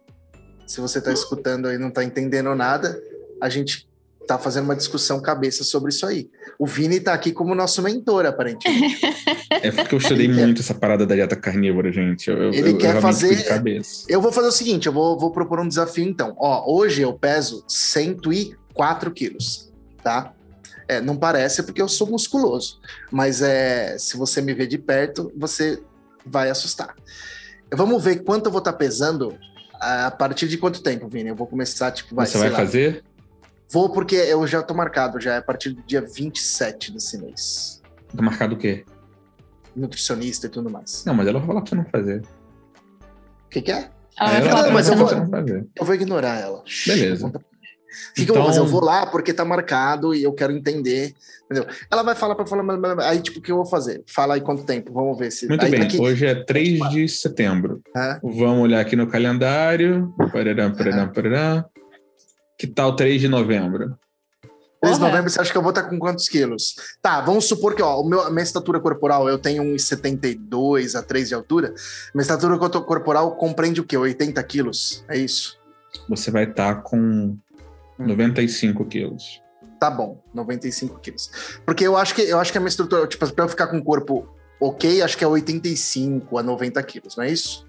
Se 0.66 0.80
você 0.80 0.98
está 0.98 1.12
escutando 1.12 1.68
aí 1.68 1.74
e 1.74 1.78
não 1.78 1.88
está 1.88 2.02
entendendo 2.02 2.54
nada, 2.54 2.98
a 3.42 3.50
gente 3.50 3.86
tá 4.26 4.38
fazendo 4.38 4.64
uma 4.64 4.76
discussão 4.76 5.20
cabeça 5.20 5.64
sobre 5.64 5.90
isso 5.90 6.06
aí. 6.06 6.30
O 6.58 6.64
Vini 6.66 7.00
tá 7.00 7.12
aqui 7.12 7.32
como 7.32 7.54
nosso 7.54 7.82
mentor, 7.82 8.24
aparentemente. 8.24 9.00
É 9.50 9.70
porque 9.70 9.94
eu 9.94 9.98
estudei 9.98 10.24
Ele 10.26 10.34
quer- 10.34 10.44
muito 10.46 10.60
essa 10.62 10.72
parada 10.72 11.04
da 11.04 11.14
dieta 11.14 11.36
carnívora, 11.36 11.92
gente. 11.92 12.30
Eu, 12.30 12.44
eu- 12.44 12.54
Ele 12.54 12.70
eu 12.70 12.78
quer 12.78 12.92
realmente 12.94 13.02
fazer-. 13.02 13.82
Eu 14.08 14.22
vou 14.22 14.32
fazer 14.32 14.48
o 14.48 14.52
seguinte, 14.52 14.86
eu 14.86 14.92
vou, 14.92 15.18
vou 15.18 15.30
propor 15.30 15.60
um 15.60 15.68
desafio 15.68 16.04
então. 16.08 16.34
Ó, 16.38 16.64
hoje 16.74 17.02
eu 17.02 17.12
peso 17.12 17.62
104 17.68 19.10
quilos, 19.10 19.70
tá? 20.02 20.32
É, 20.88 21.00
não 21.00 21.16
parece 21.16 21.62
porque 21.62 21.80
eu 21.80 21.88
sou 21.88 22.06
musculoso, 22.08 22.80
mas 23.10 23.40
é, 23.42 23.96
se 23.98 24.16
você 24.16 24.40
me 24.42 24.52
ver 24.54 24.66
de 24.66 24.78
perto, 24.78 25.32
você 25.36 25.82
vai 26.26 26.50
assustar. 26.50 26.94
Vamos 27.74 28.02
ver 28.02 28.22
quanto 28.24 28.46
eu 28.46 28.52
vou 28.52 28.58
estar 28.58 28.72
pesando 28.74 29.36
a 29.80 30.10
partir 30.10 30.46
de 30.48 30.58
quanto 30.58 30.82
tempo, 30.82 31.08
Vini? 31.08 31.30
Eu 31.30 31.36
vou 31.36 31.46
começar, 31.46 31.90
tipo, 31.92 32.14
vai, 32.14 32.26
Você 32.26 32.38
vai 32.38 32.50
lá. 32.50 32.56
fazer? 32.58 33.02
Vou 33.70 33.90
porque 33.90 34.14
eu 34.16 34.46
já 34.46 34.62
tô 34.62 34.74
marcado, 34.74 35.18
já 35.20 35.34
é 35.34 35.38
a 35.38 35.42
partir 35.42 35.70
do 35.70 35.82
dia 35.82 36.02
27 36.02 36.92
desse 36.92 37.16
mês. 37.18 37.80
Tá 38.14 38.22
marcado 38.22 38.54
o 38.54 38.58
quê? 38.58 38.84
Nutricionista 39.74 40.46
e 40.46 40.50
tudo 40.50 40.68
mais. 40.70 41.02
Não, 41.06 41.14
mas 41.14 41.26
ela 41.26 41.38
vai 41.38 41.48
falar 41.48 41.60
pra 41.62 41.68
você 41.70 41.74
não 41.76 41.84
fazer. 41.86 42.20
O 43.46 43.48
que, 43.48 43.62
que 43.62 43.72
é? 43.72 43.88
Ela 44.20 44.30
vai 44.30 44.36
ela 44.40 44.50
falar 44.50 44.52
vai 44.52 44.64
pra 44.64 44.72
mas 44.74 44.88
eu 44.88 44.96
vou- 44.96 45.06
pra 45.06 45.16
você 45.16 45.22
não 45.22 45.30
fazer. 45.30 45.66
Eu 45.74 45.84
vou 45.86 45.94
ignorar 45.94 46.38
ela. 46.38 46.62
Beleza. 46.86 47.32
O 48.10 48.14
que, 48.14 48.24
que 48.24 48.30
eu 48.30 48.34
vou 48.36 48.44
fazer? 48.46 48.58
Eu 48.58 48.64
Então- 48.64 48.72
vou 48.72 48.84
lá 48.84 49.06
porque 49.06 49.32
tá 49.32 49.44
marcado 49.44 50.14
e 50.14 50.22
eu 50.22 50.32
quero 50.32 50.52
entender, 50.52 51.14
entendeu? 51.44 51.66
Ela 51.90 52.02
vai 52.02 52.14
falar 52.14 52.34
para 52.34 52.46
falar, 52.46 52.64
aí 53.00 53.20
tipo, 53.20 53.38
o 53.38 53.42
que 53.42 53.52
eu 53.52 53.56
vou 53.56 53.66
fazer? 53.66 54.02
Fala 54.06 54.34
aí 54.34 54.40
quanto 54.40 54.64
tempo, 54.64 54.92
vamos 54.92 55.18
ver 55.18 55.30
se... 55.30 55.46
Muito 55.46 55.64
aí, 55.64 55.70
bem, 55.70 55.82
aqui- 55.82 56.00
hoje 56.00 56.26
é 56.26 56.34
3 56.44 56.78
de 56.90 57.08
setembro. 57.08 57.82
É. 57.96 58.18
Vamos 58.22 58.62
olhar 58.64 58.80
aqui 58.80 58.96
no 58.96 59.06
calendário. 59.06 60.12
Pararam, 60.32 60.72
pararam, 60.74 61.08
pararam. 61.12 61.64
Que 62.58 62.66
tal 62.66 62.94
3 62.96 63.20
de 63.20 63.28
novembro? 63.28 63.96
3 64.80 64.96
de 64.96 65.02
novembro, 65.04 65.30
você 65.30 65.40
acha 65.40 65.52
que 65.52 65.56
eu 65.58 65.62
vou 65.62 65.70
estar 65.70 65.84
com 65.84 65.96
quantos 65.98 66.28
quilos? 66.28 66.74
Tá, 67.00 67.20
vamos 67.20 67.44
supor 67.46 67.74
que, 67.76 67.82
ó, 67.82 68.00
o 68.00 68.04
meu, 68.08 68.20
a 68.22 68.30
minha 68.30 68.42
estatura 68.42 68.80
corporal, 68.80 69.28
eu 69.28 69.38
tenho 69.38 69.62
1,72 69.62 70.94
a 70.98 71.02
3 71.02 71.28
de 71.28 71.34
altura. 71.34 71.72
Minha 72.14 72.22
estatura 72.22 72.58
co- 72.58 72.82
corporal 72.82 73.36
compreende 73.36 73.80
o 73.80 73.84
quê? 73.84 73.96
80 73.96 74.42
quilos? 74.42 75.04
É 75.08 75.16
isso? 75.16 75.56
Você 76.08 76.30
vai 76.32 76.44
estar 76.44 76.82
com 76.82 77.36
95 78.06 78.84
quilos. 78.86 79.40
Tá 79.80 79.90
bom, 79.90 80.22
95 80.32 80.98
quilos. 81.00 81.30
Porque 81.66 81.84
eu 81.86 81.96
acho 81.96 82.14
que 82.14 82.22
eu 82.22 82.38
acho 82.38 82.52
que 82.52 82.58
a 82.58 82.60
minha 82.60 82.68
estrutura, 82.68 83.06
tipo, 83.06 83.28
pra 83.32 83.44
eu 83.44 83.48
ficar 83.48 83.66
com 83.66 83.78
o 83.78 83.84
corpo 83.84 84.28
ok, 84.60 85.02
acho 85.02 85.18
que 85.18 85.24
é 85.24 85.26
85 85.26 86.38
a 86.38 86.42
90 86.42 86.82
quilos, 86.84 87.16
não 87.16 87.24
é 87.24 87.30
isso? 87.30 87.66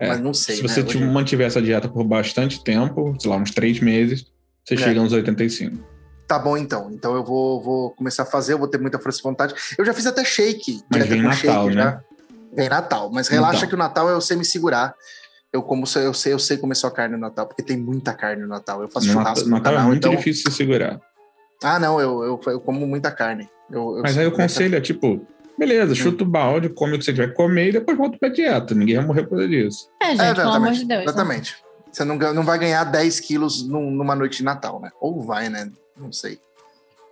É, 0.00 0.08
Mas 0.08 0.20
não 0.20 0.34
sei. 0.34 0.56
Se 0.56 0.62
né? 0.62 0.68
você 0.68 0.80
Hoje- 0.80 0.88
tipo, 0.98 1.04
mantiver 1.04 1.46
essa 1.46 1.62
dieta 1.62 1.88
por 1.88 2.02
bastante 2.04 2.62
tempo, 2.64 3.14
sei 3.20 3.30
lá, 3.30 3.36
uns 3.36 3.52
3 3.52 3.78
meses, 3.80 4.26
você 4.64 4.74
É. 4.74 4.78
chega 4.78 5.00
uns 5.00 5.12
85. 5.12 5.78
Tá 6.26 6.38
bom, 6.38 6.56
então. 6.56 6.90
Então 6.90 7.14
eu 7.14 7.22
vou, 7.22 7.62
vou 7.62 7.90
começar 7.90 8.24
a 8.24 8.26
fazer, 8.26 8.54
eu 8.54 8.58
vou 8.58 8.66
ter 8.66 8.78
muita 8.80 8.98
força 8.98 9.18
de 9.18 9.22
vontade. 9.22 9.54
Eu 9.78 9.84
já 9.84 9.94
fiz 9.94 10.06
até 10.06 10.24
shake. 10.24 10.82
Mas 10.90 11.06
vem 11.06 11.22
Natal, 11.22 11.36
shake, 11.66 11.76
né? 11.76 11.82
já. 11.82 12.00
Vem 12.56 12.68
Natal, 12.68 13.10
mas 13.12 13.28
relaxa 13.28 13.58
Então. 13.58 13.68
que 13.68 13.74
o 13.74 13.78
Natal 13.78 14.08
eu 14.08 14.20
sei 14.20 14.36
me 14.36 14.44
segurar. 14.44 14.94
Eu 15.54 15.62
como 15.62 15.84
eu 15.84 16.12
sei, 16.14 16.32
eu 16.32 16.38
sei 16.40 16.56
comer 16.56 16.74
só 16.74 16.90
carne 16.90 17.14
no 17.14 17.20
Natal, 17.20 17.46
porque 17.46 17.62
tem 17.62 17.76
muita 17.76 18.12
carne 18.12 18.42
no 18.42 18.48
Natal. 18.48 18.82
Eu 18.82 18.88
faço 18.88 19.06
No 19.06 19.12
churrasco 19.12 19.48
Natal, 19.48 19.50
no 19.50 19.56
Natal 19.56 19.74
é 19.78 19.82
muito 19.86 19.98
então. 20.08 20.16
difícil 20.16 20.50
se 20.50 20.56
segurar. 20.56 21.00
Ah, 21.62 21.78
não, 21.78 22.00
eu, 22.00 22.24
eu, 22.24 22.40
eu 22.46 22.60
como 22.60 22.84
muita 22.88 23.12
carne. 23.12 23.48
Eu, 23.70 23.98
eu 23.98 24.02
Mas 24.02 24.18
aí 24.18 24.26
o 24.26 24.32
conselho 24.32 24.74
é 24.74 24.80
tipo, 24.80 25.24
beleza, 25.56 25.94
chuta 25.94 26.24
o 26.24 26.26
balde, 26.26 26.68
come 26.70 26.96
o 26.96 26.98
que 26.98 27.04
você 27.04 27.12
tiver 27.12 27.28
que 27.28 27.34
comer 27.34 27.68
e 27.68 27.72
depois 27.72 27.96
volta 27.96 28.18
pra 28.18 28.28
dieta. 28.30 28.74
Ninguém 28.74 28.96
vai 28.96 29.06
morrer 29.06 29.22
por 29.22 29.30
causa 29.36 29.46
disso. 29.46 29.88
É, 30.02 30.08
gente, 30.10 30.22
É, 30.22 30.34
pelo 30.34 30.50
amor 30.50 30.72
de 30.72 30.84
Deus. 30.84 30.98
né? 30.98 31.04
Exatamente. 31.04 31.56
Você 31.92 32.04
não, 32.04 32.16
não 32.16 32.42
vai 32.42 32.58
ganhar 32.58 32.82
10 32.82 33.20
quilos 33.20 33.64
num- 33.64 33.92
numa 33.92 34.16
noite 34.16 34.38
de 34.38 34.42
Natal, 34.44 34.80
né? 34.80 34.90
Ou 35.00 35.22
vai, 35.22 35.48
né? 35.48 35.70
Não 35.96 36.10
sei. 36.10 36.40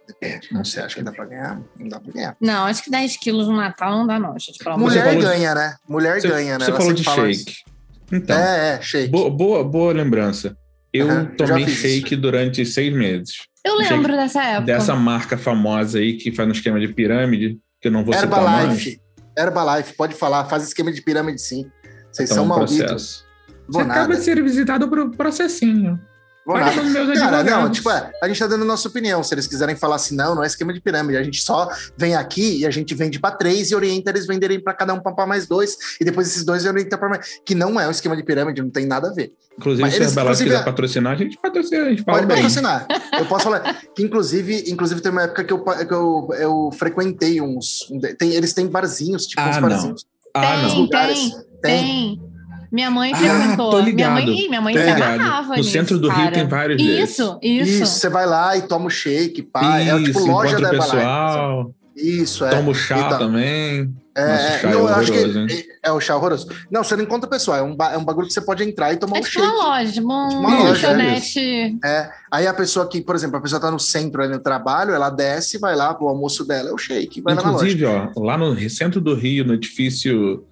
Depende. 0.08 0.48
não 0.52 0.64
Você 0.64 0.72
sei 0.72 0.82
acha 0.82 0.96
que 0.96 1.02
dá 1.04 1.12
pra 1.12 1.24
ganhar? 1.26 1.62
Não 1.78 1.88
dá 1.88 2.00
pra 2.00 2.12
ganhar. 2.12 2.36
Não, 2.40 2.64
acho 2.64 2.82
que 2.82 2.90
10 2.90 3.16
quilos 3.18 3.46
no 3.46 3.54
Natal 3.56 3.92
não 3.98 4.04
dá, 4.04 4.18
não, 4.18 4.36
gente. 4.36 4.58
Mulher 4.76 5.14
de- 5.16 5.22
ganha, 5.22 5.54
né? 5.54 5.76
Mulher 5.88 6.20
Você, 6.20 6.26
ganha, 6.28 6.58
né? 6.58 6.64
você 6.64 6.70
Ela 6.72 6.80
falou 6.80 6.92
de 6.92 7.04
fala 7.04 7.30
isso. 7.30 7.44
shake. 7.48 7.71
Então, 8.12 8.36
É, 8.36 8.74
é, 8.74 8.82
shake. 8.82 9.08
boa, 9.10 9.30
boa, 9.30 9.64
boa 9.64 9.92
lembrança. 9.92 10.56
Eu 10.92 11.08
já 11.08 11.24
tomei 11.24 11.66
shake 11.66 12.14
durante 12.16 12.64
seis 12.66 12.92
meses. 12.92 13.36
Eu 13.64 13.76
lembro 13.76 14.12
dessa 14.14 14.42
época. 14.42 14.66
Dessa 14.66 14.94
marca 14.94 15.38
famosa 15.38 15.98
aí 15.98 16.16
que 16.18 16.30
faz 16.32 16.48
um 16.48 16.52
esquema 16.52 16.78
de 16.78 16.88
pirâmide, 16.88 17.58
que 17.80 17.88
eu 17.88 17.92
não 17.92 18.04
vou 18.04 18.12
citar 18.12 18.28
mais. 18.42 18.64
Herbalife. 18.64 19.00
Herbalife, 19.38 19.94
pode 19.96 20.14
falar, 20.14 20.44
faz 20.44 20.64
esquema 20.64 20.92
de 20.92 21.00
pirâmide 21.00 21.40
sim. 21.40 21.64
Vocês 22.12 22.30
Então, 22.30 22.36
são 22.36 22.44
um 22.44 22.48
malditos. 22.48 22.78
processo. 22.84 23.24
Vou 23.68 23.82
Você 23.82 23.90
acaba 23.90 24.14
de 24.16 24.22
ser 24.22 24.42
visitado 24.42 24.86
por 24.88 25.10
processinho. 25.16 25.98
Vou 26.44 26.58
nada. 26.58 26.72
Cara, 27.14 27.42
não, 27.44 27.70
tipo, 27.70 27.88
é, 27.90 28.10
a 28.22 28.26
gente 28.28 28.38
tá 28.38 28.46
dando 28.48 28.62
a 28.62 28.66
nossa 28.66 28.88
opinião. 28.88 29.22
Se 29.22 29.32
eles 29.34 29.46
quiserem 29.46 29.76
falar 29.76 29.96
assim, 29.96 30.16
não, 30.16 30.34
não 30.34 30.42
é 30.42 30.46
esquema 30.46 30.72
de 30.72 30.80
pirâmide. 30.80 31.16
A 31.16 31.22
gente 31.22 31.40
só 31.40 31.68
vem 31.96 32.16
aqui 32.16 32.58
e 32.58 32.66
a 32.66 32.70
gente 32.70 32.94
vende 32.94 33.20
pra 33.20 33.30
três 33.30 33.70
e 33.70 33.74
orienta 33.76 34.10
eles 34.10 34.26
venderem 34.26 34.60
pra 34.60 34.74
cada 34.74 34.92
um 34.92 35.00
pra 35.00 35.26
mais 35.26 35.46
dois. 35.46 35.76
E 36.00 36.04
depois 36.04 36.26
esses 36.28 36.44
dois 36.44 36.66
orientam 36.66 36.98
pra 36.98 37.08
mais. 37.08 37.40
Que 37.44 37.54
não 37.54 37.78
é 37.78 37.86
um 37.86 37.90
esquema 37.90 38.16
de 38.16 38.24
pirâmide, 38.24 38.60
não 38.60 38.70
tem 38.70 38.86
nada 38.86 39.08
a 39.08 39.12
ver. 39.12 39.32
Inclusive, 39.56 39.82
Mas 39.82 39.92
se 39.94 40.00
a 40.00 40.02
eles, 40.04 40.10
Herbalife 40.16 40.32
inclusive, 40.42 40.50
quiser 40.50 40.64
patrocinar, 40.64 41.12
a 41.12 41.16
gente 41.16 41.38
patrocina, 41.38 41.84
a 41.84 41.88
gente 41.90 42.02
fala 42.02 42.18
Pode 42.18 42.26
bem. 42.26 42.36
patrocinar. 42.38 42.86
Eu 43.18 43.26
posso 43.26 43.44
falar 43.44 43.82
que, 43.94 44.02
inclusive, 44.02 44.64
inclusive, 44.68 45.00
tem 45.00 45.12
uma 45.12 45.22
época 45.22 45.44
que 45.44 45.52
eu, 45.52 45.62
que 45.62 45.94
eu, 45.94 46.28
eu 46.38 46.70
frequentei 46.72 47.40
uns. 47.40 47.88
um 47.90 48.00
Tem, 48.00 48.32
eles 48.32 48.52
têm 48.52 48.66
barzinhos, 48.66 49.26
tipo 49.26 49.40
Ah, 49.42 49.50
uns 49.50 49.56
não. 49.58 49.68
barzinhos. 49.68 50.06
Ah, 50.34 50.40
Tem, 50.40 50.62
não. 50.68 50.74
lugares. 50.80 51.18
tem, 51.62 52.18
tem. 52.18 52.31
Minha 52.72 52.90
mãe 52.90 53.12
Ah, 53.12 53.16
frequentou. 53.18 53.70
tô 53.70 53.82
minha 53.82 54.10
mãe, 54.10 54.24
minha 54.48 54.60
mãe 54.62 54.74
Tô 54.74 54.80
se 54.80 54.86
ligado. 54.86 55.02
agarrava 55.20 55.48
No 55.50 55.54
nisso, 55.56 55.70
centro 55.70 55.98
do 55.98 56.08
Rio 56.08 56.16
cara. 56.24 56.30
tem 56.32 56.48
vários. 56.48 56.82
Isso, 56.82 57.38
isso. 57.42 57.82
Isso, 57.82 57.86
você 57.94 58.08
vai 58.08 58.24
lá 58.26 58.56
e 58.56 58.62
toma 58.62 58.86
o 58.86 58.90
shake, 58.90 59.42
pá. 59.42 59.78
é 59.78 59.94
tipo 59.98 60.18
Isso, 60.18 60.26
loja 60.26 60.58
da 60.58 60.68
o 60.68 60.70
pessoal, 60.70 61.74
Isso, 61.94 62.44
é. 62.46 62.50
toma 62.50 62.70
o 62.70 62.74
chá 62.74 62.98
Então, 62.98 63.18
também. 63.18 63.92
É, 64.14 64.26
Nossa, 64.26 64.42
é, 64.42 64.58
chá 64.58 64.68
é 64.68 64.72
não, 64.72 64.80
eu 64.80 64.88
acho 64.88 65.12
que 65.12 65.18
é, 65.18 65.88
é 65.88 65.92
o 65.92 66.00
chá 66.00 66.16
horroroso. 66.16 66.46
Não, 66.70 66.82
você 66.84 66.96
não 66.96 67.02
encontra 67.04 67.26
o 67.26 67.30
pessoal, 67.30 67.58
é 67.58 67.62
um, 67.62 67.76
é 67.92 67.96
um 67.98 68.04
bagulho 68.04 68.26
que 68.26 68.32
você 68.32 68.40
pode 68.42 68.62
entrar 68.62 68.92
e 68.92 68.96
tomar 68.96 69.16
É 69.16 69.20
um 69.20 69.22
tipo 69.22 69.32
shake. 69.40 69.46
uma 69.46 69.64
loja, 69.68 69.92
tipo 69.92 70.12
um 70.12 70.28
Tipo 70.28 70.40
uma 70.40 70.58
loja, 70.64 70.86
é 70.86 70.90
lanchonete. 70.92 71.78
É, 71.84 72.10
aí 72.30 72.46
a 72.46 72.52
pessoa 72.54 72.86
que, 72.88 73.00
por 73.02 73.14
exemplo, 73.14 73.36
a 73.36 73.40
pessoa 73.40 73.60
tá 73.60 73.70
no 73.70 73.78
centro 73.78 74.22
ali 74.22 74.32
no 74.32 74.38
trabalho, 74.40 74.92
ela 74.94 75.08
desce, 75.10 75.58
vai 75.58 75.74
lá 75.76 75.92
pro 75.94 76.08
almoço 76.08 76.44
dela, 76.46 76.70
é 76.70 76.72
o 76.72 76.78
shake, 76.78 77.20
vai 77.22 77.34
lá 77.34 77.42
na 77.42 77.50
loja. 77.52 77.64
Inclusive, 77.68 77.84
ó, 77.86 78.10
lá 78.22 78.36
no 78.38 78.58
centro 78.70 79.00
do 79.00 79.14
Rio, 79.14 79.44
no 79.46 79.54
edifício, 79.54 80.44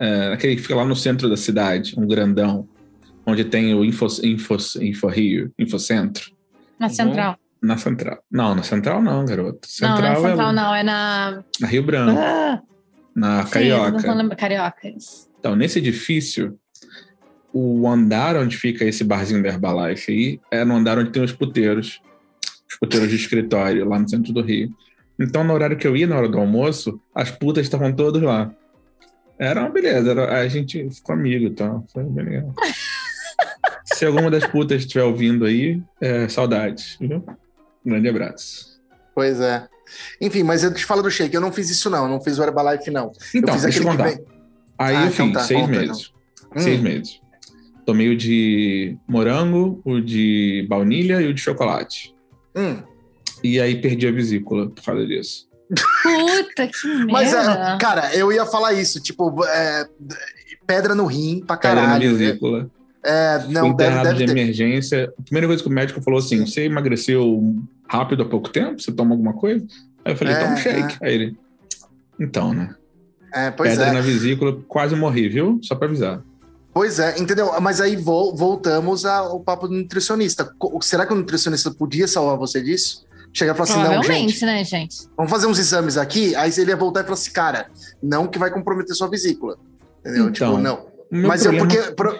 é, 0.00 0.32
aquele 0.32 0.56
que 0.56 0.62
fica 0.62 0.74
lá 0.74 0.84
no 0.84 0.96
centro 0.96 1.28
da 1.28 1.36
cidade, 1.36 1.94
um 1.98 2.06
grandão, 2.06 2.66
onde 3.26 3.44
tem 3.44 3.74
o 3.74 3.84
Info, 3.84 4.06
Info, 4.24 4.56
Info 4.80 5.06
Rio, 5.08 5.52
Infocentro, 5.58 6.30
Na 6.78 6.88
central. 6.88 7.36
na 7.62 7.76
central. 7.76 8.18
Não, 8.30 8.54
na 8.54 8.62
central 8.62 9.02
não, 9.02 9.24
garoto. 9.24 9.60
não, 9.62 9.68
Central, 9.68 10.00
na 10.22 10.28
central 10.28 10.50
é 10.50 10.52
não, 10.54 10.74
é 10.74 10.82
na. 10.82 11.44
na 11.60 11.66
Rio 11.66 11.82
Branco, 11.82 12.18
Ah, 12.18 12.62
na 13.14 13.44
sim, 13.44 13.52
Carioca. 13.52 13.90
não 13.92 14.00
tô 14.00 14.08
lembrando- 14.08 14.36
Carioca, 14.36 14.88
isso. 14.88 15.28
Então, 15.38 15.54
nesse 15.54 15.78
edifício, 15.78 16.58
o 17.52 17.86
andar 17.88 18.36
onde 18.36 18.56
fica 18.56 18.84
esse 18.84 19.02
barzinho 19.04 19.42
da 19.42 19.48
Herbalife 19.48 20.10
aí 20.12 20.40
é 20.50 20.64
no 20.64 20.76
andar 20.76 20.98
onde 20.98 21.10
tem 21.10 21.22
os 21.22 21.32
puteiros, 21.32 22.00
os 22.70 22.78
puteiros 22.78 23.08
de 23.10 23.16
escritório, 23.16 23.86
lá 23.88 23.98
no 23.98 24.08
centro 24.08 24.32
do 24.32 24.40
Rio. 24.40 24.70
Então, 25.18 25.44
no 25.44 25.52
horário 25.52 25.76
que 25.76 25.86
eu 25.86 25.94
ia, 25.96 26.06
na 26.06 26.16
hora 26.16 26.28
do 26.28 26.38
almoço, 26.38 26.98
as 27.14 27.30
putas 27.30 27.64
estavam 27.66 27.92
todas 27.92 28.22
lá. 28.22 28.50
Era 29.40 29.60
uma 29.60 29.70
beleza, 29.70 30.10
era- 30.10 30.40
a 30.40 30.46
gente 30.48 30.88
ficou 30.90 31.14
amigo 31.14 31.46
e 31.46 31.50
tal, 31.50 31.84
foi 31.92 32.04
bem 32.04 32.24
legal. 32.26 32.54
Se 33.84 34.04
alguma 34.04 34.30
das 34.30 34.46
putas 34.46 34.82
estiver 34.82 35.02
ouvindo 35.04 35.44
aí, 35.44 35.82
é, 36.00 36.28
saudades, 36.28 36.96
viu? 37.00 37.24
Um 37.84 37.90
grande 37.90 38.08
abraço. 38.08 38.78
Pois 39.14 39.40
é. 39.40 39.66
Enfim, 40.20 40.42
mas 40.42 40.62
eu 40.62 40.72
te 40.72 40.84
falo 40.84 41.02
do 41.02 41.10
shake, 41.10 41.34
eu 41.34 41.40
não 41.40 41.52
fiz 41.52 41.70
isso 41.70 41.90
não, 41.90 42.04
eu 42.04 42.08
não 42.10 42.20
fiz 42.20 42.38
o 42.38 42.42
Herbalife 42.42 42.90
não. 42.90 43.10
Então, 43.34 43.54
eu 43.54 43.54
fiz 43.54 43.62
deixa 43.62 43.78
eu 43.80 43.84
contar. 43.84 44.04
vem... 44.10 44.24
Aí 44.78 44.96
Ah, 44.96 45.02
eu 45.04 45.08
então 45.08 45.26
fiz 45.26 45.34
tá, 45.34 45.40
seis 45.42 45.60
conta, 45.60 45.72
meses. 45.80 46.12
Hum. 46.54 46.60
Seis 46.60 46.80
meses. 46.80 47.20
Tomei 47.84 48.08
o 48.08 48.16
de 48.16 48.96
morango, 49.08 49.80
o 49.84 50.00
de 50.00 50.64
baunilha 50.68 51.20
e 51.20 51.26
o 51.26 51.34
de 51.34 51.40
chocolate. 51.40 52.14
Hum. 52.54 52.82
E 53.42 53.60
aí 53.60 53.80
perdi 53.80 54.06
a 54.06 54.12
vesícula 54.12 54.70
por 54.70 54.84
causa 54.84 55.04
disso. 55.06 55.48
Puta 56.02 56.66
que 56.66 56.86
merda. 56.88 57.12
Mas, 57.12 57.32
é, 57.32 57.78
cara, 57.78 58.14
eu 58.14 58.32
ia 58.32 58.44
falar 58.46 58.72
isso, 58.72 59.00
tipo, 59.00 59.44
é, 59.44 59.86
pedra 60.66 60.94
no 60.94 61.06
rim 61.06 61.42
pra 61.46 61.56
Pedra 61.56 61.76
na 61.82 61.86
caralho. 61.86 62.12
né? 62.12 62.16
vesícula. 62.18 62.70
É, 63.02 63.40
Fui 63.40 63.52
não, 63.54 63.62
deve, 63.72 63.90
internado 63.90 64.04
deve 64.10 64.18
de 64.18 64.26
ter. 64.26 64.40
emergência. 64.40 65.12
A 65.18 65.22
primeira 65.22 65.46
coisa 65.46 65.62
que 65.62 65.68
o 65.68 65.72
médico 65.72 66.02
falou 66.02 66.18
assim: 66.18 66.44
você 66.44 66.64
emagreceu 66.64 67.54
rápido 67.88 68.22
há 68.22 68.26
pouco 68.26 68.48
tempo? 68.50 68.80
Você 68.80 68.92
toma 68.92 69.12
alguma 69.12 69.32
coisa? 69.32 69.64
Aí 70.04 70.12
eu 70.12 70.16
falei, 70.16 70.34
É, 70.34 70.40
toma 70.40 70.52
um 70.52 70.56
shake. 70.56 70.96
Aí 71.02 71.14
ele. 71.14 71.36
Então, 72.18 72.52
né? 72.52 72.74
É, 73.32 73.50
pois 73.50 73.70
Pedra 73.70 73.86
é. 73.86 73.92
na 73.92 74.00
vesícula, 74.00 74.58
quase 74.68 74.94
morri, 74.96 75.28
viu? 75.28 75.58
Só 75.62 75.74
pra 75.74 75.86
avisar. 75.88 76.20
Pois 76.74 76.98
é, 76.98 77.18
entendeu? 77.18 77.50
Mas 77.60 77.80
aí 77.80 77.96
vol- 77.96 78.34
voltamos 78.36 79.04
ao 79.04 79.40
papo 79.40 79.66
do 79.66 79.74
nutricionista. 79.74 80.44
Co- 80.58 80.78
Será 80.82 81.06
que 81.06 81.12
o 81.12 81.16
nutricionista 81.16 81.70
podia 81.70 82.06
salvar 82.06 82.36
você 82.36 82.60
disso? 82.62 83.06
Chegar 83.32 83.54
e 83.54 83.56
falar 83.56 83.70
assim, 83.70 83.94
não, 83.94 84.02
gente, 84.02 84.44
né, 84.44 84.64
gente? 84.64 84.96
vamos 85.16 85.30
fazer 85.30 85.46
uns 85.46 85.58
exames 85.58 85.96
aqui. 85.96 86.34
Aí 86.34 86.50
ele 86.58 86.70
ia 86.70 86.76
voltar 86.76 87.00
e 87.00 87.04
falar 87.04 87.14
assim, 87.14 87.30
cara, 87.30 87.70
não 88.02 88.26
que 88.26 88.38
vai 88.38 88.50
comprometer 88.50 88.94
sua 88.94 89.08
vesícula. 89.08 89.56
Entendeu? 90.00 90.28
Então, 90.28 90.32
tipo, 90.32 90.58
não. 90.58 90.86
Mas 91.10 91.46
é 91.46 91.50
problema- 91.50 91.68
porque 91.68 91.92
pro- 91.94 92.18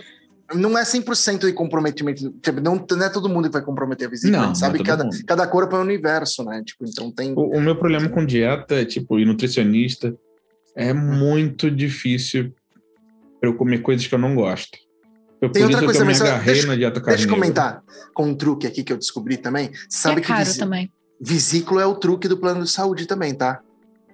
não 0.55 0.77
é 0.79 0.83
100% 0.85 1.47
de 1.47 1.53
comprometimento. 1.53 2.31
Tipo, 2.43 2.61
não, 2.61 2.85
não 2.91 3.05
é 3.05 3.09
todo 3.09 3.29
mundo 3.29 3.47
que 3.49 3.53
vai 3.53 3.63
comprometer 3.63 4.07
a 4.07 4.11
vesícula. 4.11 4.47
Não, 4.49 4.55
sabe 4.55 4.79
não 4.79 4.85
é 4.85 4.87
cada, 4.87 5.05
mundo. 5.05 5.17
cada 5.27 5.47
corpo 5.47 5.75
é 5.77 5.79
um 5.79 5.83
universo, 5.83 6.45
né? 6.45 6.63
Tipo, 6.65 6.85
então 6.87 7.11
tem. 7.11 7.33
O, 7.37 7.57
o 7.57 7.61
meu 7.61 7.75
problema 7.77 8.09
com 8.09 8.25
dieta, 8.25 8.85
tipo, 8.85 9.19
e 9.19 9.25
nutricionista, 9.25 10.15
é 10.77 10.93
muito 10.93 11.71
difícil 11.71 12.53
pra 13.41 13.49
eu 13.51 13.55
comer 13.55 13.79
coisas 13.79 14.07
que 14.07 14.15
eu 14.15 14.19
não 14.19 14.35
gosto. 14.35 14.79
Foi 15.41 15.49
Tem 15.51 15.65
outra 15.65 15.79
coisa 15.83 15.99
que 15.99 16.03
eu 16.03 16.07
me 16.07 16.15
agarrei 16.15 16.53
deixa- 16.55 16.69
na 16.69 16.77
dieta 16.77 17.01
Deixa 17.01 17.25
eu 17.25 17.31
comentar 17.31 17.83
com 18.13 18.25
um 18.27 18.35
truque 18.35 18.67
aqui 18.67 18.85
que 18.85 18.93
eu 18.93 18.99
descobri 18.99 19.37
também. 19.39 19.71
Você 19.73 19.99
sabe 19.99 20.19
é 20.19 20.21
que 20.21 20.29
caro 20.29 20.55
também. 20.59 20.93
Vesícula 21.21 21.83
é 21.83 21.87
o 21.87 21.95
truque 21.95 22.27
do 22.29 22.37
plano 22.39 22.65
de 22.65 22.71
saúde 22.71 23.07
também, 23.07 23.35
tá? 23.35 23.61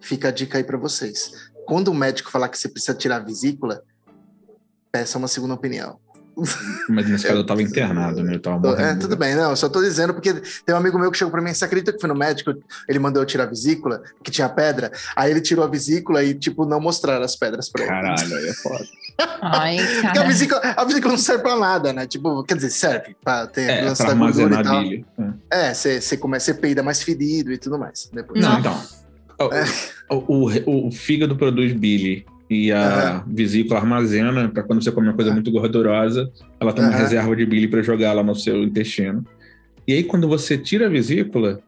Fica 0.00 0.28
a 0.28 0.30
dica 0.30 0.58
aí 0.58 0.64
pra 0.64 0.76
vocês. 0.76 1.50
Quando 1.66 1.88
o 1.88 1.94
médico 1.94 2.30
falar 2.30 2.48
que 2.48 2.58
você 2.58 2.68
precisa 2.68 2.94
tirar 2.94 3.16
a 3.16 3.20
vesícula, 3.20 3.82
peça 4.92 5.18
uma 5.18 5.28
segunda 5.28 5.54
opinião. 5.54 5.98
Mas 6.90 7.08
nesse 7.08 7.26
caso 7.26 7.38
eu 7.40 7.46
tava 7.46 7.62
internado, 7.62 8.22
né? 8.22 8.34
Eu 8.34 8.40
tava 8.40 8.60
Tô- 8.60 8.68
morrendo. 8.68 8.88
É, 8.90 8.94
tudo 8.94 9.16
bem, 9.16 9.34
não, 9.34 9.50
eu 9.50 9.56
só 9.56 9.70
tô 9.70 9.80
dizendo 9.82 10.12
porque 10.12 10.34
tem 10.34 10.74
um 10.74 10.78
amigo 10.78 10.98
meu 10.98 11.10
que 11.10 11.16
chegou 11.16 11.32
pra 11.32 11.40
mim, 11.40 11.54
você 11.54 11.64
acredita 11.64 11.94
que 11.94 11.98
foi 11.98 12.08
no 12.10 12.14
médico, 12.14 12.52
ele 12.86 12.98
mandou 12.98 13.22
eu 13.22 13.26
tirar 13.26 13.44
a 13.44 13.46
vesícula, 13.46 14.02
que 14.22 14.30
tinha 14.30 14.46
pedra, 14.46 14.92
aí 15.16 15.30
ele 15.30 15.40
tirou 15.40 15.64
a 15.64 15.68
vesícula 15.68 16.22
e, 16.22 16.34
tipo, 16.34 16.66
não 16.66 16.78
mostraram 16.78 17.24
as 17.24 17.34
pedras 17.36 17.70
pra 17.70 17.82
ele. 17.84 17.90
Caralho, 17.90 18.36
aí 18.36 18.48
é 18.48 18.52
foda. 18.52 18.84
Ai, 19.40 19.78
Porque 20.02 20.18
a 20.18 20.22
vesícula, 20.24 20.60
a 20.76 20.84
vesícula 20.84 21.12
não 21.12 21.18
serve 21.18 21.42
pra 21.42 21.56
nada, 21.56 21.92
né? 21.92 22.06
Tipo, 22.06 22.42
quer 22.44 22.54
dizer, 22.56 22.70
serve 22.70 23.16
pra 23.24 23.46
ter 23.46 23.62
É, 23.70 23.82
lance 23.82 24.02
pra 24.02 24.12
da 24.12 24.18
gordura 24.18 24.42
e 24.42 24.56
armazenar 24.56 24.64
tal. 24.64 24.82
bile. 24.82 25.06
É. 25.50 25.68
É, 25.70 25.74
você, 25.74 26.00
você 26.00 26.16
começa, 26.16 26.46
você 26.46 26.54
peida 26.60 26.82
mais 26.82 27.02
fedido 27.02 27.52
e 27.52 27.58
tudo 27.58 27.78
mais. 27.78 28.10
Depois. 28.12 28.40
Não, 28.44 28.58
então. 28.58 28.80
É. 29.52 29.64
O, 30.14 30.46
o, 30.46 30.86
o- 30.88 30.90
fígado 30.92 31.36
produz 31.36 31.72
bile 31.72 32.24
e 32.48 32.70
a 32.72 33.22
vesícula 33.26 33.78
armazena 33.80 34.48
para 34.48 34.62
quando 34.62 34.82
você 34.82 34.90
come 34.92 35.08
uma 35.08 35.14
coisa 35.14 35.32
muito 35.32 35.50
gordurosa, 35.50 36.30
ela 36.60 36.72
tem 36.72 36.84
uma 36.84 36.92
Aham. 36.92 37.02
reserva 37.02 37.34
de 37.36 37.44
bile 37.44 37.68
para 37.68 37.82
jogar 37.82 38.12
lá 38.12 38.22
no 38.22 38.34
seu 38.34 38.62
intestino. 38.62 39.24
E 39.86 39.92
aí 39.94 40.04
quando 40.04 40.28
você 40.28 40.56
tira 40.56 40.86
a 40.86 40.88
vesícula, 40.88 41.60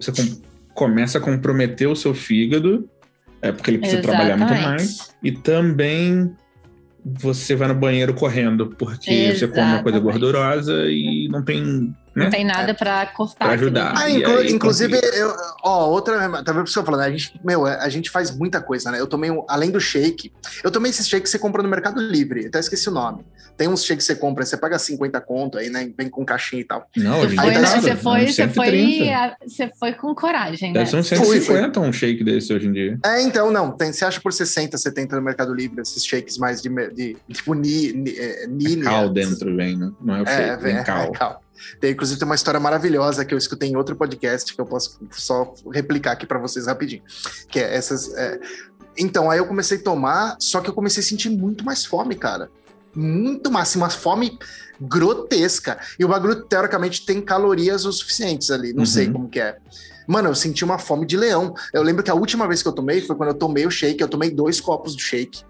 você 0.00 0.12
com- 0.12 0.40
começa 0.74 1.18
a 1.18 1.20
comprometer 1.20 1.88
o 1.88 1.96
seu 1.96 2.14
fígado, 2.14 2.88
é 3.42 3.50
porque 3.52 3.70
ele 3.70 3.78
precisa 3.78 4.02
trabalhar 4.02 4.36
muito 4.36 4.52
Exatamente. 4.52 4.80
mais 4.82 5.14
e 5.22 5.32
também 5.32 6.32
você 7.04 7.54
vai 7.54 7.68
no 7.68 7.74
banheiro 7.74 8.14
correndo, 8.14 8.66
porque 8.78 9.34
você 9.34 9.48
come 9.48 9.62
uma 9.62 9.82
coisa 9.82 9.98
gordurosa 9.98 10.86
e 10.90 11.28
não 11.28 11.42
tem, 11.42 11.94
né? 12.18 12.24
Não 12.24 12.30
tem 12.30 12.44
nada 12.44 12.74
pra 12.74 13.06
cortar. 13.06 13.46
Pra 13.46 13.54
ajudar. 13.54 13.94
Ah, 13.96 14.10
inclu- 14.10 14.38
aí, 14.38 14.52
inclusive, 14.52 14.94
eu, 15.14 15.34
ó, 15.62 15.88
outra, 15.88 16.18
tá 16.42 16.52
vendo 16.52 16.62
o 16.62 16.64
que 16.64 16.78
eu 16.78 16.84
falando? 16.84 17.00
A 17.02 17.10
gente, 17.10 17.40
meu, 17.44 17.64
a 17.66 17.88
gente 17.88 18.10
faz 18.10 18.30
muita 18.36 18.60
coisa, 18.60 18.90
né? 18.90 19.00
Eu 19.00 19.06
tomei, 19.06 19.30
um, 19.30 19.44
além 19.48 19.70
do 19.70 19.80
shake, 19.80 20.32
eu 20.62 20.70
tomei 20.70 20.90
esse 20.90 21.04
shake 21.04 21.22
que 21.24 21.30
você 21.30 21.38
compra 21.38 21.62
no 21.62 21.68
Mercado 21.68 22.00
Livre, 22.00 22.46
até 22.46 22.58
esqueci 22.58 22.88
o 22.88 22.92
nome. 22.92 23.24
Tem 23.56 23.66
uns 23.66 23.84
shakes 23.84 24.06
que 24.06 24.12
você 24.12 24.18
compra, 24.20 24.44
você 24.46 24.56
paga 24.56 24.78
50 24.78 25.20
conto 25.20 25.58
aí, 25.58 25.68
né? 25.68 25.90
Vem 25.98 26.08
com 26.08 26.24
caixinha 26.24 26.62
e 26.62 26.64
tal. 26.64 26.86
Não, 26.96 27.16
em 27.16 27.20
foi, 27.20 27.28
dia 27.30 27.36
tá 27.36 27.46
né? 27.46 27.58
nada, 27.60 27.80
você 27.80 27.90
é 27.90 27.96
foi, 27.96 28.26
você 28.28 28.48
foi, 28.48 28.66
130. 28.70 29.16
a- 29.16 29.36
você 29.44 29.70
foi 29.80 29.92
com 29.94 30.14
coragem, 30.14 30.68
né? 30.72 30.78
Deve 30.78 30.90
ser 30.90 30.96
uns 30.96 31.08
Fui, 31.08 31.16
150 31.40 31.80
um 31.80 31.92
shake 31.92 32.22
desse 32.22 32.52
hoje 32.54 32.68
em 32.68 32.72
dia. 32.72 32.98
É, 33.04 33.20
então, 33.22 33.50
não, 33.50 33.72
tem, 33.72 33.92
você 33.92 34.04
acha 34.04 34.20
por 34.20 34.32
60, 34.32 34.78
70 34.78 35.16
no 35.16 35.22
Mercado 35.22 35.52
Livre, 35.52 35.80
esses 35.80 36.04
shakes 36.04 36.38
mais 36.38 36.62
de, 36.62 36.68
de 36.94 37.16
tipo, 37.32 37.52
ni, 37.54 37.92
ni, 37.92 38.10
é, 38.16 38.46
Nini, 38.46 38.82
Cal 38.82 39.06
é, 39.06 39.08
dentro 39.08 39.56
vem, 39.56 39.76
né? 39.76 39.90
Não 40.00 40.14
é 40.14 40.22
o 40.22 40.28
É, 40.28 40.36
shake, 40.50 40.62
vem 40.62 40.76
é, 40.76 40.84
cal. 40.84 41.02
é, 41.02 41.10
cal. 41.10 41.42
Tem, 41.80 41.92
inclusive, 41.92 42.18
tem 42.18 42.26
uma 42.26 42.34
história 42.34 42.60
maravilhosa 42.60 43.24
que 43.24 43.32
eu 43.34 43.38
escutei 43.38 43.68
em 43.68 43.76
outro 43.76 43.94
podcast 43.96 44.54
que 44.54 44.60
eu 44.60 44.66
posso 44.66 44.98
só 45.12 45.52
replicar 45.72 46.12
aqui 46.12 46.26
para 46.26 46.38
vocês 46.38 46.66
rapidinho. 46.66 47.02
Que 47.48 47.60
é 47.60 47.74
essas. 47.74 48.12
é, 48.14 48.38
Então, 48.96 49.30
aí 49.30 49.38
eu 49.38 49.46
comecei 49.46 49.78
a 49.78 49.82
tomar, 49.82 50.36
só 50.40 50.60
que 50.60 50.68
eu 50.68 50.74
comecei 50.74 51.02
a 51.02 51.06
sentir 51.06 51.30
muito 51.30 51.64
mais 51.64 51.84
fome, 51.84 52.14
cara. 52.16 52.50
Muito 52.94 53.50
mais, 53.50 53.68
assim, 53.68 53.78
uma 53.78 53.90
fome 53.90 54.38
grotesca. 54.80 55.78
E 55.98 56.04
o 56.04 56.08
bagulho, 56.08 56.42
teoricamente, 56.42 57.04
tem 57.06 57.20
calorias 57.20 57.84
o 57.84 57.92
suficientes 57.92 58.50
ali. 58.50 58.72
Não 58.72 58.80
Uhum. 58.80 58.86
sei 58.86 59.10
como 59.10 59.28
que 59.28 59.40
é. 59.40 59.56
Mano, 60.06 60.28
eu 60.30 60.34
senti 60.34 60.64
uma 60.64 60.78
fome 60.78 61.06
de 61.06 61.16
leão. 61.16 61.54
Eu 61.72 61.82
lembro 61.82 62.02
que 62.02 62.10
a 62.10 62.14
última 62.14 62.48
vez 62.48 62.62
que 62.62 62.68
eu 62.68 62.72
tomei 62.72 63.00
foi 63.00 63.14
quando 63.14 63.28
eu 63.30 63.34
tomei 63.34 63.66
o 63.66 63.70
shake. 63.70 64.00
Eu 64.00 64.08
tomei 64.08 64.30
dois 64.30 64.60
copos 64.60 64.96
do 64.96 65.02
shake. 65.02 65.42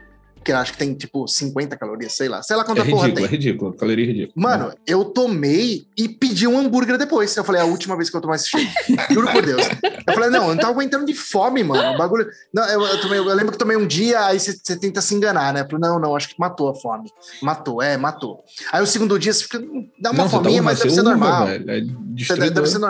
Que 0.49 0.53
acho 0.53 0.73
que 0.73 0.79
tem, 0.79 0.95
tipo, 0.95 1.29
50 1.29 1.77
calorias, 1.77 2.15
sei 2.15 2.27
lá. 2.27 2.43
Sei 2.43 2.57
lá 2.57 2.63
É 2.63 2.65
quanta 2.65 2.83
porra 2.83 3.03
ridículo, 3.03 3.15
tem. 3.17 3.25
é 3.25 3.29
ridículo. 3.29 3.73
Caloria 3.75 4.07
ridícula. 4.07 4.33
Mano, 4.35 4.73
eu 4.87 5.05
tomei 5.05 5.87
e 5.95 6.09
pedi 6.09 6.47
um 6.47 6.59
hambúrguer 6.59 6.97
depois. 6.97 7.37
Eu 7.37 7.45
falei, 7.45 7.61
é 7.61 7.65
a 7.65 7.67
última 7.67 7.95
vez 7.97 8.09
que 8.09 8.17
eu 8.17 8.21
tomar 8.23 8.37
esse 8.37 8.49
shake. 8.49 8.67
Juro 9.13 9.31
por 9.31 9.45
Deus. 9.45 9.61
Eu 10.07 10.15
falei, 10.15 10.31
não, 10.31 10.45
eu 10.49 10.55
não 10.55 10.57
tava 10.57 10.73
aguentando 10.73 11.05
de 11.05 11.13
fome, 11.13 11.63
mano. 11.63 11.93
O 11.95 11.99
bagulho. 11.99 12.27
Não, 12.51 12.65
eu, 12.67 12.81
eu 12.83 12.99
tomei- 13.03 13.19
eu 13.19 13.25
lembro 13.35 13.53
que 13.53 13.59
tomei 13.59 13.77
um 13.77 13.87
dia, 13.87 14.25
aí 14.25 14.41
você 14.41 14.57
tenta 14.79 15.03
se 15.03 15.15
enganar, 15.15 15.53
né? 15.53 15.61
Eu 15.61 15.67
falei, 15.67 15.81
não, 15.81 15.99
não, 15.99 16.17
acho 16.17 16.31
que 16.31 16.41
matou 16.41 16.71
a 16.71 16.75
fome. 16.75 17.11
Matou, 17.43 17.83
é, 17.83 17.99
matou. 17.99 18.43
Aí 18.73 18.83
o 18.83 18.87
segundo 18.87 19.19
dia 19.19 19.35
você 19.35 19.43
fica. 19.43 19.61
Dá 20.01 20.13
uma 20.13 20.25
você 20.25 20.31
fominha, 20.37 20.63
mas 20.63 20.79
deve 20.79 20.95
ser 20.95 21.03
normal. 21.03 21.47
velho, 21.47 21.71
é 21.71 21.81
Deve, 21.83 22.67
ser 22.67 22.81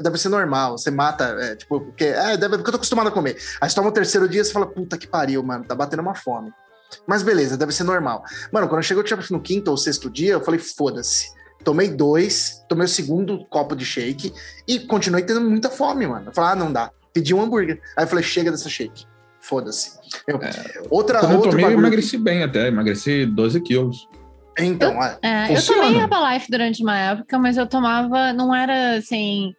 deve 0.00 0.18
ser 0.18 0.28
normal. 0.30 0.78
Você 0.78 0.90
mata, 0.90 1.36
é, 1.38 1.54
tipo, 1.54 1.80
porque. 1.82 2.04
É, 2.04 2.38
deve, 2.38 2.56
porque 2.56 2.68
eu 2.68 2.72
tô 2.72 2.76
acostumado 2.76 3.08
a 3.08 3.12
comer. 3.12 3.36
Aí 3.60 3.68
você 3.68 3.74
toma 3.76 3.90
o 3.90 3.92
terceiro 3.92 4.26
dia, 4.26 4.42
você 4.42 4.52
fala, 4.52 4.66
puta 4.66 4.96
que 4.96 5.06
pariu, 5.06 5.42
mano, 5.42 5.64
tá 5.64 5.74
batendo 5.74 6.00
uma 6.00 6.14
fome. 6.14 6.50
Mas 7.06 7.22
beleza, 7.22 7.56
deve 7.56 7.72
ser 7.72 7.84
normal. 7.84 8.22
Mano, 8.52 8.68
quando 8.68 8.82
chegou 8.82 9.02
tipo, 9.02 9.22
no 9.30 9.40
quinto 9.40 9.70
ou 9.70 9.76
sexto 9.76 10.10
dia, 10.10 10.32
eu 10.32 10.40
falei, 10.40 10.60
foda-se. 10.60 11.32
Tomei 11.62 11.88
dois, 11.88 12.62
tomei 12.68 12.84
o 12.84 12.88
segundo 12.88 13.44
copo 13.46 13.74
de 13.74 13.84
shake 13.84 14.32
e 14.68 14.80
continuei 14.80 15.22
tendo 15.22 15.40
muita 15.40 15.70
fome, 15.70 16.06
mano. 16.06 16.28
Eu 16.28 16.34
falei, 16.34 16.52
ah, 16.52 16.56
não 16.56 16.70
dá. 16.72 16.90
Pedi 17.12 17.32
um 17.34 17.40
hambúrguer. 17.40 17.80
Aí 17.96 18.04
eu 18.04 18.08
falei, 18.08 18.22
chega 18.24 18.50
dessa 18.50 18.68
shake. 18.68 19.06
Foda-se. 19.40 19.92
Eu- 20.26 20.38
Outra, 20.90 21.20
Quando 21.20 21.32
eu 21.32 21.36
outro 21.36 21.50
tomei, 21.52 21.64
eu 21.64 21.68
bagulho 21.70 21.86
emagreci 21.86 22.16
bem 22.18 22.42
até. 22.42 22.68
Emagreci 22.68 23.24
12 23.26 23.60
quilos. 23.60 24.08
Então, 24.58 25.02
é. 25.02 25.18
É, 25.22 25.56
eu 25.56 25.62
tomei 25.66 25.96
Herbalife 25.96 26.50
durante 26.50 26.82
uma 26.82 26.96
época, 26.98 27.38
mas 27.38 27.56
eu 27.56 27.66
tomava, 27.66 28.32
não 28.32 28.54
era 28.54 28.96
assim, 28.98 29.52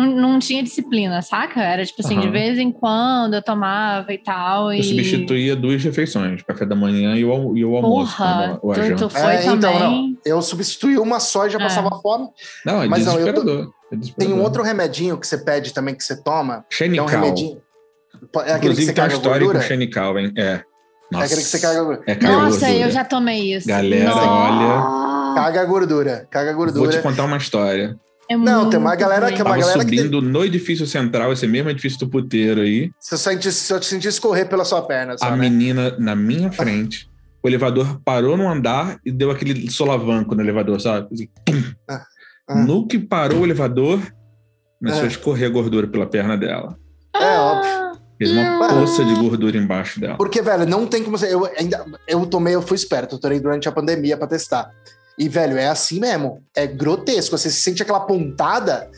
não, 0.00 0.16
não 0.32 0.38
tinha 0.38 0.62
disciplina, 0.62 1.20
saca? 1.22 1.60
Era 1.62 1.84
tipo 1.84 2.00
assim, 2.04 2.18
de 2.18 2.26
Aham. 2.26 2.32
vez 2.32 2.58
em 2.58 2.70
quando 2.72 3.34
eu 3.34 3.42
tomava 3.42 4.12
e 4.12 4.18
tal. 4.18 4.72
Eu 4.72 4.80
e... 4.80 4.82
substituía 4.82 5.54
duas 5.54 5.82
refeições, 5.82 6.42
café 6.42 6.64
da 6.66 6.74
manhã 6.74 7.14
e 7.16 7.24
o, 7.24 7.56
e 7.56 7.64
o 7.64 7.76
almoço. 7.76 8.16
Porra, 8.16 8.58
o 8.62 8.72
tu, 8.74 8.96
tu 8.96 9.10
foi 9.10 9.20
É, 9.36 9.42
então, 9.46 9.58
também. 9.60 9.78
não. 9.80 10.16
Eu 10.24 10.40
substituí 10.42 10.98
uma 10.98 11.20
só 11.20 11.46
e 11.46 11.50
já 11.50 11.58
É. 11.58 11.62
passava 11.62 11.90
fome. 12.02 12.28
Não, 12.64 12.82
é 12.82 12.88
Mas 12.88 13.04
não, 13.06 13.14
eu 13.18 13.32
tô- 13.34 13.42
desesperador. 13.42 13.62
é 13.62 13.88
Tem 13.90 13.98
desesperador. 13.98 14.36
um 14.38 14.42
outro 14.42 14.62
remedinho 14.62 15.18
que 15.18 15.26
você 15.26 15.38
pede 15.38 15.72
também, 15.72 15.94
que 15.94 16.02
você 16.04 16.20
toma, 16.22 16.64
que 16.68 16.82
é 16.82 16.86
um 16.86 16.90
Xenical. 16.90 17.08
remedinho. 17.08 17.60
É 18.22 18.26
aquele 18.26 18.44
que 18.44 18.56
Inclusive 18.58 18.86
você 18.86 18.92
tem 18.92 19.02
uma 19.04 19.08
caga 19.08 19.14
história 19.18 19.38
gordura? 19.46 19.58
com 19.60 19.68
Xenical, 19.68 20.18
hein? 20.18 20.32
É. 20.36 20.42
É 20.42 20.62
Nossa. 21.12 21.24
aquele 21.26 21.40
que 21.40 21.46
você 21.48 21.58
caga, 21.58 22.02
É 22.06 22.14
caga 22.14 22.32
Nossa, 22.36 22.60
gordura. 22.66 22.86
eu 22.86 22.90
já 22.90 23.04
tomei 23.04 23.54
isso. 23.54 23.66
Galera, 23.66 24.04
Nossa, 24.14 25.34
caga 25.34 25.64
gordura. 25.64 26.28
Caga 26.30 26.54
Vou 26.54 26.66
te 26.66 26.72
gordura. 26.72 27.02
contar 27.02 27.24
uma 27.24 27.36
história. 27.36 27.98
É 28.30 28.36
Não, 28.36 28.70
tem 28.70 28.78
uma 28.78 28.94
galera 28.94 29.26
ruim. 29.26 29.34
que 29.34 29.40
é 29.40 29.44
uma 29.44 29.50
Tava 29.50 29.60
galera 29.62 29.84
que 29.84 29.96
subindo 29.96 30.22
no 30.22 30.44
edifício 30.44 30.86
central, 30.86 31.32
esse 31.32 31.46
mesmo 31.46 31.68
edifício 31.70 31.98
do 31.98 32.08
puteiro 32.08 32.60
aí. 32.60 32.90
Você 32.98 33.16
sente, 33.18 33.50
se 33.50 33.72
eu 33.72 33.80
te 33.80 33.86
sentir 33.86 34.08
escorrer 34.08 34.48
pela 34.48 34.64
sua 34.64 34.82
perna, 34.82 35.16
só, 35.18 35.26
a 35.26 35.30
né? 35.32 35.36
menina 35.48 35.94
na 35.98 36.14
minha 36.14 36.50
frente. 36.52 37.08
O 37.42 37.48
elevador 37.48 38.00
parou 38.04 38.36
no 38.36 38.46
andar 38.48 38.98
e 39.04 39.10
deu 39.10 39.30
aquele 39.30 39.70
solavanco 39.70 40.34
no 40.34 40.42
elevador, 40.42 40.80
sabe? 40.80 41.08
Assim, 41.12 41.28
tum. 41.44 41.62
Ah. 41.88 42.04
No 42.66 42.86
que 42.86 42.98
parou 42.98 43.40
o 43.40 43.44
elevador, 43.46 43.98
começou 44.78 45.02
Ah. 45.02 45.04
a 45.04 45.08
escorrer 45.08 45.50
gordura 45.50 45.86
pela 45.86 46.06
perna 46.06 46.36
dela. 46.36 46.76
É 47.16 47.38
óbvio. 47.38 47.80
Fez 48.18 48.30
uma 48.32 48.42
Não. 48.42 48.68
poça 48.68 49.02
de 49.04 49.14
gordura 49.14 49.56
embaixo 49.56 49.98
dela. 49.98 50.16
Porque, 50.18 50.42
velho, 50.42 50.66
não 50.66 50.86
tem 50.86 51.02
como 51.02 51.16
você. 51.16 51.32
Eu 51.32 51.46
ainda. 51.58 51.84
Eu 52.06 52.26
tomei, 52.26 52.54
eu 52.54 52.60
fui 52.60 52.76
esperto, 52.76 53.14
eu 53.14 53.18
tomei 53.18 53.40
durante 53.40 53.66
a 53.68 53.72
pandemia 53.72 54.16
pra 54.18 54.26
testar. 54.26 54.70
E, 55.20 55.28
velho, 55.28 55.58
é 55.58 55.68
assim 55.68 56.00
mesmo. 56.00 56.42
É 56.56 56.66
grotesco. 56.66 57.36
Você 57.36 57.50
sente 57.50 57.82
aquela 57.82 58.00
pontada 58.00 58.90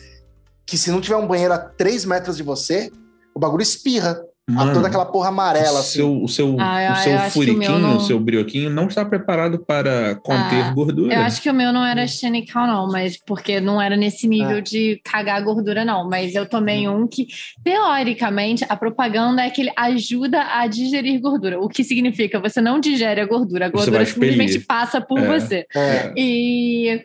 que 0.65 0.77
se 0.77 0.89
não 0.89 1.01
tiver 1.01 1.17
um 1.17 1.27
banheiro 1.27 1.53
a 1.53 1.57
3 1.57 2.05
metros 2.05 2.37
de 2.37 2.43
você, 2.43 2.89
o 3.35 3.39
bagulho 3.39 3.61
espirra. 3.61 4.23
A 4.45 4.51
Mano, 4.51 4.73
toda 4.73 4.87
aquela 4.89 5.05
porra 5.05 5.29
amarela, 5.29 5.77
o 5.77 5.79
assim. 5.79 5.91
seu, 5.99 6.21
o 6.21 6.27
seu, 6.27 6.57
Ah, 6.59 6.91
o 6.91 6.95
seu 7.01 7.17
que 7.17 7.27
o 7.27 7.31
furiquinho, 7.31 7.79
não- 7.79 7.95
o 7.95 7.99
seu 8.01 8.19
brioquinho 8.19 8.69
não 8.69 8.87
está 8.87 9.05
preparado 9.05 9.57
para 9.59 10.15
conter 10.15 10.65
Ah, 10.65 10.71
gordura. 10.73 11.13
Eu 11.13 11.21
acho 11.21 11.41
que 11.41 11.49
o 11.49 11.53
meu 11.53 11.71
não 11.71 11.85
era 11.85 12.05
xenical, 12.05 12.67
não, 12.67 12.87
mas 12.91 13.15
porque 13.25 13.61
não 13.61 13.81
era 13.81 13.95
nesse 13.95 14.27
nível 14.27 14.57
Ah. 14.57 14.61
de 14.61 14.99
cagar 15.01 15.41
gordura, 15.41 15.85
não. 15.85 16.09
Mas 16.09 16.35
eu 16.35 16.45
tomei 16.45 16.89
um 16.89 17.07
que, 17.07 17.27
teoricamente, 17.63 18.65
a 18.67 18.75
propaganda 18.75 19.41
é 19.43 19.49
que 19.49 19.61
ele 19.61 19.71
ajuda 19.77 20.41
a 20.41 20.67
digerir 20.67 21.21
gordura. 21.21 21.57
O 21.61 21.69
que 21.69 21.81
significa 21.81 22.37
você 22.37 22.59
não 22.59 22.81
digere 22.81 23.21
a 23.21 23.25
gordura, 23.25 23.67
a 23.67 23.69
gordura 23.69 24.05
simplesmente 24.05 24.59
passa 24.59 24.99
por 24.99 25.19
É. 25.19 25.25
você. 25.39 25.65
É. 25.73 26.11
E 26.17 27.01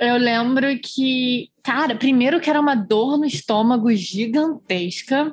eu 0.00 0.16
lembro 0.16 0.66
que, 0.82 1.48
cara, 1.62 1.94
primeiro 1.94 2.40
que 2.40 2.50
era 2.50 2.60
uma 2.60 2.74
dor 2.74 3.16
no 3.18 3.24
estômago 3.24 3.92
gigantesca. 3.94 5.32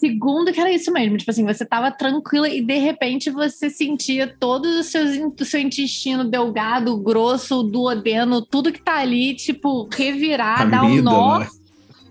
Segundo, 0.00 0.50
que 0.52 0.58
era 0.60 0.72
isso 0.72 0.90
mesmo. 0.90 1.18
Tipo 1.18 1.30
assim, 1.30 1.44
você 1.44 1.64
tava 1.64 1.90
tranquila 1.92 2.48
e 2.48 2.60
de 2.62 2.78
repente 2.78 3.28
você 3.30 3.68
sentia 3.68 4.34
todos 4.40 4.74
os 4.80 4.86
seus 4.86 5.10
o 5.18 5.44
seu 5.44 5.60
intestino 5.60 6.24
delgado, 6.24 6.96
grosso, 6.96 7.62
duodeno, 7.62 8.40
tudo 8.40 8.72
que 8.72 8.82
tá 8.82 8.96
ali, 8.96 9.34
tipo, 9.34 9.88
revirar, 9.92 10.68
dar 10.70 10.84
um 10.84 11.02
nó. 11.02 11.44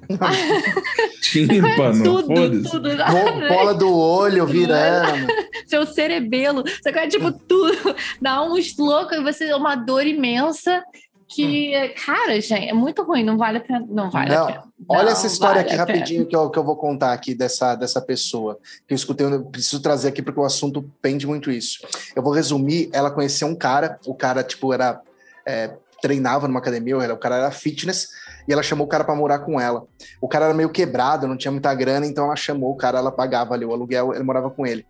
Tímpano, 1.22 2.04
tudo, 2.04 2.64
tudo. 2.70 2.90
Bo- 2.90 3.48
Bola 3.48 3.74
do 3.74 3.96
olho 3.96 4.46
virando. 4.48 5.28
Seu 5.68 5.86
cerebelo. 5.86 6.64
Você 6.64 6.92
quer, 6.92 7.08
tipo, 7.08 7.32
tudo. 7.32 7.96
Dá 8.22 8.42
uns 8.42 8.76
loucos 8.78 9.18
e 9.18 9.22
você 9.24 9.54
uma 9.54 9.76
dor 9.76 10.06
imensa. 10.08 10.84
Que, 11.30 11.90
cara, 11.90 12.42
gente, 12.42 12.70
é 12.70 12.74
muito 12.74 13.04
ruim. 13.04 13.24
Não 13.24 13.38
vale 13.38 13.60
a 13.60 13.62
pena. 13.62 13.86
Não 13.88 14.10
vale 14.10 14.34
Não, 14.34 14.44
a 14.44 14.48
pena. 14.48 14.64
Olha 14.88 15.04
Não 15.04 15.12
essa 15.12 15.28
história 15.28 15.62
vale 15.62 15.68
aqui 15.68 15.76
rapidinho 15.76 16.26
que 16.26 16.36
eu, 16.36 16.50
que 16.50 16.58
eu 16.58 16.64
vou 16.64 16.76
contar 16.76 17.14
aqui 17.14 17.36
dessa, 17.36 17.76
dessa 17.76 18.02
pessoa. 18.02 18.58
Que 18.88 18.94
eu 18.94 18.96
escutei, 18.96 19.28
eu 19.28 19.46
preciso 19.46 19.82
trazer 19.82 20.08
aqui 20.10 20.22
porque 20.22 20.40
o 20.40 20.46
assunto 20.46 20.92
pende 21.02 21.28
muito 21.28 21.52
isso. 21.52 21.86
Eu 22.16 22.24
vou 22.24 22.34
resumir, 22.34 22.90
ela 22.92 23.12
conheceu 23.12 23.48
um 23.48 23.56
cara, 23.56 24.00
o 24.06 24.16
cara, 24.16 24.44
tipo, 24.44 24.74
era. 24.74 25.02
é, 25.46 25.72
treinava 26.02 26.48
numa 26.48 26.60
academia, 26.60 26.98
o 27.14 27.18
cara 27.18 27.36
era 27.36 27.52
fitness, 27.52 28.10
e 28.48 28.54
ela 28.54 28.64
chamou 28.64 28.88
o 28.88 28.90
cara 28.90 29.04
para 29.04 29.16
morar 29.16 29.40
com 29.40 29.60
ela. 29.60 29.86
O 30.22 30.28
cara 30.28 30.46
era 30.46 30.54
meio 30.54 30.70
quebrado, 30.70 31.28
não 31.28 31.38
tinha 31.38 31.52
muita 31.52 31.74
grana, 31.74 32.06
então 32.06 32.26
ela 32.26 32.36
chamou 32.36 32.72
o 32.72 32.76
cara, 32.76 33.00
ela 33.00 33.12
pagava 33.12 33.54
ali 33.54 33.66
o 33.66 33.74
aluguel, 33.74 34.14
ele 34.14 34.24
morava 34.24 34.50
com 34.50 34.66
ele. 34.66 34.86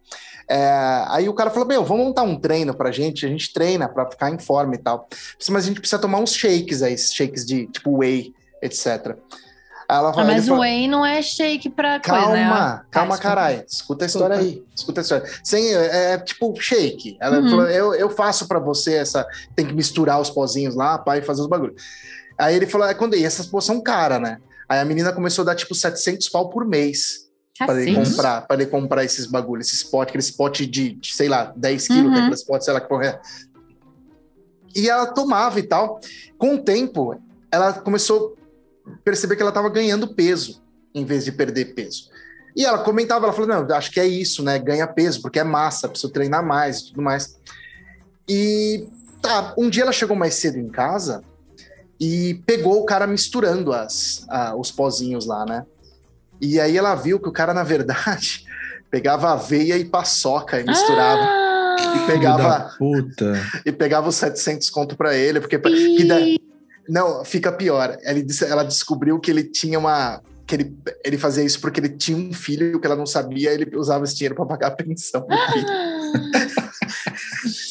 É, 0.49 1.03
aí 1.09 1.29
o 1.29 1.33
cara 1.33 1.51
falou: 1.51 1.67
Meu, 1.67 1.85
vamos 1.85 2.05
montar 2.07 2.23
um 2.23 2.39
treino 2.39 2.73
pra 2.73 2.91
gente, 2.91 3.25
a 3.25 3.29
gente 3.29 3.53
treina 3.53 3.87
pra 3.87 4.09
ficar 4.09 4.31
em 4.31 4.39
forma 4.39 4.73
e 4.75 4.79
tal. 4.79 5.07
Mas 5.49 5.63
a 5.63 5.67
gente 5.67 5.79
precisa 5.79 6.01
tomar 6.01 6.17
uns 6.19 6.33
shakes 6.33 6.81
aí, 6.81 6.97
shakes 6.97 7.45
de 7.45 7.67
tipo 7.67 7.97
whey, 7.99 8.33
etc. 8.61 9.15
Aí 9.87 9.97
ela 9.97 10.09
Ah, 10.09 10.13
falou- 10.13 10.31
mas 10.31 10.47
o 10.49 10.59
whey 10.59 10.87
não 10.87 11.03
é 11.05 11.21
shake 11.21 11.69
pra 11.69 11.99
coisa, 11.99 12.19
Calma, 12.19 12.35
né? 12.35 12.81
calma, 12.91 13.15
Ah, 13.15 13.17
caralho. 13.17 13.63
Escuta 13.67 14.05
a 14.05 14.07
história 14.07 14.37
aí. 14.37 14.63
Escuta 14.75 15.01
a 15.01 15.03
história. 15.03 15.29
Sem, 15.43 15.73
é, 15.75 16.13
é 16.13 16.17
tipo 16.17 16.55
shake. 16.59 17.17
Ela 17.19 17.39
Uhum. 17.39 17.49
falou: 17.49 17.65
eu, 17.69 17.93
eu 17.93 18.09
faço 18.09 18.47
pra 18.47 18.59
você 18.59 18.95
essa. 18.95 19.25
Tem 19.55 19.65
que 19.67 19.73
misturar 19.73 20.19
os 20.19 20.29
pozinhos 20.31 20.75
lá, 20.75 20.97
pai, 20.97 21.19
e 21.19 21.21
fazer 21.23 21.41
os 21.41 21.47
bagulhos. 21.47 21.81
Aí 22.37 22.55
ele 22.55 22.65
falou: 22.67 22.87
é 22.87 22.93
quando 22.95 23.15
e 23.15 23.23
essas 23.23 23.45
pôs 23.45 23.65
são 23.65 23.81
caras, 23.81 24.19
né? 24.21 24.37
Aí 24.67 24.79
a 24.79 24.85
menina 24.85 25.11
começou 25.13 25.43
a 25.43 25.45
dar 25.45 25.55
tipo 25.55 25.73
700 25.75 26.27
pau 26.29 26.49
por 26.49 26.65
mês 26.65 27.28
para 27.65 27.81
ele 27.81 27.93
Cacete. 27.93 28.15
comprar, 28.15 28.41
para 28.47 28.61
ele 28.61 28.71
comprar 28.71 29.03
esses 29.03 29.25
bagulhos, 29.25 29.67
esses 29.67 29.83
potes, 29.83 30.09
aqueles 30.09 30.31
potes 30.31 30.67
de, 30.69 30.93
de, 30.93 31.13
sei 31.13 31.27
lá, 31.27 31.53
10 31.55 31.87
quilos, 31.87 32.05
Uhum. 32.05 32.13
que 32.13 32.19
aqueles 32.19 32.43
potes, 32.43 32.65
sei 32.65 32.73
lá 32.73 32.81
que 32.81 32.87
porra 32.89 33.05
é. 33.05 33.19
E 34.75 34.89
ela 34.89 35.07
tomava 35.07 35.59
e 35.59 35.63
tal. 35.63 35.99
Com 36.37 36.55
o 36.55 36.59
tempo, 36.63 37.19
ela 37.51 37.73
começou 37.73 38.35
a 38.85 38.91
perceber 39.03 39.35
que 39.35 39.41
ela 39.41 39.49
estava 39.49 39.69
ganhando 39.69 40.13
peso 40.13 40.61
em 40.93 41.03
vez 41.05 41.25
de 41.25 41.31
perder 41.31 41.73
peso. 41.73 42.09
E 42.55 42.65
ela 42.65 42.79
comentava, 42.79 43.25
ela 43.25 43.33
falou: 43.33 43.47
Não, 43.47 43.75
acho 43.75 43.91
que 43.91 43.99
é 43.99 44.07
isso, 44.07 44.43
né? 44.43 44.57
Ganha 44.59 44.87
peso, 44.87 45.21
porque 45.21 45.39
é 45.39 45.43
massa, 45.43 45.87
preciso 45.89 46.11
treinar 46.11 46.45
mais 46.45 46.79
e 46.79 46.85
tudo 46.87 47.01
mais. 47.01 47.37
E 48.27 48.87
tá, 49.21 49.53
um 49.57 49.69
dia 49.69 49.83
ela 49.83 49.91
chegou 49.91 50.15
mais 50.15 50.35
cedo 50.35 50.57
em 50.57 50.67
casa 50.69 51.23
e 51.99 52.41
pegou 52.45 52.79
o 52.81 52.85
cara 52.85 53.05
misturando 53.07 53.73
as, 53.73 54.25
ah, 54.29 54.55
os 54.55 54.71
pozinhos 54.71 55.25
lá, 55.25 55.45
né? 55.45 55.65
E 56.41 56.59
aí 56.59 56.77
ela 56.77 56.95
viu 56.95 57.19
que 57.19 57.27
o 57.29 57.31
cara, 57.33 57.53
na 57.53 57.63
verdade, 57.63 58.45
pegava 58.89 59.31
aveia 59.31 59.77
e 59.77 59.85
paçoca 59.85 60.59
e 60.59 60.63
misturava. 60.65 61.21
Ah, 61.21 61.95
E 61.95 62.07
pegava, 62.07 62.71
e 63.65 63.71
pegava 63.71 64.09
os 64.09 64.15
700 64.15 64.69
conto 64.69 64.95
pra 64.97 65.15
ele, 65.15 65.39
porque 65.39 65.57
que 65.59 66.03
da- 66.05 66.19
não, 66.87 67.23
fica 67.23 67.51
pior. 67.51 67.97
Ele 68.01 68.21
disse- 68.21 68.45
ela 68.45 68.63
descobriu 68.63 69.19
que 69.19 69.29
ele 69.31 69.43
tinha 69.43 69.77
uma 69.79 70.21
que 70.45 70.55
ele, 70.55 70.75
ele 71.05 71.17
fazia 71.17 71.43
isso 71.43 71.61
porque 71.61 71.79
ele 71.79 71.89
tinha 71.89 72.17
um 72.17 72.33
filho 72.33 72.79
que 72.79 72.87
ela 72.87 72.95
não 72.95 73.05
sabia, 73.05 73.51
ele 73.51 73.69
usava 73.77 74.03
esse 74.03 74.15
dinheiro 74.15 74.33
pra 74.33 74.45
pagar 74.47 74.67
a 74.67 74.71
pensão 74.71 75.21
do 75.21 75.37
filho. 75.53 75.67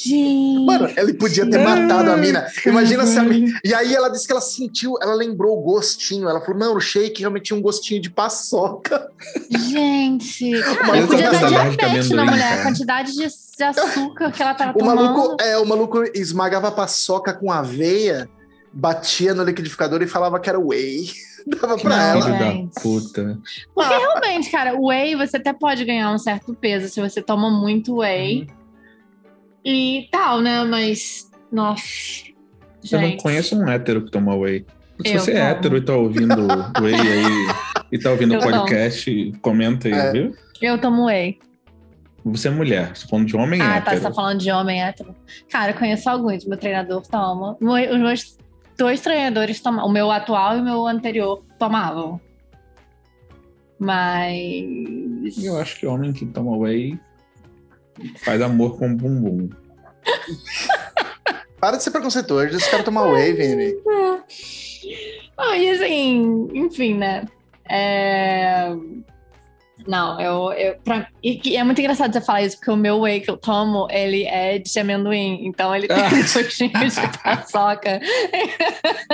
Gente. 0.09 0.65
Mano, 0.65 0.89
ele 0.97 1.15
podia 1.15 1.49
ter 1.49 1.59
matado 1.59 2.11
a 2.11 2.17
mina. 2.17 2.47
Imagina 2.65 3.07
se 3.07 3.19
a 3.19 3.23
mina. 3.23 3.59
E 3.65 3.75
aí 3.75 3.95
ela 3.95 4.09
disse 4.09 4.27
que 4.27 4.33
ela 4.33 4.41
sentiu, 4.41 4.95
ela 5.03 5.15
lembrou 5.15 5.59
o 5.59 5.61
gostinho. 5.63 6.29
Ela 6.29 6.41
falou: 6.41 6.59
não, 6.59 6.77
o 6.77 6.81
shake 6.81 7.21
realmente 7.21 7.45
tinha 7.45 7.59
um 7.59 7.63
gostinho 7.63 8.01
de 8.01 8.11
paçoca. 8.11 9.11
Gente, 9.51 10.51
maluco 10.87 11.09
cara, 11.17 11.31
podia 11.31 11.31
dar 11.51 11.71
diabetes 11.71 12.11
na 12.11 12.25
mulher. 12.25 12.39
cara. 12.49 12.61
A 12.61 12.65
quantidade 12.65 13.13
de, 13.13 13.27
de 13.27 13.63
açúcar 13.65 14.33
que 14.33 14.43
ela 14.43 14.55
tava 14.55 14.71
O 14.73 14.79
tomando. 14.79 15.03
maluco, 15.03 15.37
é, 15.43 15.59
o 15.59 15.67
maluco 15.67 16.03
esmagava 16.15 16.69
a 16.69 16.73
paçoca 16.73 17.33
com 17.33 17.51
aveia, 17.53 18.29
batia 18.73 19.35
no 19.35 19.43
liquidificador 19.45 20.03
e 20.03 20.07
falava 20.07 20.39
que 20.41 20.49
era 20.49 20.59
whey. 20.59 21.09
Dava 21.47 21.79
pra 21.79 21.97
Não, 21.97 22.21
ela. 22.21 22.31
Da 22.31 22.81
puta. 22.83 23.39
Porque 23.75 23.95
realmente, 23.95 24.51
cara, 24.51 24.75
o 24.75 24.89
whey 24.89 25.15
você 25.17 25.39
até 25.39 25.53
pode 25.53 25.83
ganhar 25.85 26.13
um 26.13 26.19
certo 26.19 26.53
peso 26.55 26.89
se 26.89 27.01
você 27.01 27.23
toma 27.23 27.49
muito 27.51 27.99
whey. 27.99 28.41
Uhum. 28.43 28.58
E 29.65 30.09
tal, 30.11 30.41
né? 30.41 30.65
Mas. 30.65 31.31
Nossa. 31.53 31.83
Eu 32.91 33.01
não 33.01 33.17
conheço 33.17 33.57
um 33.59 33.69
hétero 33.69 34.05
que 34.05 34.11
toma 34.11 34.35
whey. 34.37 34.65
Se 35.05 35.13
Eu 35.15 35.21
você 35.21 35.33
é 35.33 35.35
tomo. 35.35 35.47
hétero 35.51 35.77
e 35.77 35.81
tá 35.81 35.95
ouvindo 35.97 36.47
whey 36.81 36.95
aí 36.95 37.55
e 37.93 37.99
tá 37.99 38.11
ouvindo 38.11 38.33
o 38.33 38.35
Eu 38.35 38.41
tomo. 38.41 38.53
podcast, 38.53 39.33
comenta 39.43 39.89
aí, 39.89 39.95
É. 39.95 40.13
viu? 40.13 40.35
Eu 40.61 40.79
tomo 40.79 41.07
whey. 41.07 41.39
Você 42.25 42.49
é 42.49 42.51
mulher, 42.51 42.95
você 42.95 43.03
tá 43.05 43.09
falando 43.11 43.27
de 43.27 43.37
homem 43.37 43.61
Ah, 43.63 43.67
tá. 43.67 43.77
hétero. 43.77 43.97
Você 43.97 44.03
tá 44.03 44.13
falando 44.15 44.39
de 44.41 44.51
homem 44.51 44.83
hétero. 44.83 45.15
Cara, 45.51 45.73
eu 45.73 45.77
conheço 45.79 46.11
alguns. 46.11 46.45
Meu 46.45 46.59
treinador 46.59 47.03
toma. 47.07 47.57
Os 47.61 47.99
meus 47.99 48.37
dois 48.77 49.01
treinadores 49.01 49.61
tomam. 49.61 49.87
O 49.87 49.91
meu 49.91 50.11
atual 50.11 50.57
e 50.57 50.61
o 50.61 50.65
meu 50.65 50.87
anterior 50.87 51.43
tomavam. 51.59 52.21
Mas. 53.79 55.43
Eu 55.43 55.57
acho 55.59 55.79
que 55.79 55.87
homem 55.87 56.13
que 56.13 56.27
toma 56.27 56.57
whey 56.57 56.99
faz 58.17 58.41
amor 58.43 58.79
com 58.79 58.95
bumbum. 58.95 59.49
Para 61.61 61.77
de 61.77 61.83
ser 61.83 61.91
preconceituoso, 61.91 62.57
esse 62.57 62.71
cara 62.71 62.85
tomar 62.85 63.05
whey, 63.11 63.33
Vini. 63.33 63.75
Ah, 65.37 65.57
e 65.57 65.71
assim, 65.71 66.49
enfim, 66.55 66.95
né? 66.95 67.27
É... 67.69 68.73
Não, 69.89 70.21
eu. 70.21 70.53
eu 70.53 70.77
pra... 70.85 71.09
E 71.25 71.57
é 71.57 71.65
muito 71.65 71.81
engraçado 71.81 72.13
você 72.13 72.21
falar 72.21 72.43
isso, 72.43 72.59
porque 72.59 72.71
o 72.71 72.77
meu 72.77 73.01
whey 73.01 73.21
que 73.21 73.31
eu 73.31 73.37
tomo, 73.39 73.89
ele 73.91 74.25
é 74.25 74.59
de 74.59 74.79
amendoim. 74.79 75.47
Então 75.47 75.75
ele 75.75 75.89
tem 75.89 75.97
Ah. 75.97 76.07
um 76.09 76.11
gostinho 76.21 76.71
de 76.71 76.91
paçoca. 77.25 77.99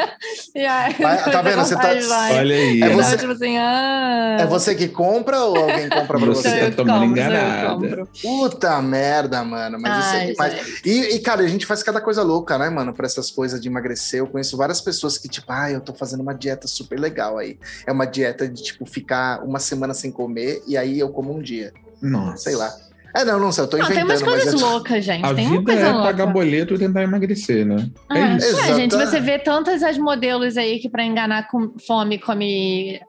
aí, 0.57 0.95
Vai- 1.01 1.31
tá 1.31 1.43
vendo? 1.43 1.59
Você 1.65 1.75
tá-. 1.77 1.91
Olha 2.33 2.55
aí. 2.57 2.83
É 2.83 2.87
Então, 2.87 2.97
você- 2.97 3.17
tipo 3.17 3.33
assim, 3.33 3.57
ah... 3.59 4.37
É 4.41 4.47
você 4.47 4.75
que 4.75 4.89
compra 4.89 5.41
ou 5.45 5.57
alguém 5.57 5.89
compra 5.89 6.19
pra 6.19 6.27
Você 6.27 6.49
você? 6.51 6.63
eu 6.65 6.71
tá 6.71 6.77
tomando 6.85 7.05
enganada. 7.05 7.75
compro. 7.75 8.09
Puta 8.21 8.83
merda, 8.83 9.43
mano. 9.45 9.79
Mas 9.81 10.05
isso 10.07 10.15
é 10.15 10.19
Ai, 10.19 10.27
demais. 10.33 10.55
gente. 10.55 10.83
E, 10.85 11.15
e, 11.17 11.19
cara, 11.21 11.43
a 11.43 11.47
gente 11.49 11.67
faz 11.67 11.83
cada 11.83 12.01
coisa 12.01 12.23
louca, 12.23 12.59
né, 12.59 12.69
mano, 12.69 12.93
pra 12.93 13.07
essas 13.07 13.31
coisas 13.31 13.61
de 13.61 13.69
emagrecer. 13.69 14.21
Eu 14.21 14.27
conheço 14.27 14.57
várias 14.57 14.81
pessoas 14.81 15.17
que, 15.19 15.29
tipo, 15.29 15.47
ah, 15.53 15.71
eu 15.71 15.81
tô 15.81 15.95
fazendo 15.95 16.21
uma 16.21 16.35
dieta 16.35 16.67
super 16.67 16.99
legal 16.99 17.39
aí. 17.39 17.59
É 17.87 17.93
uma 17.93 18.07
dieta 18.07 18.49
de, 18.49 18.63
tipo, 18.63 18.85
ficar 18.87 19.43
uma 19.45 19.59
semana 19.59 19.95
sem 19.95 20.11
comer 20.11 20.63
e 20.67 20.77
aí 20.77 20.99
eu 20.99 21.09
como 21.11 21.35
um 21.37 21.41
dia. 21.43 21.73
Nossa. 22.03 22.37
Sei 22.45 22.57
lá. 22.57 22.73
É, 23.17 23.25
não, 23.25 23.39
não 23.39 23.53
sei, 23.53 23.63
eu 23.63 23.69
tô 23.69 23.77
Não, 23.77 23.87
tem 23.87 23.95
inventando, 23.99 24.11
umas 24.11 24.23
coisas 24.25 24.53
mas 24.55 24.63
é... 24.63 24.67
loucas, 24.67 25.05
gente. 25.05 25.25
A 25.25 25.33
tem 25.35 25.47
uma 25.47 25.59
vida 25.59 25.65
coisa 25.73 25.81
é 25.89 25.93
louca. 25.93 26.03
pagar 26.09 26.27
boleto 26.27 26.75
e 26.75 26.79
tentar 26.79 27.03
emagrecer, 27.03 27.65
né? 27.65 27.89
É 28.11 28.19
É, 28.19 28.37
isso. 28.37 28.59
é, 28.61 28.75
gente, 28.75 28.97
você 28.97 29.21
vê 29.21 29.39
tantas 29.39 29.85
as 29.85 29.97
modelos 29.97 30.57
aí 30.57 30.81
que 30.81 30.89
pra 30.89 31.05
enganar 31.05 31.47
com 31.49 31.75
fome 31.87 32.19
come 32.19 33.01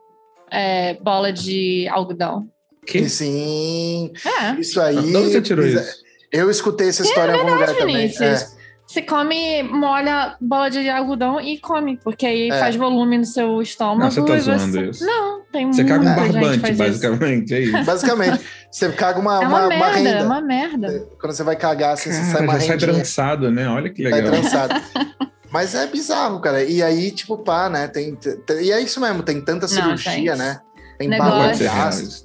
é, 0.50 0.94
bola 1.02 1.32
de 1.32 1.88
algodão. 1.88 2.48
Que? 2.86 3.08
Sim, 3.08 4.12
É, 4.24 4.60
isso 4.60 4.80
aí. 4.80 4.94
De 4.94 5.16
onde 5.16 5.32
você 5.32 5.42
tirou 5.42 5.66
isso? 5.66 6.06
Eu 6.30 6.48
escutei 6.50 6.88
essa 6.88 7.02
história 7.02 7.32
em 7.32 7.38
algum 7.40 7.52
lugar 7.54 7.74
também. 7.74 7.96
Vinícius. 7.96 8.42
É. 8.42 8.55
Você 8.86 9.02
come, 9.02 9.64
molha 9.64 10.36
bola 10.40 10.70
de 10.70 10.88
algodão 10.88 11.40
e 11.40 11.58
come, 11.58 11.98
porque 12.04 12.24
aí 12.24 12.48
É. 12.50 12.58
faz 12.60 12.76
volume 12.76 13.18
no 13.18 13.24
seu 13.24 13.60
estômago. 13.60 13.98
Não, 14.00 14.10
você 14.10 14.24
tá 14.24 14.38
zoando 14.38 14.80
isso. 14.84 15.04
Não, 15.04 15.42
tem 15.50 15.72
Você 15.72 15.84
caga 15.84 16.08
um 16.08 16.14
barbante, 16.14 16.72
basicamente. 16.72 17.52
É 17.54 17.60
isso. 17.60 17.84
Basicamente, 17.84 18.40
você 18.70 18.92
caga 18.92 19.18
uma, 19.18 19.34
É 19.42 19.46
uma, 19.46 19.48
uma, 19.48 19.58
uma 19.66 19.68
merda, 19.68 19.96
renda. 19.98 20.10
é 20.10 20.22
uma 20.22 20.40
merda. 20.40 21.08
Quando 21.20 21.32
você 21.32 21.42
vai 21.42 21.56
cagar, 21.56 21.96
você, 21.96 22.12
você 22.12 22.22
sai 22.22 22.32
Cara, 22.32 22.44
uma 22.44 22.60
já 22.60 22.66
sai 22.66 22.78
trançado, 22.78 23.50
né? 23.50 23.68
Olha 23.68 23.92
que 23.92 24.02
Sai 24.08 24.12
legal. 24.12 24.30
trançado. 24.32 24.74
Mas 25.50 25.74
é 25.74 25.86
bizarro, 25.86 26.40
cara. 26.40 26.62
E 26.62 26.80
aí, 26.82 27.10
tipo, 27.10 27.38
pá, 27.38 27.68
né? 27.68 27.88
Tem, 27.88 28.14
tem- 28.14 28.36
e 28.62 28.70
é 28.70 28.80
isso 28.80 29.00
mesmo, 29.00 29.22
tem 29.22 29.40
tanta 29.40 29.62
Não, 29.62 29.68
cirurgia, 29.68 30.12
gente. 30.12 30.38
né? 30.38 30.60
Tem 30.98 31.08
Negócio. 31.08 31.32
Não 31.34 31.38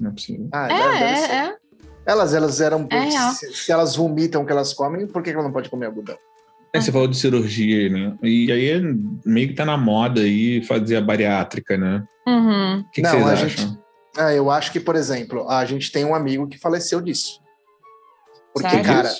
não 0.00 0.10
é 0.10 0.12
possível. 0.14 0.48
Ah, 0.52 0.68
É, 0.70 1.02
é, 1.02 1.34
é. 1.48 1.54
Elas, 2.06 2.34
elas 2.34 2.60
eram. 2.60 2.86
É 2.90 3.10
se, 3.32 3.52
se 3.52 3.72
elas 3.72 3.94
vomitam 3.96 4.42
o 4.42 4.46
que 4.46 4.52
elas 4.52 4.72
comem, 4.72 5.06
por 5.06 5.22
que 5.22 5.30
que 5.30 5.36
ela 5.36 5.44
não 5.44 5.52
pode 5.52 5.68
comer 5.68 5.86
algodão? 5.86 6.16
É, 6.74 6.80
você 6.80 6.90
falou 6.90 7.06
de 7.06 7.16
cirurgia, 7.16 7.88
né? 7.90 8.16
E 8.22 8.50
aí 8.50 8.80
meio 9.26 9.48
que 9.48 9.54
tá 9.54 9.64
na 9.64 9.76
moda 9.76 10.22
aí 10.22 10.64
fazer 10.64 10.96
a 10.96 11.00
bariátrica, 11.02 11.76
né? 11.76 12.02
Uhum. 12.26 12.80
O 12.80 12.84
que, 12.90 13.02
que 13.02 13.02
Não, 13.02 13.10
vocês 13.10 13.26
a 13.26 13.32
acham? 13.32 13.48
gente- 13.48 13.78
É, 14.16 14.38
eu 14.38 14.50
acho 14.50 14.72
que, 14.72 14.80
por 14.80 14.94
exemplo, 14.96 15.48
a 15.48 15.64
gente 15.64 15.90
tem 15.92 16.04
um 16.04 16.14
amigo 16.14 16.46
que 16.48 16.58
faleceu 16.58 17.00
disso. 17.00 17.40
Porque, 18.54 18.68
Sério? 18.70 18.84
cara, 18.84 19.10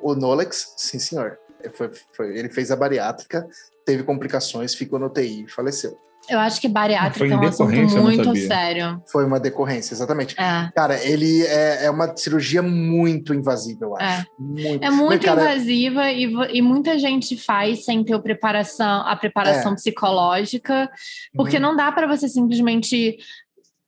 o 0.00 0.14
Nolex, 0.14 0.74
sim, 0.76 0.98
senhor. 0.98 1.38
Foi- 1.72 1.90
foi- 2.14 2.38
ele 2.38 2.50
fez 2.50 2.70
a 2.70 2.76
bariátrica, 2.76 3.46
teve 3.86 4.02
complicações, 4.02 4.74
ficou 4.74 4.98
no 4.98 5.08
TI 5.10 5.44
e 5.44 5.50
faleceu. 5.50 5.98
Eu 6.28 6.38
acho 6.38 6.60
que 6.60 6.68
bariátrica 6.68 7.34
é 7.34 7.36
um 7.36 7.42
assunto 7.42 8.00
muito 8.00 8.36
sério. 8.36 9.02
Foi 9.10 9.24
uma 9.24 9.38
decorrência, 9.38 9.92
exatamente. 9.94 10.34
É. 10.40 10.70
Cara, 10.74 11.02
ele 11.04 11.42
é, 11.42 11.84
é 11.86 11.90
uma 11.90 12.16
cirurgia 12.16 12.62
muito 12.62 13.34
invasiva, 13.34 13.84
eu 13.84 13.96
acho. 13.96 14.22
É. 14.22 14.26
Muito. 14.38 14.84
É 14.84 14.90
muito 14.90 15.24
Cara, 15.24 15.42
invasiva 15.42 16.10
e, 16.10 16.24
e 16.56 16.62
muita 16.62 16.98
gente 16.98 17.36
faz 17.36 17.84
sem 17.84 18.02
ter 18.04 18.14
o 18.14 18.22
preparação, 18.22 19.06
a 19.06 19.14
preparação 19.16 19.72
É. 19.72 19.74
psicológica, 19.74 20.90
porque 21.34 21.56
Uhum. 21.56 21.62
não 21.62 21.76
dá 21.76 21.92
para 21.92 22.06
você 22.06 22.28
simplesmente 22.28 23.16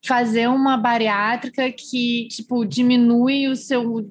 fazer 0.05 0.49
uma 0.49 0.77
bariátrica 0.77 1.71
que, 1.73 2.29
tipo, 2.29 2.65
diminui 2.65 3.49
o 3.49 3.57
seu, 3.57 4.05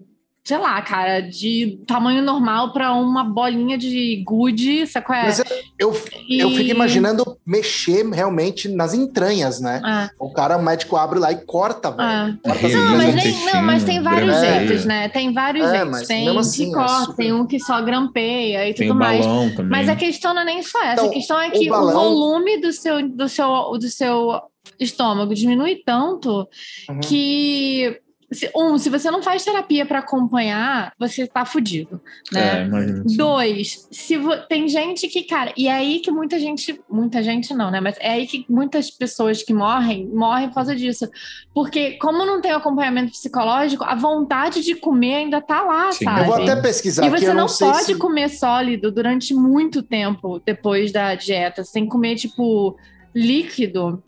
sei 0.48 0.60
lá, 0.60 0.80
cara, 0.84 1.22
de 1.22 1.80
tamanho 1.88 2.22
normal 2.22 2.72
para 2.72 2.94
uma 2.94 3.24
bolinha 3.24 3.80
de 3.80 4.22
gude, 4.24 4.86
sabe 4.86 5.04
qual 5.08 5.18
é? 5.18 5.24
Mas 5.24 5.40
eu, 5.40 5.46
eu, 5.80 6.02
eu 6.30 6.50
E- 6.52 6.56
fico 6.58 6.70
imaginando 6.70 7.36
mexer 7.44 8.06
realmente 8.12 8.70
nas 8.70 8.94
entranhas, 8.94 9.60
né? 9.60 9.82
Ah, 9.84 10.12
O 10.20 10.32
cara, 10.32 10.56
o 10.56 10.62
médico 10.62 10.96
abre 10.98 11.18
lá 11.18 11.32
e 11.32 11.38
corta, 11.44 11.90
velho. 11.90 12.04
ah. 12.04 12.38
Corta 12.44 12.68
Não, 12.70 12.98
mas, 12.98 13.16
nem, 13.16 13.46
não, 13.54 13.64
mas 13.64 13.84
tem 13.84 14.00
vários 14.04 14.30
grampeia. 14.40 14.60
jeitos, 14.68 14.86
né? 14.86 15.10
Tem 15.10 15.34
vários 15.34 15.66
É, 15.68 15.80
jeitos. 15.80 16.08
Tem 16.08 16.30
um 16.30 16.38
assim, 16.38 16.66
que 16.66 16.70
é 16.70 16.74
corta, 16.76 17.00
super- 17.06 17.16
tem 17.16 17.34
um 17.34 17.48
que 17.48 17.60
só 17.60 17.82
grampeia 17.82 18.70
e 18.70 18.74
Tem 18.76 18.88
tudo 18.88 18.96
o 18.96 19.00
mais. 19.00 19.26
balão 19.26 19.50
também. 19.50 19.72
Mas 19.72 19.90
a 19.90 19.96
questão 19.96 20.32
não 20.36 20.44
é 20.44 20.46
nem 20.46 20.62
só 20.62 20.80
essa. 20.84 20.94
Então, 20.94 21.06
a 21.08 21.10
questão 21.14 21.42
é 21.42 21.48
o 21.48 21.52
que 21.54 21.68
o, 21.68 21.72
balão- 21.72 21.94
volume 21.94 22.62
do 22.62 22.72
seu, 22.72 23.10
do, 23.10 23.28
seu, 23.28 23.72
do 23.80 23.88
seu 23.90 24.40
estômago 24.80 25.34
diminui 25.34 25.78
tanto 25.84 26.48
Uhum. 26.88 27.00
que. 27.00 28.00
Se- 28.36 28.52
Um, 28.56 28.78
se 28.78 28.90
você 28.90 29.10
não 29.10 29.24
faz 29.24 29.44
terapia 29.44 29.86
para 29.86 30.00
acompanhar, 30.00 30.94
você 31.00 31.26
tá 31.26 31.46
fudido, 31.46 32.02
É, 32.34 32.36
né? 32.36 32.66
imagina. 32.68 33.04
assim. 33.06 33.18
Dois, 33.18 33.88
se 33.92 34.18
vo- 34.18 34.38
tem 34.48 34.68
gente 34.68 35.08
que, 35.08 35.24
cara, 35.24 35.54
e 35.58 35.68
é 35.68 35.72
aí 35.72 36.00
que 36.00 36.12
muita 36.12 36.40
gente, 36.40 36.80
muita 36.90 37.24
gente 37.24 37.54
não, 37.54 37.72
né? 37.72 37.80
Mas 37.82 37.96
é 38.00 38.12
aí 38.12 38.28
que 38.28 38.46
muitas 38.50 38.92
pessoas 38.92 39.42
que 39.42 39.54
morrem, 39.54 40.08
morrem 40.08 40.50
por 40.50 40.56
causa 40.56 40.76
disso. 40.76 41.08
Porque, 41.54 41.94
como 42.00 42.26
não 42.26 42.42
tem 42.42 42.52
acompanhamento 42.52 43.12
psicológico, 43.12 43.84
a 43.84 43.96
vontade 43.96 44.62
de 44.62 44.76
comer 44.76 45.16
ainda 45.16 45.42
tá 45.42 45.62
lá, 45.62 45.92
Sim. 45.92 46.04
sabe? 46.06 46.22
Eu 46.22 46.26
vou 46.26 46.36
até 46.36 46.56
pesquisar 46.58 47.06
E 47.06 47.10
você 47.10 47.28
não, 47.34 47.48
não, 47.48 47.48
pode 47.48 47.86
se... 47.86 47.96
comer 47.98 48.30
sólido 48.30 48.92
durante 48.92 49.34
muito 49.34 49.82
tempo 49.82 50.42
depois 50.46 50.92
da 50.92 51.16
dieta. 51.16 51.64
Você 51.64 51.74
tem 51.74 51.84
que 51.86 51.90
comer, 51.90 52.16
tipo, 52.16 52.78
líquido. 53.16 54.04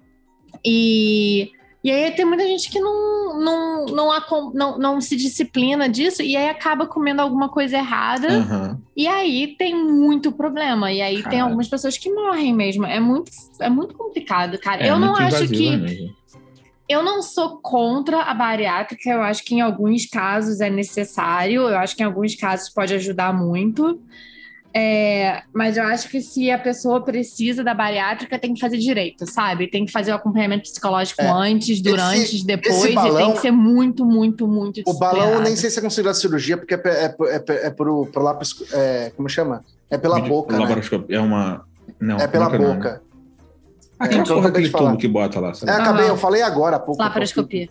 E, 0.65 1.51
e 1.84 1.91
aí 1.91 2.11
tem 2.11 2.25
muita 2.25 2.45
gente 2.45 2.69
que 2.69 2.80
não, 2.80 3.39
não, 3.39 3.86
não, 3.86 4.53
não, 4.53 4.78
não 4.78 5.01
se 5.01 5.15
disciplina 5.15 5.88
disso 5.88 6.21
e 6.21 6.36
aí 6.36 6.49
acaba 6.49 6.88
comendo 6.88 7.21
alguma 7.21 7.49
coisa 7.49 7.78
errada. 7.78 8.28
Aham. 8.28 8.82
E 8.95 9.07
aí 9.07 9.55
tem 9.57 9.75
muito 9.75 10.32
problema. 10.32 10.91
E 10.91 11.01
aí 11.01 11.15
tem 11.15 11.23
Cara. 11.23 11.43
algumas 11.43 11.67
pessoas 11.67 11.97
que 11.97 12.11
morrem 12.11 12.53
mesmo. 12.53 12.86
É 12.86 12.99
muito, 12.99 13.32
é 13.61 13.69
muito 13.69 13.95
complicado, 13.95 14.57
cara. 14.59 14.86
É 14.86 14.89
eu 14.89 14.99
não 14.99 15.15
acho 15.15 15.47
que. 15.47 16.13
Eu 16.89 17.03
não 17.03 17.21
sou 17.21 17.57
contra 17.57 18.21
a 18.21 18.34
bariátrica, 18.34 19.09
eu 19.09 19.21
acho 19.21 19.43
que 19.43 19.55
em 19.55 19.59
alguns 19.59 20.05
casos 20.05 20.61
é 20.61 20.69
necessário, 20.69 21.63
eu 21.63 21.78
acho 21.78 21.93
que 21.93 22.01
em 22.01 22.05
alguns 22.05 22.34
casos 22.34 22.69
pode 22.69 22.93
ajudar 22.93 23.34
muito. 23.34 24.01
É, 24.80 25.41
mas 25.51 25.75
eu 25.75 25.84
acho 25.86 26.07
que 26.07 26.21
se 26.21 26.51
a 26.51 26.59
pessoa 26.59 27.01
precisa 27.03 27.63
da 27.63 27.73
bariátrica, 27.73 28.38
tem 28.38 28.53
que 28.53 28.59
fazer 28.59 28.78
direito, 28.78 29.25
sabe? 29.25 29.67
Tem 29.67 29.84
que 29.86 29.91
fazer 29.91 30.11
o 30.11 30.15
acompanhamento 30.15 30.63
psicológico 30.69 31.19
É. 31.21 31.28
antes, 31.32 31.82
durante, 31.82 32.45
depois, 32.45 32.86
e 32.86 32.93
balão- 32.93 33.17
tem 33.25 33.34
que 33.34 33.39
ser 33.39 33.49
muito, 33.51 34.05
muito, 34.05 34.47
muito 34.47 34.82
O 34.86 34.93
balão 34.93 35.15
disciplinado. 35.15 35.43
nem 35.45 35.55
sei 35.55 35.69
se 35.71 35.80
é 35.80 35.82
considerado 35.82 36.13
cirurgia, 36.15 36.57
porque 36.57 36.75
é, 36.75 36.80
é, 36.86 37.15
é, 37.21 37.67
é 37.67 37.69
pro, 37.71 38.05
pro 38.05 38.21
lápis... 38.21 38.53
É, 38.71 39.11
como 39.17 39.28
chama? 39.28 39.61
É 39.89 39.97
pela 39.97 40.17
Vídeo- 40.17 40.30
boca, 40.30 40.55
né? 40.59 40.65
É 41.09 41.19
uma. 41.19 41.65
Não, 41.99 42.17
É 42.17 42.28
pela 42.28 42.49
que 42.49 42.57
o 42.57 42.61
nome? 42.61 42.75
boca. 42.75 43.01
Aquela 43.97 44.19
É, 44.19 44.21
eu 44.21 44.28
porra 44.36 44.49
acabei 44.49 44.69
falar. 44.69 44.89
tubo 44.91 44.97
que 44.99 45.07
bota 45.07 45.39
lá. 45.39 45.49
É, 45.49 45.53
Sabe? 45.55 45.71
acabei, 45.71 46.03
Aham. 46.05 46.13
eu 46.13 46.17
falei 46.17 46.41
agora 46.43 46.75
há 46.75 46.80
pouco. 46.80 47.01
Laparoscopia. 47.01 47.67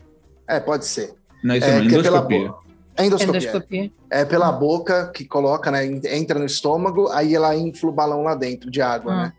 É, 0.48 0.58
pode 0.58 0.86
ser. 0.86 1.12
Não, 1.44 1.54
isso 1.54 1.66
É, 1.66 1.72
não, 1.76 1.82
é 1.82 1.84
endoscopia. 1.84 2.48
boca. 2.48 2.58
É 2.58 2.65
endoscopia. 3.04 3.40
Endoscopia. 3.40 3.90
É 4.10 4.24
pela 4.24 4.50
boca 4.52 5.10
que 5.12 5.24
coloca, 5.24 5.70
né? 5.70 5.84
Entra 5.86 6.38
no 6.38 6.46
estômago, 6.46 7.08
aí 7.08 7.34
ela 7.34 7.54
infla 7.54 7.90
o 7.90 7.92
balão 7.92 8.22
lá 8.22 8.34
dentro 8.34 8.70
de 8.70 8.80
água, 8.80 9.12
Ah. 9.12 9.22
né? 9.24 9.32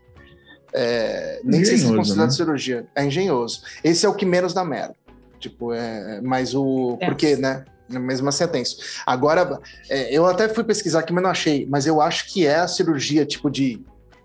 É, 0.72 1.40
nem 1.42 1.64
sei 1.64 1.78
se 1.78 1.90
é 1.90 1.96
considerado 1.96 2.28
né? 2.28 2.34
cirurgia. 2.34 2.86
É 2.94 3.04
engenhoso. 3.04 3.62
Esse 3.82 4.04
é 4.04 4.08
o 4.08 4.14
que 4.14 4.26
menos 4.26 4.52
dá 4.52 4.64
merda. 4.64 4.94
Tipo, 5.38 5.72
é. 5.72 6.20
Mas 6.20 6.54
o. 6.54 6.98
É. 7.00 7.06
Porque, 7.06 7.36
né? 7.36 7.64
Mesmo 7.88 8.28
assim 8.28 8.44
é 8.44 8.46
tenso. 8.46 8.76
Agora, 9.06 9.60
é, 9.88 10.14
eu 10.14 10.26
até 10.26 10.46
fui 10.46 10.62
pesquisar 10.62 10.98
aqui, 10.98 11.12
mas 11.12 11.22
não 11.22 11.30
achei. 11.30 11.66
Mas 11.70 11.86
eu 11.86 12.02
acho 12.02 12.26
que 12.30 12.46
é 12.46 12.56
a 12.56 12.68
cirurgia, 12.68 13.24
tipo, 13.24 13.50
de, 13.50 13.82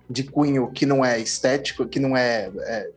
de 0.10 0.24
cunho 0.24 0.70
que 0.70 0.86
não 0.86 1.04
é 1.04 1.18
estético, 1.18 1.86
que 1.86 2.00
não 2.00 2.18
é. 2.18 2.52
é 2.58 2.90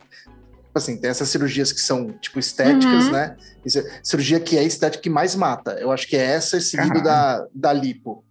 assim, 0.79 0.97
tem 0.99 1.11
essas 1.11 1.29
cirurgias 1.29 1.73
que 1.73 1.81
são, 1.81 2.09
tipo, 2.21 2.39
estéticas, 2.39 3.07
Uhum. 3.07 3.13
né? 3.13 3.37
Isso 3.65 3.79
é- 3.79 4.01
cirurgia 4.03 4.39
que 4.41 4.57
é 4.57 4.63
estética 4.65 5.03
que 5.03 5.11
mais 5.11 5.35
mata. 5.35 5.73
Eu 5.81 5.91
acho 5.93 6.07
que 6.09 6.17
é 6.17 6.23
essa 6.25 6.61
seguido 6.61 7.03
da, 7.03 7.47
da 7.55 7.73
lipo. 7.73 8.25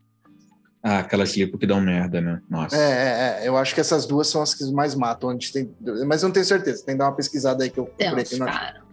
Ah, 0.81 0.99
aquelas 0.99 1.35
lipo 1.35 1.57
que 1.57 1.65
dão 1.65 1.81
merda, 1.81 2.21
né? 2.21 2.41
Nossa. 2.49 2.75
É, 2.75 2.79
é, 2.79 3.43
é, 3.43 3.47
eu 3.47 3.57
acho 3.57 3.73
que 3.73 3.81
essas 3.81 4.05
duas 4.05 4.27
são 4.27 4.41
as 4.41 4.53
que 4.53 4.63
mais 4.71 4.93
matam. 4.93 5.29
Onde 5.31 5.51
tem, 5.51 5.73
mas 6.05 6.21
eu 6.21 6.27
não 6.29 6.33
tenho 6.33 6.45
certeza. 6.45 6.85
Tem 6.85 6.93
que 6.93 6.99
dar 6.99 7.05
uma 7.05 7.15
pesquisada 7.15 7.63
aí 7.63 7.69
que 7.71 7.79
eu 7.79 7.85
procurei 7.85 8.09
aqui. 8.21 8.29
Tenso, 8.29 8.39
Não, 8.39 8.45
cara. 8.45 8.83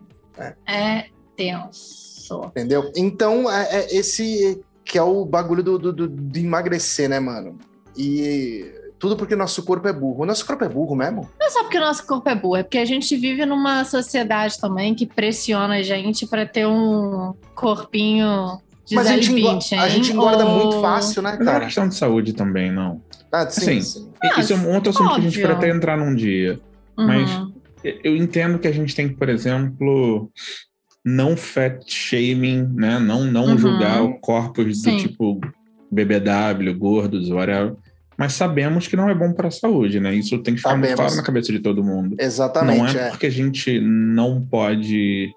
É 0.66 1.06
tenso. 1.36 2.40
entendeu? 2.46 2.90
Então, 2.96 3.50
é, 3.50 3.68
é 3.76 3.94
esse 3.96 4.62
que 4.84 4.96
é 4.98 5.02
o 5.02 5.24
bagulho 5.24 5.62
do, 5.62 5.78
do, 5.78 5.92
do- 5.92 6.08
de 6.08 6.40
emagrecer, 6.40 7.08
né, 7.08 7.20
mano? 7.20 7.58
E 7.96 8.72
tudo 9.02 9.16
porque 9.16 9.34
nosso 9.34 9.64
corpo 9.64 9.88
é 9.88 9.92
burro. 9.92 10.22
O 10.22 10.26
nosso 10.26 10.46
corpo 10.46 10.62
é 10.64 10.68
burro 10.68 10.94
mesmo? 10.94 11.28
Não 11.40 11.46
é 11.48 11.50
só 11.50 11.64
porque 11.64 11.76
o 11.76 11.80
nosso 11.80 12.06
corpo 12.06 12.28
é 12.30 12.34
burro, 12.36 12.54
é 12.56 12.62
porque 12.62 12.78
a 12.78 12.84
gente 12.84 13.16
vive 13.16 13.44
numa 13.44 13.84
sociedade 13.84 14.60
também 14.60 14.94
que 14.94 15.04
pressiona 15.06 15.74
a 15.74 15.82
gente 15.82 16.24
pra 16.24 16.46
ter 16.46 16.68
um 16.68 17.34
corpinho 17.52 18.60
de 18.86 18.94
Mas 18.94 19.08
a 19.08 19.14
gente, 19.16 19.32
engo- 19.32 19.48
0,20, 19.58 19.74
a 19.78 19.88
gente 19.88 20.12
engorda 20.12 20.46
Ou- 20.46 20.56
muito 20.56 20.80
fácil, 20.80 21.20
né, 21.20 21.36
é 21.40 21.44
cara? 21.44 21.64
questão 21.64 21.88
de 21.88 21.96
saúde 21.96 22.32
também, 22.32 22.70
não. 22.70 23.00
Ah, 23.32 23.48
sim, 23.50 23.78
Assim, 23.78 23.80
sim. 23.80 24.12
Isso 24.38 24.52
é 24.52 24.56
um 24.56 24.72
outro 24.72 24.90
assunto 24.90 25.08
que 25.14 25.20
a 25.20 25.22
gente 25.22 25.38
óbvio. 25.38 25.42
pode 25.48 25.52
até 25.66 25.76
entrar 25.76 25.96
num 25.98 26.14
dia. 26.14 26.60
Uhum. 26.96 27.06
mas- 27.06 27.30
Eu 28.04 28.16
entendo 28.16 28.60
que 28.60 28.68
a 28.68 28.72
gente 28.72 28.94
tem 28.94 29.08
que, 29.08 29.16
por 29.16 29.28
exemplo, 29.28 30.30
não 31.04 31.36
fat 31.36 31.82
shaming, 31.88 32.68
né? 32.76 33.00
Não, 33.00 33.24
não 33.24 33.46
Uhum. 33.46 33.58
julgar 33.58 34.00
corpos 34.20 34.64
do 34.66 34.74
Sim. 34.74 34.96
tipo 34.98 35.40
BBW, 35.90 36.72
gordos, 36.74 37.28
whatever. 37.30 37.74
Mas 38.16 38.34
sabemos 38.34 38.86
que 38.86 38.94
não 38.96 39.08
é 39.08 39.14
bom 39.14 39.32
para 39.32 39.48
a 39.48 39.50
saúde, 39.50 39.98
né? 40.00 40.14
Isso 40.14 40.38
tem 40.42 40.54
que 40.54 40.60
ficar 40.60 40.70
muito 40.76 40.82
Sabemos. 40.90 41.00
claro 41.00 41.16
na 41.16 41.22
cabeça 41.22 41.52
de 41.52 41.60
todo 41.60 41.82
mundo. 41.82 42.16
Exatamente. 42.18 42.78
não 42.94 43.00
é, 43.00 43.06
é. 43.06 43.10
porque 43.10 43.26
a 43.26 43.30
gente 43.30 43.80
não 43.80 44.40
pode. 44.44 45.32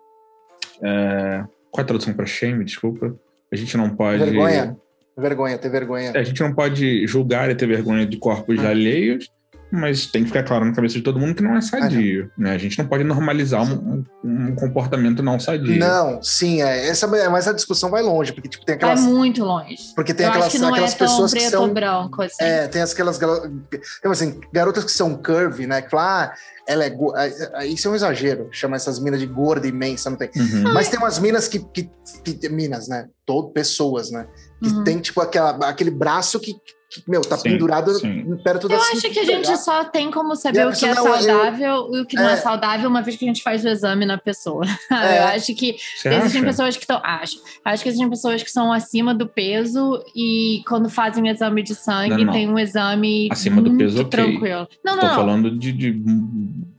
é, 0.83 1.43
Qual 1.71 1.81
é 1.81 1.83
a 1.83 1.85
tradução 1.85 2.13
para 2.13 2.25
shame? 2.25 2.63
Desculpa. 2.65 3.15
A 3.51 3.55
gente 3.55 3.75
não 3.77 3.89
pode. 3.89 4.19
Vergonha. 4.23 4.75
Vergonha, 5.17 5.57
ter 5.57 5.69
vergonha. 5.69 6.11
A 6.13 6.23
gente 6.23 6.41
não 6.41 6.53
pode 6.53 7.07
julgar 7.07 7.49
e 7.49 7.55
ter 7.55 7.65
vergonha 7.67 8.05
de 8.05 8.17
corpos 8.17 8.59
Ah. 8.59 8.69
alheios, 8.69 9.29
mas 9.71 10.05
tem 10.07 10.21
que 10.23 10.27
ficar 10.27 10.43
claro 10.43 10.63
na 10.65 10.73
cabeça 10.73 10.95
de 10.95 11.01
todo 11.01 11.19
mundo 11.19 11.35
que 11.35 11.43
não 11.43 11.55
é 11.55 11.61
sadio. 11.61 12.31
né? 12.37 12.51
A 12.51 12.57
gente 12.57 12.77
não 12.77 12.87
pode 12.87 13.03
normalizar 13.03 13.61
um, 13.63 14.03
um- 14.23 14.55
comportamento 14.55 15.21
não 15.21 15.39
sadio. 15.39 15.77
Não, 15.77 16.21
sim, 16.23 16.61
é. 16.61 16.87
Essa, 16.87 17.07
mas 17.07 17.47
a 17.47 17.53
discussão 17.53 17.89
vai 17.89 18.01
longe, 18.01 18.31
porque 18.33 18.47
tipo, 18.47 18.65
tem 18.65 18.77
Vai 18.77 18.91
aquelas. 18.93 19.09
muito 19.11 19.43
longe. 19.43 19.75
Porque 19.95 20.13
tem 20.13 20.25
Eu 20.25 20.29
aquelas, 20.29 20.47
acho 20.47 20.55
que 20.55 20.61
não 20.61 20.69
aquelas 20.69 20.93
é 20.93 20.97
tão 20.97 21.07
pessoas 21.07 21.33
que 21.33 21.39
preto 21.39 21.51
são. 21.51 21.63
ou 21.63 21.73
branco, 21.73 22.21
assim. 22.21 22.43
É, 22.43 22.67
tem 22.67 22.81
aquelas 22.81 23.17
tem, 23.17 24.11
assim, 24.11 24.39
garotas 24.53 24.83
que 24.83 24.91
são 24.91 25.15
curvy, 25.15 25.67
né? 25.67 25.81
Que 25.81 25.89
falam, 25.89 26.05
ah, 26.07 26.33
ela 26.67 26.83
é. 26.85 26.89
go- 26.89 27.13
ah, 27.15 27.27
ah, 27.55 27.65
Isso 27.65 27.87
é 27.87 27.91
um 27.91 27.95
exagero, 27.95 28.47
chamar 28.51 28.77
essas 28.77 28.99
minas 28.99 29.19
de 29.19 29.25
gorda 29.25 29.67
imensa, 29.67 30.09
não 30.09 30.17
tem. 30.17 30.29
Uhum. 30.35 30.73
Mas 30.73 30.89
tem 30.89 30.99
umas 30.99 31.19
minas 31.19 31.47
que. 31.47 31.59
que, 31.59 31.89
que 32.23 32.49
minas, 32.49 32.87
né? 32.87 33.07
Todo, 33.25 33.49
pessoas, 33.49 34.11
né? 34.11 34.27
Que 34.63 34.69
Uhum. 34.69 34.83
tem, 34.83 34.99
tipo, 34.99 35.19
aquela, 35.21 35.51
aquele 35.69 35.91
braço 35.91 36.39
que, 36.39 36.53
que, 36.53 36.73
meu, 37.07 37.21
tá 37.21 37.35
Sim, 37.37 37.43
pendurado 37.49 37.91
sim. 37.95 38.37
perto 38.43 38.67
da 38.69 38.75
Eu 38.75 38.79
acho 38.81 39.09
que 39.09 39.19
a 39.19 39.23
gente 39.25 39.47
tá? 39.47 39.55
só 39.57 39.83
tem 39.85 40.09
como 40.11 40.35
saber 40.35 40.65
o 40.67 40.71
que 40.71 40.85
é 40.85 40.93
não, 40.93 41.05
eu- 41.07 41.13
saudável 41.17 41.89
e 41.93 41.99
o 42.01 42.05
que 42.05 42.15
não 42.15 42.29
é. 42.29 42.33
É. 42.33 42.37
saudável 42.37 42.89
uma 42.89 43.01
vez 43.01 43.17
que 43.17 43.25
a 43.25 43.27
gente 43.27 43.41
faz 43.43 43.65
o 43.65 43.67
exame 43.67 44.05
na 44.05 44.17
pessoa. 44.17 44.63
É. 44.91 45.19
Eu 45.19 45.23
acho 45.29 45.53
que 45.55 45.75
Você 45.97 46.09
existem 46.09 46.41
acha? 46.41 46.43
pessoas 46.49 46.75
que 46.77 46.83
estão. 46.83 47.01
Acho. 47.03 47.35
Acho 47.65 47.83
que 47.83 47.89
existem 47.89 48.09
pessoas 48.09 48.41
que 48.43 48.51
são 48.51 48.71
acima 48.71 49.13
do 49.13 49.27
peso 49.27 50.01
e 50.15 50.61
quando 50.67 50.89
fazem 50.89 51.23
o 51.23 51.27
exame 51.27 51.61
de 51.63 51.75
sangue, 51.75 52.09
Não, 52.17 52.25
não. 52.25 52.33
tem 52.33 52.49
um 52.49 52.57
exame. 52.57 53.27
Acima 53.31 53.61
do 53.61 53.75
peso, 53.77 54.01
ok. 54.01 54.09
tranquilo. 54.09 54.67
Não, 54.83 54.93
Estou 54.93 55.09
não. 55.09 55.15
falando 55.15 55.51
de, 55.57 55.71
de 55.71 55.91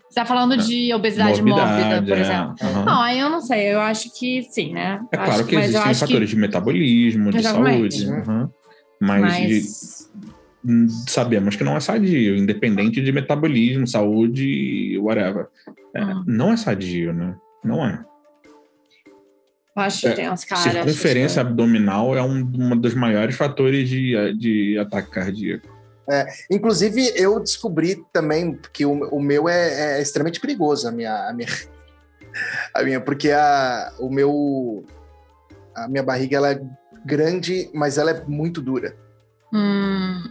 Você 0.08 0.14
tá 0.14 0.24
falando 0.24 0.56
de 0.56 0.94
obesidade 0.94 1.42
mórbida, 1.42 2.02
por 2.02 2.16
é, 2.16 2.20
exemplo. 2.20 2.54
aham. 2.62 2.84
Não, 2.84 3.02
aí 3.02 3.18
eu 3.18 3.28
não 3.28 3.40
sei. 3.40 3.72
Eu 3.74 3.80
acho 3.80 4.10
que 4.18 4.42
sim, 4.50 4.72
né? 4.72 5.00
É 5.12 5.16
Eu 5.16 5.18
claro 5.18 5.32
acho- 5.40 5.44
que 5.46 5.54
eu 5.56 5.60
existem 5.60 5.90
acho 5.90 6.00
fatores 6.00 6.30
de 6.30 6.36
metabolismo, 6.36 7.30
de 7.30 7.38
Exatamente. 7.38 8.02
saúde. 8.04 8.28
Uhum. 8.30 8.48
Mas, 9.00 9.34
de- 9.36 9.54
Mas. 9.54 10.12
hum, 10.64 10.86
sabemos 11.08 11.56
que 11.56 11.64
não 11.64 11.76
é 11.76 11.80
sadio, 11.80 12.36
independente 12.36 13.00
de 13.02 13.12
metabolismo, 13.12 13.86
saúde, 13.86 14.98
whatever. 14.98 15.46
É, 15.94 16.04
Hum. 16.04 16.24
Não 16.26 16.52
é 16.52 16.56
sadio, 16.56 17.12
né? 17.12 17.34
Não 17.64 17.84
é. 17.84 18.04
Eu 19.76 19.82
acho 19.82 20.08
É, 20.08 20.12
tenso, 20.12 20.46
cara. 20.46 20.60
Circunferência 20.60 21.42
acho 21.42 21.50
abdominal 21.50 22.16
é 22.16 22.22
um, 22.22 22.38
um 22.38 22.76
dos 22.76 22.94
maiores 22.94 23.36
fatores 23.36 23.88
de, 23.88 24.32
de 24.38 24.78
ataque 24.78 25.10
cardíaco. 25.10 25.68
É, 26.08 26.24
inclusive, 26.50 27.12
eu 27.16 27.38
descobri 27.40 28.02
também 28.12 28.58
que 28.72 28.86
o, 28.86 28.92
o 29.08 29.20
meu 29.20 29.48
é, 29.48 29.98
é, 29.98 30.02
extremamente 30.02 30.40
perigoso, 30.40 30.88
a 30.88 30.92
minha, 30.92 31.28
a 31.28 31.32
minha, 31.32 31.48
a 32.72 32.82
minha, 32.82 33.00
porque 33.00 33.30
a, 33.32 33.92
o 33.98 34.08
meu, 34.08 34.84
a 35.74 35.88
minha 35.88 36.02
barriga 36.02 36.36
ela 36.36 36.52
é 36.52 36.60
grande, 37.06 37.70
mas 37.72 37.96
ela 37.98 38.10
é 38.10 38.24
muito 38.26 38.60
dura. 38.60 38.96
Hum. 39.52 40.22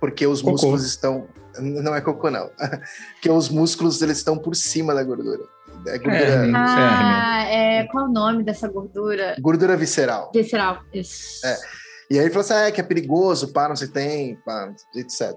Porque 0.00 0.26
os 0.26 0.40
Cocô. 0.42 0.52
músculos 0.52 0.84
estão, 0.84 1.28
não 1.58 1.94
é 1.94 2.00
cocô 2.00 2.30
não, 2.30 2.50
porque 3.14 3.30
os 3.30 3.48
músculos 3.48 4.02
eles 4.02 4.18
estão 4.18 4.36
por 4.36 4.54
cima 4.54 4.94
da 4.94 5.02
gordura. 5.02 5.44
É 5.86 5.98
gordura, 5.98 6.16
É, 6.16 6.46
Isso 6.46 6.56
Ah, 6.56 7.44
é, 7.46 7.84
qual 7.84 8.04
o 8.06 8.12
nome 8.12 8.42
dessa 8.44 8.68
gordura? 8.68 9.36
gordura 9.40 9.76
visceral. 9.76 10.30
Visceral. 10.34 10.80
Isso. 10.92 11.44
É. 11.46 11.56
E 12.10 12.18
aí 12.18 12.24
ele 12.24 12.30
falou 12.30 12.40
assim: 12.42 12.52
ah, 12.54 12.68
é 12.68 12.70
que 12.72 12.80
é 12.80 12.84
perigoso, 12.84 13.52
pá, 13.52 13.68
não 13.68 13.76
sei 13.76 13.88
tem, 13.88 14.36
pá, 14.44 14.72
etc. 14.94 15.32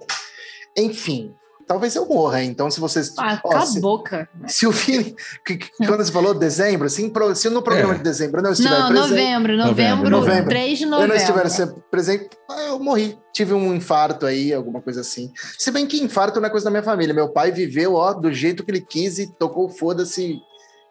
Enfim, 0.77 1.33
talvez 1.67 1.95
eu 1.95 2.05
morra. 2.07 2.43
Então, 2.43 2.71
se 2.71 2.79
vocês. 2.79 3.13
Ah, 3.19 3.39
ó, 3.43 3.49
cala 3.49 3.65
se, 3.65 3.77
a 3.77 3.81
boca. 3.81 4.29
se 4.47 4.65
o 4.65 4.71
Vini. 4.71 5.15
que- 5.45 5.57
que- 5.57 5.85
quando 5.85 6.03
você 6.03 6.11
falou 6.11 6.33
dezembro, 6.33 6.87
assim, 6.87 7.09
pro- 7.09 7.35
se 7.35 7.49
no 7.49 7.61
programa 7.61 7.93
É. 7.93 7.97
de 7.97 8.03
dezembro 8.03 8.39
eu 8.39 8.43
não 8.43 8.51
estiver 8.51 8.69
Não, 8.69 8.87
presente. 8.87 9.09
novembro, 9.09 9.57
novembro, 9.57 10.09
Novembro. 10.09 10.49
3 10.49 10.77
de 10.77 10.83
Eu 10.85 10.89
não 10.89 10.97
novembro. 10.99 11.17
estiver 11.17 11.49
se- 11.49 11.73
presente, 11.91 12.29
ah, 12.49 12.61
eu 12.69 12.79
morri. 12.79 13.17
Tive 13.33 13.53
um 13.53 13.73
infarto 13.75 14.25
aí, 14.25 14.53
alguma 14.53 14.81
coisa 14.81 15.01
assim. 15.01 15.31
Se 15.59 15.69
bem 15.69 15.85
que 15.85 16.01
infarto 16.01 16.39
não 16.39 16.47
é 16.47 16.49
coisa 16.49 16.63
da 16.63 16.71
minha 16.71 16.81
família. 16.83 17.13
Meu 17.13 17.29
pai 17.29 17.51
viveu, 17.51 17.93
ó, 17.95 18.13
do 18.13 18.31
jeito 18.33 18.63
que 18.63 18.71
ele 18.71 18.81
quis 18.81 19.19
e 19.19 19.27
tocou 19.37 19.69
foda-se 19.69 20.39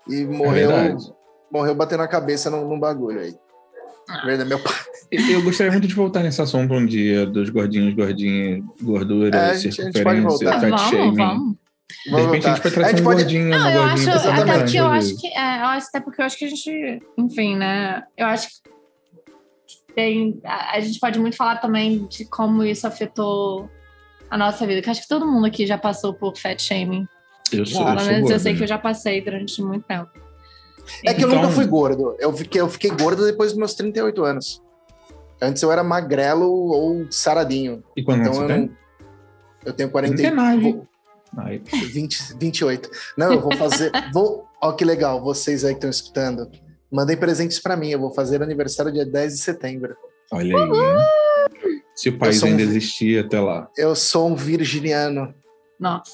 e 0.08 0.24
morreu, 0.24 0.70
É 0.70 0.96
morreu 1.50 1.74
batendo 1.74 2.02
a 2.02 2.08
cabeça 2.08 2.50
num, 2.50 2.68
num 2.68 2.78
bagulho 2.78 3.20
aí. 3.20 3.34
Ah. 4.08 4.24
Verdade, 4.24 4.48
meu 4.48 4.58
pai. 4.60 4.72
Eu 5.10 5.20
eu 5.30 5.42
gostaria 5.42 5.72
muito 5.72 5.86
de 5.86 5.94
voltar 5.94 6.22
nesse 6.22 6.40
assunto 6.42 6.72
um 6.74 6.84
dia, 6.86 7.26
dos 7.26 7.48
gordinhos, 7.50 7.94
gordinhas, 7.94 8.62
gordura, 8.82 9.36
É, 9.36 9.50
a 9.50 9.54
gente- 9.54 9.80
a 9.80 9.84
gente 9.84 10.02
pode 10.02 10.20
circunferência, 10.20 10.48
fat 10.52 10.60
vamos, 10.70 10.80
shaming. 10.82 11.16
vamos. 11.16 11.56
De 12.06 12.10
repente 12.22 12.46
a 12.46 12.54
gente 12.54 12.62
vai 12.62 12.72
trazer 12.72 12.86
A 12.86 12.88
gente 12.90 13.00
um 13.00 13.04
pode- 13.04 13.22
gordinho, 13.22 13.48
Não, 13.48 13.70
eu 13.70 13.82
acho, 13.84 14.04
gordinha. 14.06 14.32
até 14.42 14.58
porque 14.58 14.76
eu 14.80 14.86
acho 14.86 15.20
que, 15.20 15.26
é, 15.28 15.60
eu 15.60 15.66
acho 15.66 15.86
até 15.88 16.00
porque 16.00 16.20
eu 16.20 16.24
acho 16.26 16.38
que 16.38 16.44
a 16.44 16.48
gente, 16.48 17.02
enfim, 17.18 17.56
né? 17.56 18.02
Eu 18.16 18.26
acho 18.26 18.48
que 18.48 18.54
tem, 19.94 20.40
a, 20.44 20.76
a 20.76 20.80
gente 20.80 20.98
pode 21.00 21.18
muito 21.18 21.36
falar 21.36 21.56
também 21.56 22.06
de 22.06 22.24
como 22.26 22.62
isso 22.64 22.86
afetou 22.86 23.68
a 24.30 24.36
nossa 24.36 24.66
vida. 24.66 24.82
Que 24.82 24.88
eu 24.88 24.92
acho 24.92 25.02
que 25.02 25.08
todo 25.08 25.26
mundo 25.26 25.46
aqui 25.46 25.66
já 25.66 25.78
passou 25.78 26.12
por 26.14 26.36
fat 26.36 26.60
shaming. 26.60 27.06
Eu 27.52 27.64
sou, 27.64 27.80
eu 27.82 27.86
Pelo 27.86 27.96
menos 27.96 28.08
eu 28.08 28.20
gordo, 28.22 28.38
sei 28.40 28.52
que 28.54 28.58
eu 28.58 28.62
né? 28.62 28.66
já 28.66 28.78
passei 28.78 29.20
durante 29.20 29.62
muito 29.62 29.84
tempo. 29.86 30.10
É 31.04 31.12
que 31.14 31.22
eu 31.24 31.28
Então- 31.28 31.42
nunca 31.42 31.52
fui 31.54 31.66
gordo. 31.66 32.16
Eu 32.18 32.32
fiquei, 32.32 32.60
eu 32.60 32.68
fiquei 32.68 32.90
gordo 32.90 33.24
depois 33.24 33.50
dos 33.50 33.58
meus 33.58 33.74
38 33.74 34.24
anos. 34.24 34.62
Antes 35.40 35.62
eu 35.62 35.70
era 35.70 35.82
magrelo 35.84 36.48
ou 36.50 37.06
saradinho. 37.10 37.82
E 37.96 38.02
quando 38.02 38.20
Então 38.22 38.32
você 38.32 38.42
eu 38.42 38.46
tem? 38.48 38.58
não. 38.66 38.76
Eu 39.64 39.72
tenho 39.72 39.90
40, 39.90 40.16
39. 40.16 40.72
vou- 40.72 40.88
Ai, 41.38 41.58
20, 41.92 42.34
28. 42.38 42.88
Não, 43.18 43.32
eu 43.32 43.40
vou 43.40 43.54
fazer. 43.56 43.90
vou, 44.14 44.46
ó, 44.62 44.72
que 44.72 44.84
legal, 44.84 45.22
vocês 45.22 45.64
aí 45.64 45.72
que 45.72 45.78
estão 45.78 45.90
escutando. 45.90 46.50
Mandem 46.90 47.16
presentes 47.16 47.58
pra 47.58 47.76
mim. 47.76 47.90
Eu 47.90 47.98
vou 48.00 48.14
fazer 48.14 48.42
aniversário 48.42 48.92
dia 48.92 49.04
10 49.04 49.34
de 49.34 49.40
setembro. 49.40 49.96
olha 50.32 50.56
aí. 50.56 50.62
hein? 50.62 51.82
Se 51.94 52.08
o 52.10 52.18
país 52.18 52.42
um- 52.42 52.46
ainda 52.46 52.62
existir 52.62 53.24
até 53.24 53.40
lá. 53.40 53.68
Eu 53.76 53.94
sou 53.94 54.28
um 54.28 54.34
virginiano, 54.34 55.34
Nossa. 55.80 56.10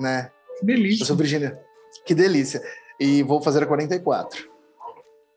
né? 0.00 0.30
Que 0.58 0.62
Eu 0.62 0.66
delícia. 0.66 1.06
sou 1.06 1.16
virginiano. 1.16 1.56
Que 2.04 2.14
delícia. 2.14 2.62
E 3.00 3.22
vou 3.22 3.40
fazer 3.40 3.62
a 3.62 3.66
44. 3.66 4.48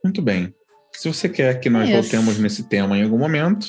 Muito 0.03 0.21
bem. 0.21 0.53
Se 0.93 1.07
você 1.07 1.29
quer 1.29 1.59
que 1.59 1.69
nós 1.69 1.87
Isso. 1.87 2.01
voltemos 2.01 2.37
nesse 2.37 2.63
tema 2.63 2.97
em 2.97 3.03
algum 3.03 3.17
momento, 3.17 3.67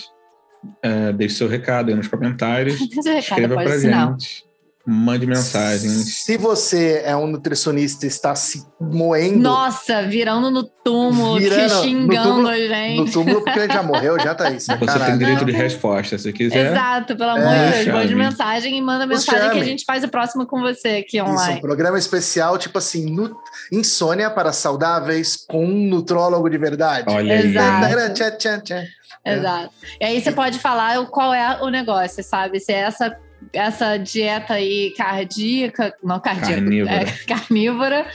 é, 0.82 1.12
deixe 1.12 1.36
seu 1.36 1.48
recado 1.48 1.90
aí 1.90 1.94
nos 1.94 2.08
comentários. 2.08 2.78
Recado 2.94 3.18
Escreva 3.18 3.54
pode 3.54 3.68
pra 3.68 3.78
gente. 3.78 4.44
Mande 4.84 5.26
mensagens. 5.28 6.24
Se 6.24 6.36
você 6.36 7.02
é 7.04 7.14
um 7.14 7.28
nutricionista 7.28 8.04
e 8.04 8.08
está 8.08 8.34
se 8.34 8.64
moendo 8.80 9.38
Nossa, 9.38 10.02
virando 10.02 10.50
no 10.50 10.64
túmulo, 10.64 11.38
Virando 11.38 11.68
que 11.68 11.74
no 11.76 11.82
xingando 11.82 12.28
túmulo- 12.28 12.48
a 12.48 12.52
no 12.52 12.58
gente. 12.58 13.12
túmulo, 13.12 13.44
porque 13.44 13.58
ele 13.60 13.72
já 13.72 13.82
morreu, 13.82 14.18
já 14.18 14.34
tá 14.34 14.50
isso. 14.50 14.76
Você 14.76 14.98
tem 14.98 15.18
direito 15.18 15.44
de 15.44 15.52
resposta. 15.52 16.18
Se 16.18 16.32
quiser, 16.32 16.72
Exato, 16.72 17.16
pelo 17.16 17.30
amor 17.30 17.46
É, 17.46 17.78
de 17.78 17.84
Deus. 17.84 17.96
Mande 17.96 18.14
mensagem 18.16 18.76
e 18.76 18.82
manda 18.82 19.06
mensagem 19.06 19.50
que 19.52 19.60
a 19.60 19.64
gente 19.64 19.84
faz 19.84 20.02
o 20.02 20.08
próximo 20.08 20.44
com 20.46 20.60
você 20.60 20.88
aqui 21.06 21.18
Isso, 21.18 21.26
um 21.26 21.30
online. 21.30 21.60
programa 21.60 21.96
especial, 21.96 22.58
tipo 22.58 22.76
assim, 22.78 23.06
nu- 23.08 23.36
insônia 23.72 24.30
para 24.30 24.52
saudáveis 24.52 25.36
com 25.48 25.64
um 25.64 25.88
nutrólogo 25.88 26.50
de 26.50 26.58
verdade. 26.58 27.04
olha 27.08 27.34
aí. 27.34 27.46
Exato. 27.46 28.14
Tchá, 28.14 28.30
tchá, 28.32 28.60
tchá. 28.60 28.82
Exato. 29.24 29.70
E 30.00 30.04
aí 30.04 30.20
você 30.20 30.32
pode 30.32 30.58
falar 30.58 31.06
qual 31.06 31.32
é 31.32 31.62
o 31.62 31.68
negócio, 31.68 32.24
sabe? 32.24 32.58
Se 32.58 32.72
é 32.72 32.78
essa, 32.80 33.16
essa 33.52 33.96
dieta 33.96 34.54
aí 34.54 34.92
cardíaca, 34.96 35.94
não 36.02 36.20
cardíaca, 36.20 36.54
Carnívora. 36.60 36.92
é 36.94 37.04
carnívora. 37.26 38.06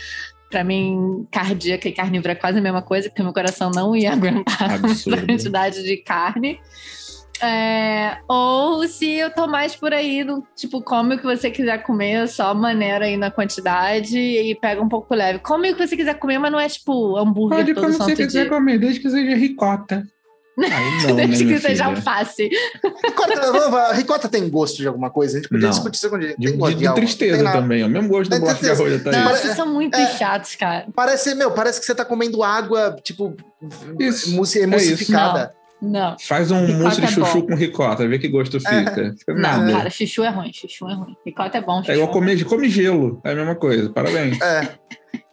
Pra 0.50 0.64
mim, 0.64 1.28
cardíaca 1.30 1.90
e 1.90 1.92
carnívora 1.92 2.32
é 2.32 2.36
quase 2.36 2.60
a 2.60 2.62
mesma 2.62 2.82
coisa, 2.82 3.10
porque 3.10 3.22
meu 3.22 3.34
coração 3.34 3.70
não 3.70 3.96
ia 3.96 4.14
aguentar 4.14 4.76
a 4.76 4.80
quantidade 4.80 5.84
de 5.84 5.98
carne. 5.98 6.60
É, 7.40 8.18
ou 8.28 8.88
se 8.88 9.12
eu 9.12 9.30
tô 9.30 9.46
mais 9.46 9.76
por 9.76 9.94
aí, 9.94 10.24
no, 10.24 10.44
tipo, 10.56 10.82
come 10.82 11.16
o 11.16 11.18
que 11.20 11.24
você 11.24 11.52
quiser 11.52 11.84
comer, 11.84 12.28
só 12.28 12.54
maneira 12.56 13.06
aí 13.06 13.16
na 13.16 13.30
quantidade 13.30 14.18
e 14.18 14.56
pega 14.56 14.82
um 14.82 14.90
pouco 14.90 15.14
leve. 15.14 15.40
Come 15.40 15.70
o 15.72 15.76
que 15.76 15.88
você 15.88 15.96
quiser 15.96 16.16
comer, 16.16 16.40
mas 16.40 16.52
não 16.52 16.60
é 16.60 16.68
tipo 16.68 17.16
hambúrguer 17.16 17.60
Pode 17.60 17.74
todo 17.76 17.84
como 17.84 17.98
você 17.98 18.16
quiser 18.16 18.42
dia. 18.44 18.50
comer, 18.50 18.80
desde 18.80 19.02
que 19.02 19.10
seja 19.10 19.36
ricota. 19.36 20.08
Aí 20.58 20.66
não, 21.08 21.16
né, 21.16 21.28
Desde 21.28 21.46
minha 21.46 21.58
que 21.60 21.62
seja 21.68 21.86
alface. 21.86 22.50
Ricota, 23.06 23.94
ricota 23.94 24.28
tem 24.30 24.50
gosto 24.50 24.78
de 24.78 24.88
alguma 24.88 25.10
coisa? 25.10 25.38
A 25.38 25.42
gente 25.42 25.50
podia 25.50 25.66
Não. 25.68 25.70
discutir 25.72 25.98
isso 25.98 26.18
dia. 26.20 26.36
De, 26.38 26.48
Tem 26.48 26.58
gosto 26.58 26.74
de- 26.74 26.80
de 26.80 26.88
algo? 26.88 27.00
tristeza 27.00 27.44
Tem 27.44 27.52
também. 27.52 27.82
É 27.82 27.86
o 27.86 27.90
mesmo 27.90 28.10
gosto 28.10 28.30
do 28.30 28.40
bosta 28.40 28.64
de 28.64 28.70
arroz 28.72 29.04
da 29.04 29.12
Não, 29.12 29.30
vocês 29.30 29.56
são 29.56 29.72
muito 29.74 29.96
é- 29.96 30.18
chatos, 30.18 30.56
cara. 30.56 30.88
Parece, 30.96 31.36
meu, 31.36 31.52
parece 31.52 31.80
que 31.80 31.86
você 31.86 31.94
tá 31.94 32.04
comendo 32.04 32.42
água, 32.44 32.96
tipo, 33.04 33.36
Isso, 34.00 34.30
é 34.60 34.64
emulsificada. 34.64 35.54
Não. 35.80 36.16
Faz 36.20 36.50
um 36.50 36.62
Ricota 36.66 36.82
mousse 36.84 37.02
de 37.02 37.06
é 37.06 37.10
chuchu 37.12 37.42
bom. 37.42 37.48
com 37.50 37.56
ricota, 37.56 38.08
vê 38.08 38.18
que 38.18 38.28
gosto 38.28 38.60
fica. 38.60 39.14
Fica 39.16 39.34
Não, 39.36 39.40
nada. 39.42 39.72
cara, 39.72 39.90
chuchu 39.92 40.24
é 40.24 40.30
ruim, 40.30 40.52
chuchu 40.52 40.90
é 40.90 40.94
ruim. 40.96 41.16
Ricota 41.24 41.60
é 41.60 41.62
bom, 41.62 41.78
chuchu 41.82 41.92
É 41.92 41.94
igual 41.94 42.10
comer, 42.10 42.44
come 42.46 42.68
gelo. 42.68 43.22
É 43.24 43.32
a 43.32 43.36
mesma 43.36 43.54
coisa. 43.54 43.88
Parabéns. 43.92 44.42
É. 44.42 44.70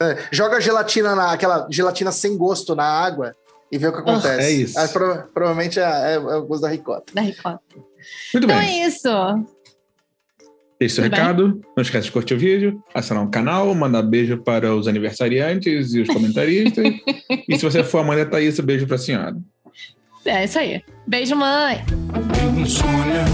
É. 0.03 0.19
Joga 0.31 0.61
gelatina 0.61 1.15
na, 1.15 1.33
aquela 1.33 1.67
gelatina 1.71 2.13
sem 2.13 2.37
gosto 2.37 2.75
na 2.75 2.85
água 2.85 3.35
e 3.75 3.79
vê 3.79 3.89
o 3.89 3.93
que 3.93 3.99
acontece. 3.99 4.41
é 4.41 4.51
isso. 4.53 4.79
Ah, 4.79 4.87
prova- 4.89 5.29
provavelmente 5.35 5.81
é, 5.81 5.83
é- 5.83 6.15
é 6.15 6.19
o 6.19 6.47
gosto 6.47 6.63
da 6.63 6.69
ricota. 6.69 7.13
da 7.13 7.21
ricota. 7.23 7.61
Muito 8.33 8.47
Então 8.47 8.49
bem. 8.49 8.83
é 8.83 8.87
isso. 8.87 9.09
Deixe 10.79 10.95
seu 10.95 11.03
bem. 11.03 11.11
recado. 11.11 11.61
Não 11.77 11.83
esquece 11.83 12.07
de 12.07 12.13
curtir 12.13 12.35
o 12.35 12.39
vídeo, 12.39 12.83
assinar 12.95 13.25
o 13.25 13.31
canal, 13.31 13.75
mandar 13.75 14.03
beijo 14.03 14.39
para 14.43 14.75
os 14.75 14.87
aniversariantes 14.87 15.93
e 15.95 16.01
os 16.03 16.09
comentaristas. 16.09 16.85
e 17.49 17.57
se 17.57 17.63
você 17.65 17.83
for 17.83 17.99
a 17.99 18.05
mãe 18.05 18.19
da 18.19 18.27
Thaís, 18.27 18.59
beijo 18.61 18.87
para 18.87 18.97
a 18.97 18.99
senhora. 18.99 19.37
É 20.25 20.45
isso 20.45 20.59
aí. 20.59 20.83
Beijo, 21.07 21.35
mãe. 21.37 21.85
Não 22.57 22.67
sonha. 22.67 23.25